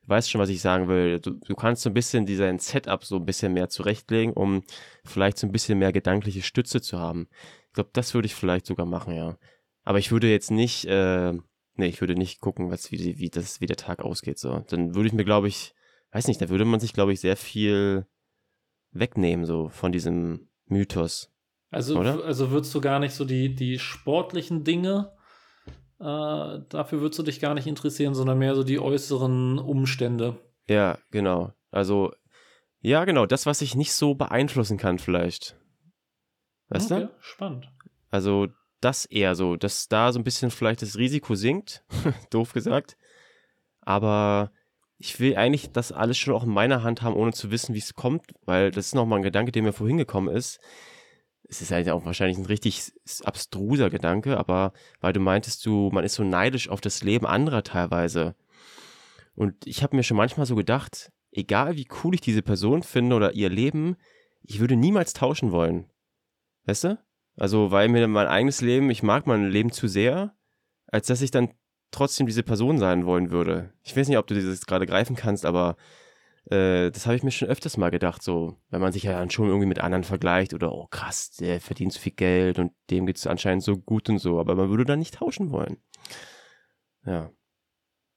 [0.03, 1.21] du weißt schon, was ich sagen will.
[1.21, 4.63] Du, du kannst so ein bisschen dein Setup so ein bisschen mehr zurechtlegen, um
[5.05, 7.29] vielleicht so ein bisschen mehr gedankliche Stütze zu haben.
[7.69, 9.37] Ich glaube, das würde ich vielleicht sogar machen, ja.
[9.85, 11.35] Aber ich würde jetzt nicht äh,
[11.79, 14.39] nee, ich würde nicht gucken, was, wie, wie, das, wie der Tag ausgeht.
[14.39, 14.65] So.
[14.69, 15.75] Dann würde ich mir, glaube ich,
[16.13, 18.07] weiß nicht, da würde man sich, glaube ich, sehr viel
[18.93, 21.33] wegnehmen, so von diesem Mythos.
[21.71, 22.25] Also, Oder?
[22.25, 25.13] also würdest du gar nicht so die, die sportlichen Dinge,
[26.01, 30.39] äh, dafür würdest du dich gar nicht interessieren, sondern mehr so die äußeren Umstände.
[30.69, 31.53] Ja, genau.
[31.71, 32.13] Also,
[32.81, 35.57] ja, genau, das, was ich nicht so beeinflussen kann, vielleicht.
[36.69, 37.11] Weißt okay, du?
[37.21, 37.71] spannend.
[38.11, 38.49] Also,
[38.81, 41.85] das eher so, dass da so ein bisschen vielleicht das Risiko sinkt,
[42.31, 42.97] doof gesagt.
[43.81, 44.53] Aber
[44.99, 47.79] ich will eigentlich das alles schon auch in meiner Hand haben, ohne zu wissen, wie
[47.79, 50.61] es kommt, weil das ist nochmal ein Gedanke, der mir vorhin gekommen ist.
[51.45, 52.93] Es ist halt auch wahrscheinlich ein richtig
[53.25, 57.63] abstruser Gedanke, aber weil du meintest, du, man ist so neidisch auf das Leben anderer
[57.63, 58.35] teilweise.
[59.35, 63.17] Und ich habe mir schon manchmal so gedacht, egal wie cool ich diese Person finde
[63.17, 63.97] oder ihr Leben,
[64.43, 65.89] ich würde niemals tauschen wollen.
[66.65, 66.99] Weißt du?
[67.39, 70.35] Also, weil mir mein eigenes Leben, ich mag mein Leben zu sehr,
[70.87, 71.55] als dass ich dann
[71.91, 73.73] trotzdem diese Person sein wollen würde.
[73.83, 75.77] Ich weiß nicht, ob du dieses gerade greifen kannst, aber
[76.51, 79.31] äh, das habe ich mir schon öfters mal gedacht, so, wenn man sich ja dann
[79.31, 83.07] schon irgendwie mit anderen vergleicht oder, oh krass, der verdient so viel Geld und dem
[83.07, 85.79] geht es anscheinend so gut und so, aber man würde dann nicht tauschen wollen.
[87.05, 87.31] Ja.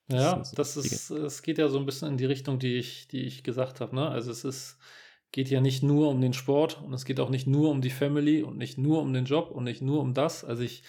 [0.09, 3.21] Ja, Das ist es geht ja so ein bisschen in die Richtung, die ich, die
[3.21, 3.95] ich gesagt habe.
[3.95, 4.09] Ne?
[4.09, 4.77] Also es ist,
[5.31, 7.89] geht ja nicht nur um den Sport und es geht auch nicht nur um die
[7.89, 10.43] Family und nicht nur um den Job und nicht nur um das.
[10.43, 10.83] Also ich,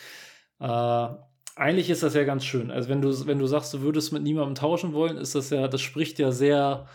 [0.61, 1.09] äh,
[1.55, 2.71] eigentlich ist das ja ganz schön.
[2.71, 5.69] Also wenn du, wenn du sagst, du würdest mit niemandem tauschen wollen, ist das ja,
[5.69, 6.87] das spricht ja sehr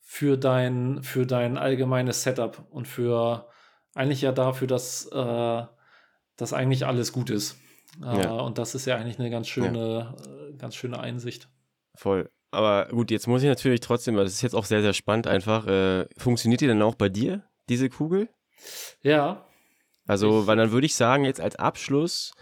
[0.00, 3.48] für dein, für dein allgemeines Setup und für
[3.94, 5.62] eigentlich ja dafür, dass, äh,
[6.36, 7.58] dass eigentlich alles gut ist.
[8.02, 8.32] Äh, Ja.
[8.40, 10.14] Und das ist ja eigentlich eine ganz schöne,
[10.52, 11.48] äh, ganz schöne Einsicht.
[11.94, 12.30] Voll.
[12.50, 15.26] Aber gut, jetzt muss ich natürlich trotzdem, weil das ist jetzt auch sehr, sehr spannend
[15.26, 18.28] einfach, äh, funktioniert die denn auch bei dir, diese Kugel?
[19.02, 19.44] Ja,
[20.08, 22.32] Also, Ich- weil dann würde ich sagen, jetzt als Abschluss,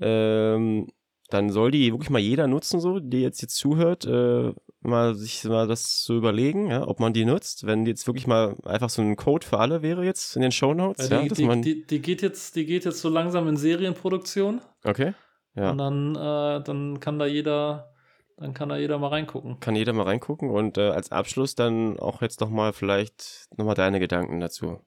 [0.00, 0.88] ähm,
[1.30, 5.44] dann soll die wirklich mal jeder nutzen, so, die jetzt jetzt zuhört, äh, mal sich
[5.44, 7.66] mal das zu überlegen, ja, ob man die nutzt.
[7.66, 10.52] Wenn die jetzt wirklich mal einfach so ein Code für alle wäre jetzt in den
[10.52, 13.08] Shownotes, Ja, ja, die, dass die, man, die, die, geht jetzt, die geht jetzt so
[13.08, 15.14] langsam in Serienproduktion okay,
[15.54, 17.92] ja, und dann, äh, dann kann da jeder,
[18.36, 19.60] dann kann da jeder mal reingucken.
[19.60, 23.98] kann jeder mal reingucken und äh, als Abschluss dann auch jetzt nochmal vielleicht nochmal deine
[23.98, 24.80] Gedanken dazu.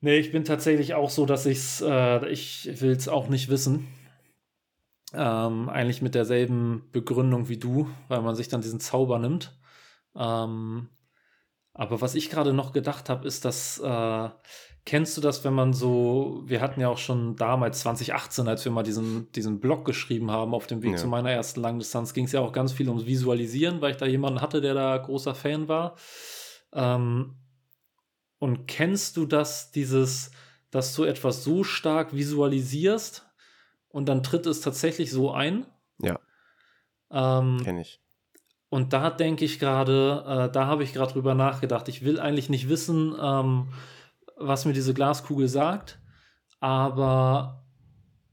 [0.00, 3.88] Nee, ich bin tatsächlich auch so, dass ich's, äh, ich will es auch nicht wissen.
[5.12, 9.58] Ähm, eigentlich mit derselben Begründung wie du, weil man sich dann diesen Zauber nimmt.
[10.14, 10.88] Ähm,
[11.74, 14.28] aber was ich gerade noch gedacht habe, ist, dass äh,
[14.84, 18.72] kennst du das, wenn man so, wir hatten ja auch schon damals 2018, als wir
[18.72, 20.96] mal diesen, diesen Blog geschrieben haben auf dem Weg Ja.
[20.96, 24.06] zu meiner ersten Langdistanz, ging es ja auch ganz viel ums Visualisieren, weil ich da
[24.06, 25.96] jemanden hatte, der da großer Fan war.
[26.72, 27.36] Ähm,
[28.38, 30.30] und kennst du das, dieses,
[30.70, 33.26] dass du etwas so stark visualisierst
[33.88, 35.66] und dann tritt es tatsächlich so ein?
[36.00, 36.18] Ja.
[37.10, 38.00] Ähm, Kenne ich.
[38.70, 41.88] und da denke ich gerade, äh, da habe ich gerade drüber nachgedacht.
[41.88, 43.68] Ich will eigentlich nicht wissen, ähm,
[44.40, 46.00] was mir diese Glaskugel sagt,
[46.60, 47.64] aber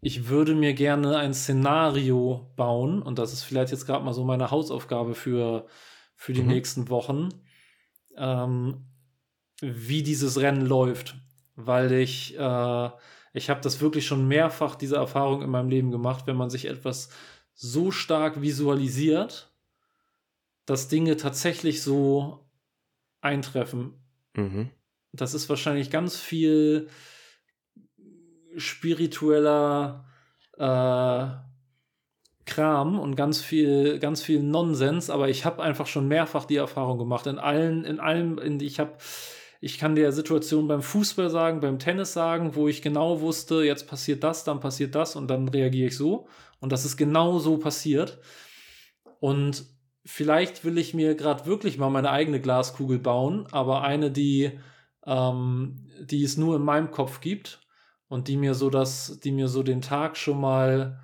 [0.02, 4.24] ich würde mir gerne ein Szenario bauen und das ist vielleicht jetzt gerade mal so
[4.24, 5.68] meine Hausaufgabe für,
[6.16, 6.48] für die Mhm.
[6.48, 7.30] nächsten Wochen,
[8.16, 8.86] ähm,
[9.62, 11.16] wie dieses Rennen läuft,
[11.56, 12.90] weil ich, äh,
[13.34, 16.66] ich habe das wirklich schon mehrfach, diese Erfahrung in meinem Leben gemacht, wenn man sich
[16.66, 17.10] etwas
[17.54, 19.52] so stark visualisiert,
[20.66, 22.50] dass Dinge tatsächlich so
[23.22, 24.04] eintreffen.
[24.38, 24.72] Mhm.
[25.22, 26.90] Das ist wahrscheinlich ganz viel
[28.58, 30.06] spiritueller
[30.58, 31.28] äh,
[32.46, 36.98] Kram und ganz viel, ganz viel Nonsens, aber ich habe einfach schon mehrfach die Erfahrung
[36.98, 37.28] gemacht.
[37.28, 38.94] In allen, in allem, in, ich habe,
[39.60, 43.88] ich kann dir Situationen beim Fußball sagen, beim Tennis sagen, wo ich genau wusste, jetzt
[43.88, 46.28] passiert das, dann passiert das und dann reagiere ich so.
[46.60, 48.20] Und das ist genau so passiert.
[49.20, 49.66] Und
[50.06, 54.58] vielleicht will ich mir gerade wirklich mal meine eigene Glaskugel bauen, aber eine, die,
[55.08, 57.62] ähm, die es nur in meinem Kopf gibt
[58.10, 61.02] und die mir so das, die mir so den Tag schon mal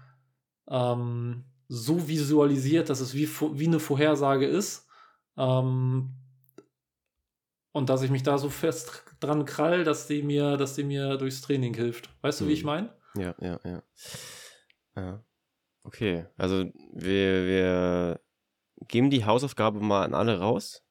[0.70, 4.88] ähm, so visualisiert, dass es wie, wie eine Vorhersage ist.
[5.38, 6.12] Ähm,
[7.72, 11.18] und dass ich mich da so fest dran krall, dass die mir, dass die mir
[11.18, 12.10] durchs Training hilft.
[12.22, 12.58] Weißt du, wie Hm.
[12.58, 12.96] ich meine?
[13.18, 13.84] Ja, ja, ja.
[14.96, 15.24] Ja.
[15.84, 18.22] Okay, also wir, wir
[18.88, 20.84] geben die Hausaufgabe mal an alle raus.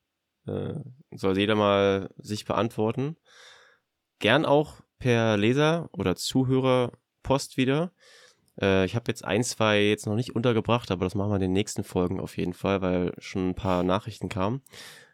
[0.46, 0.74] Äh,
[1.10, 3.16] soll jeder mal sich beantworten.
[4.18, 6.92] Gern auch per Leser oder Zuhörer
[7.22, 7.92] Post wieder.
[8.60, 11.42] Äh, ich habe jetzt ein, zwei jetzt noch nicht untergebracht, aber das machen wir in
[11.42, 14.62] den nächsten Folgen auf jeden Fall, weil schon ein paar Nachrichten kamen.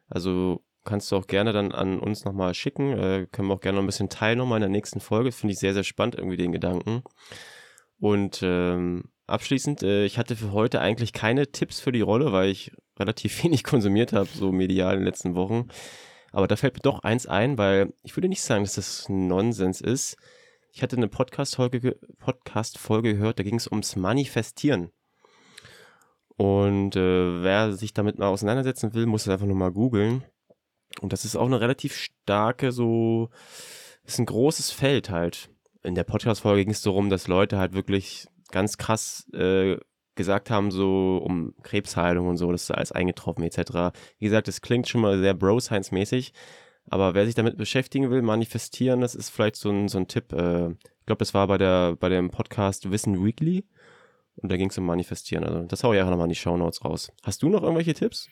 [0.09, 2.93] Also kannst du auch gerne dann an uns nochmal schicken.
[2.99, 5.33] Äh, können wir auch gerne noch ein bisschen teilen nochmal in der nächsten Folge.
[5.33, 7.03] Finde ich sehr, sehr spannend irgendwie den Gedanken.
[8.01, 12.49] Und ähm, abschließend, äh, ich hatte für heute eigentlich keine Tipps für die Rolle, weil
[12.51, 15.69] ich relativ wenig konsumiert habe, so medial in den letzten Wochen.
[16.33, 19.81] Aber da fällt mir doch eins ein, weil ich würde nicht sagen, dass das Nonsens
[19.81, 20.17] ist.
[20.73, 24.91] Ich hatte eine Podcast-Folge Podcast gehört, da ging es ums Manifestieren.
[26.37, 30.25] Und äh, wer sich damit mal auseinandersetzen will, muss es einfach nur mal googeln.
[31.01, 33.31] Und das ist auch eine relativ starke, so,
[34.05, 35.51] ist ein großes Feld halt.
[35.83, 39.79] In der Podcast-Folge ging es darum, dass Leute halt wirklich ganz krass äh,
[40.19, 43.97] gesagt haben, so um Krebsheilung und so, das ist alles eingetroffen etc.
[44.19, 46.35] Wie gesagt, das klingt schon mal sehr Bro-Science-mäßig,
[46.91, 50.33] aber wer sich damit beschäftigen will, manifestieren, das ist vielleicht so ein, so ein Tipp.
[50.33, 53.65] Äh, ich glaube, das war bei, der, bei dem Podcast Wissen Weekly
[54.37, 55.45] und da ging es um Manifestieren.
[55.45, 57.11] Also das hau ich einfach nochmal in die Show Notes raus.
[57.23, 58.29] Hast du noch irgendwelche Tipps?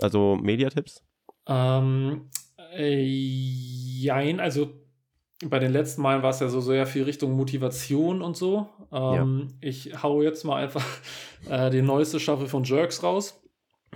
[0.00, 1.04] Also Mediatipps?
[1.46, 2.28] Ähm,
[2.76, 4.85] äh, jein, also
[5.44, 8.68] bei den letzten Malen war es ja so sehr viel Richtung Motivation und so.
[8.90, 9.68] Ähm, ja.
[9.68, 10.84] Ich hau jetzt mal einfach
[11.50, 13.40] äh, die neueste Staffel von Jerks raus.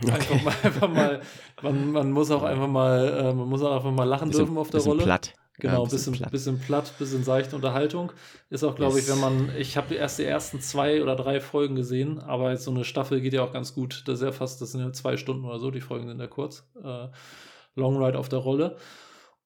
[0.02, 0.12] Okay.
[0.12, 1.20] Einfach mal, einfach mal
[1.62, 4.58] man, man muss auch einfach mal, äh, man muss auch einfach mal lachen bisschen, dürfen
[4.58, 5.02] auf der Rolle.
[5.02, 5.34] Platt.
[5.58, 6.30] Genau, ja, bisschen, bisschen, platt.
[6.30, 8.12] bisschen platt, bisschen seichte Unterhaltung.
[8.48, 9.04] Ist auch, glaube yes.
[9.04, 12.70] ich, wenn man, ich habe erst die ersten zwei oder drei Folgen gesehen, aber so
[12.70, 14.02] eine Staffel geht ja auch ganz gut.
[14.06, 16.28] Das ist ja fast, das sind ja zwei Stunden oder so, die Folgen sind ja
[16.28, 16.66] kurz.
[16.82, 17.08] Äh,
[17.74, 18.76] Long Ride auf der Rolle.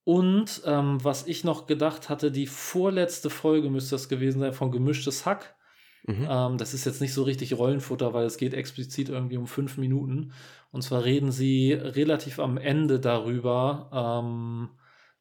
[0.04, 4.70] Und ähm, was ich noch gedacht hatte, die vorletzte Folge müsste das gewesen sein von
[4.70, 5.56] Gemischtes Hack.
[6.06, 6.26] Mhm.
[6.28, 9.78] Ähm, das ist jetzt nicht so richtig Rollenfutter, weil es geht explizit irgendwie um fünf
[9.78, 10.32] Minuten.
[10.70, 13.88] Und zwar reden sie relativ am Ende darüber.
[13.92, 14.70] Ähm,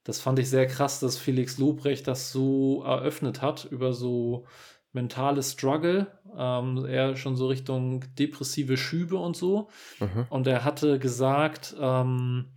[0.03, 4.45] das fand ich sehr krass, dass Felix Lobrecht das so eröffnet hat, über so
[4.91, 6.07] mentale Struggle,
[6.37, 9.69] ähm, eher schon so Richtung depressive Schübe und so.
[9.99, 10.27] Mhm.
[10.29, 12.51] Und er hatte gesagt, ähm,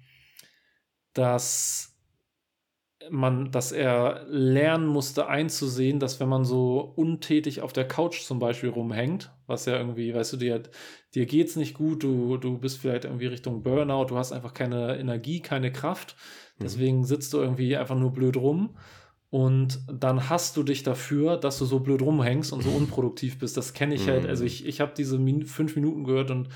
[1.14, 1.95] dass
[3.10, 8.38] man, dass er lernen musste einzusehen, dass wenn man so untätig auf der Couch zum
[8.38, 10.62] Beispiel rumhängt, was ja irgendwie, weißt du, dir,
[11.14, 14.98] dir geht's nicht gut, du, du bist vielleicht irgendwie Richtung Burnout, du hast einfach keine
[14.98, 16.16] Energie, keine Kraft,
[16.58, 16.64] mhm.
[16.64, 18.76] deswegen sitzt du irgendwie einfach nur blöd rum
[19.30, 23.56] und dann hast du dich dafür, dass du so blöd rumhängst und so unproduktiv bist.
[23.56, 24.48] Das kenne ich halt, also mhm.
[24.48, 26.48] ich, ich habe diese Min fünf Minuten gehört und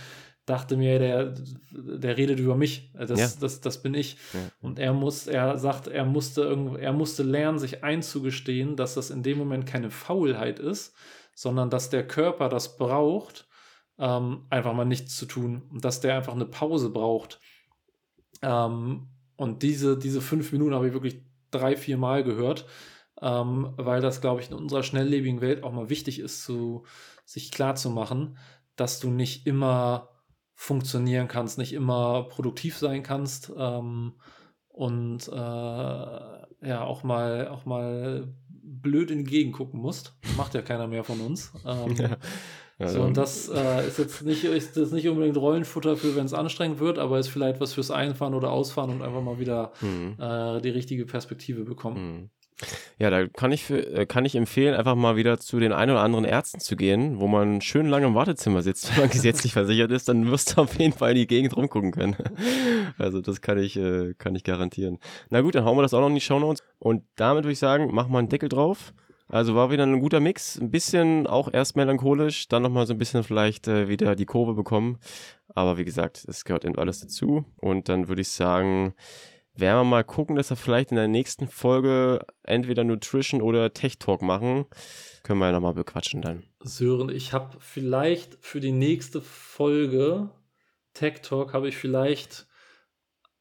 [0.51, 1.35] dachte mir, der,
[1.71, 2.91] der redet über mich.
[2.93, 3.29] Das, ja.
[3.41, 4.17] das, das bin ich.
[4.33, 4.41] Ja.
[4.61, 9.23] Und er muss, er sagt, er musste er musste lernen, sich einzugestehen, dass das in
[9.23, 10.95] dem Moment keine Faulheit ist,
[11.35, 13.49] sondern dass der Körper das braucht,
[13.99, 15.63] ähm, einfach mal nichts zu tun.
[15.71, 17.41] Und dass der einfach eine Pause braucht.
[18.43, 22.67] Ähm, und diese, diese fünf Minuten habe ich wirklich drei, vier Mal gehört,
[23.23, 26.85] ähm, weil das, glaube ich, in unserer schnelllebigen Welt auch mal wichtig ist, zu,
[27.25, 28.37] sich klar zu machen,
[28.77, 30.10] dass du nicht immer
[30.61, 34.13] funktionieren kannst, nicht immer produktiv sein kannst ähm,
[34.69, 40.15] und äh, ja auch mal auch mal blöd in die Gegend gucken musst.
[40.37, 41.55] Macht ja keiner mehr von uns.
[41.67, 42.19] Ähm, ja.
[42.79, 46.25] Ja, so, und das äh, ist jetzt nicht, ist das nicht unbedingt Rollenfutter für, wenn
[46.25, 49.73] es anstrengend wird, aber ist vielleicht was fürs Einfahren oder Ausfahren und einfach mal wieder
[49.83, 50.17] mhm.
[50.19, 51.97] äh, die richtige Perspektive bekommen.
[51.97, 52.31] Mhm.
[52.99, 55.91] Ja, da kann ich, für, äh, kann ich empfehlen, einfach mal wieder zu den ein
[55.91, 59.53] oder anderen Ärzten zu gehen, wo man schön lange im Wartezimmer sitzt, wenn man gesetzlich
[59.53, 62.17] versichert ist, dann wirst du auf jeden Fall in die Gegend rumgucken können.
[62.99, 64.99] Also das kann ich, äh, kann ich garantieren.
[65.31, 66.63] Na gut, dann hauen wir das auch noch in die Shownotes.
[66.79, 68.93] Und damit würde ich sagen, machen wir einen Deckel drauf.
[69.29, 70.59] Also war wieder ein guter Mix.
[70.61, 74.55] Ein bisschen auch erst melancholisch, dann nochmal so ein bisschen vielleicht äh, wieder die Kurve
[74.55, 74.99] bekommen.
[75.55, 77.45] Aber wie gesagt, es gehört eben alles dazu.
[77.57, 78.95] Und dann würde ich sagen,
[79.61, 83.99] werden wir mal gucken, dass wir vielleicht in der nächsten Folge entweder Nutrition oder Tech
[83.99, 84.67] Talk machen.
[85.23, 86.45] Können wir ja nochmal bequatschen dann.
[86.61, 90.31] Sören, ich habe vielleicht für die nächste Folge
[90.95, 92.47] Tech Talk habe ich vielleicht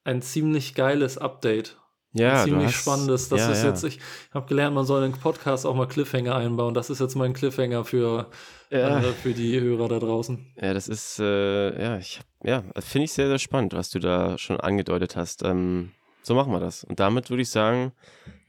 [0.04, 1.78] ein ziemlich geiles Update.
[2.12, 3.30] Ja, ein ziemlich hast, spannendes.
[3.30, 3.70] Das ja, ist ja.
[3.70, 4.00] jetzt, ich
[4.34, 6.74] habe gelernt, man soll in den Podcast auch mal Cliffhanger einbauen.
[6.74, 8.30] Das ist jetzt mein Cliffhanger für,
[8.72, 9.00] ja.
[9.00, 10.54] äh, für die Hörer da draußen.
[10.60, 14.38] Ja, das ist, äh, ja, ich, ja, finde ich sehr, sehr spannend, was du da
[14.40, 15.44] schon angedeutet hast.
[15.44, 15.92] Ähm,
[16.22, 16.84] so machen wir das.
[16.84, 17.92] Und damit würde ich sagen,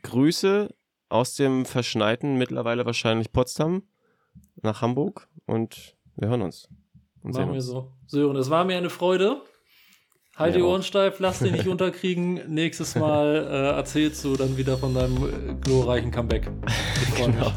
[0.02, 0.68] Grüße
[1.08, 3.82] aus dem verschneiten, mittlerweile wahrscheinlich Potsdam
[4.62, 6.68] nach Hamburg und wir hören uns.
[7.22, 7.92] Und machen wir so.
[8.06, 9.42] So, und es war mir eine Freude.
[10.36, 12.40] Halt ja, die Ohren steif, lass dich nicht unterkriegen.
[12.48, 16.50] Nächstes Mal äh, erzählst du dann wieder von deinem äh, glorreichen Comeback.
[17.16, 17.52] genau.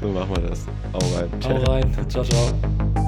[0.00, 0.66] so machen wir das.
[0.92, 1.30] Hau rein.
[1.44, 2.08] Hau rein.
[2.08, 3.03] Ciao, ciao.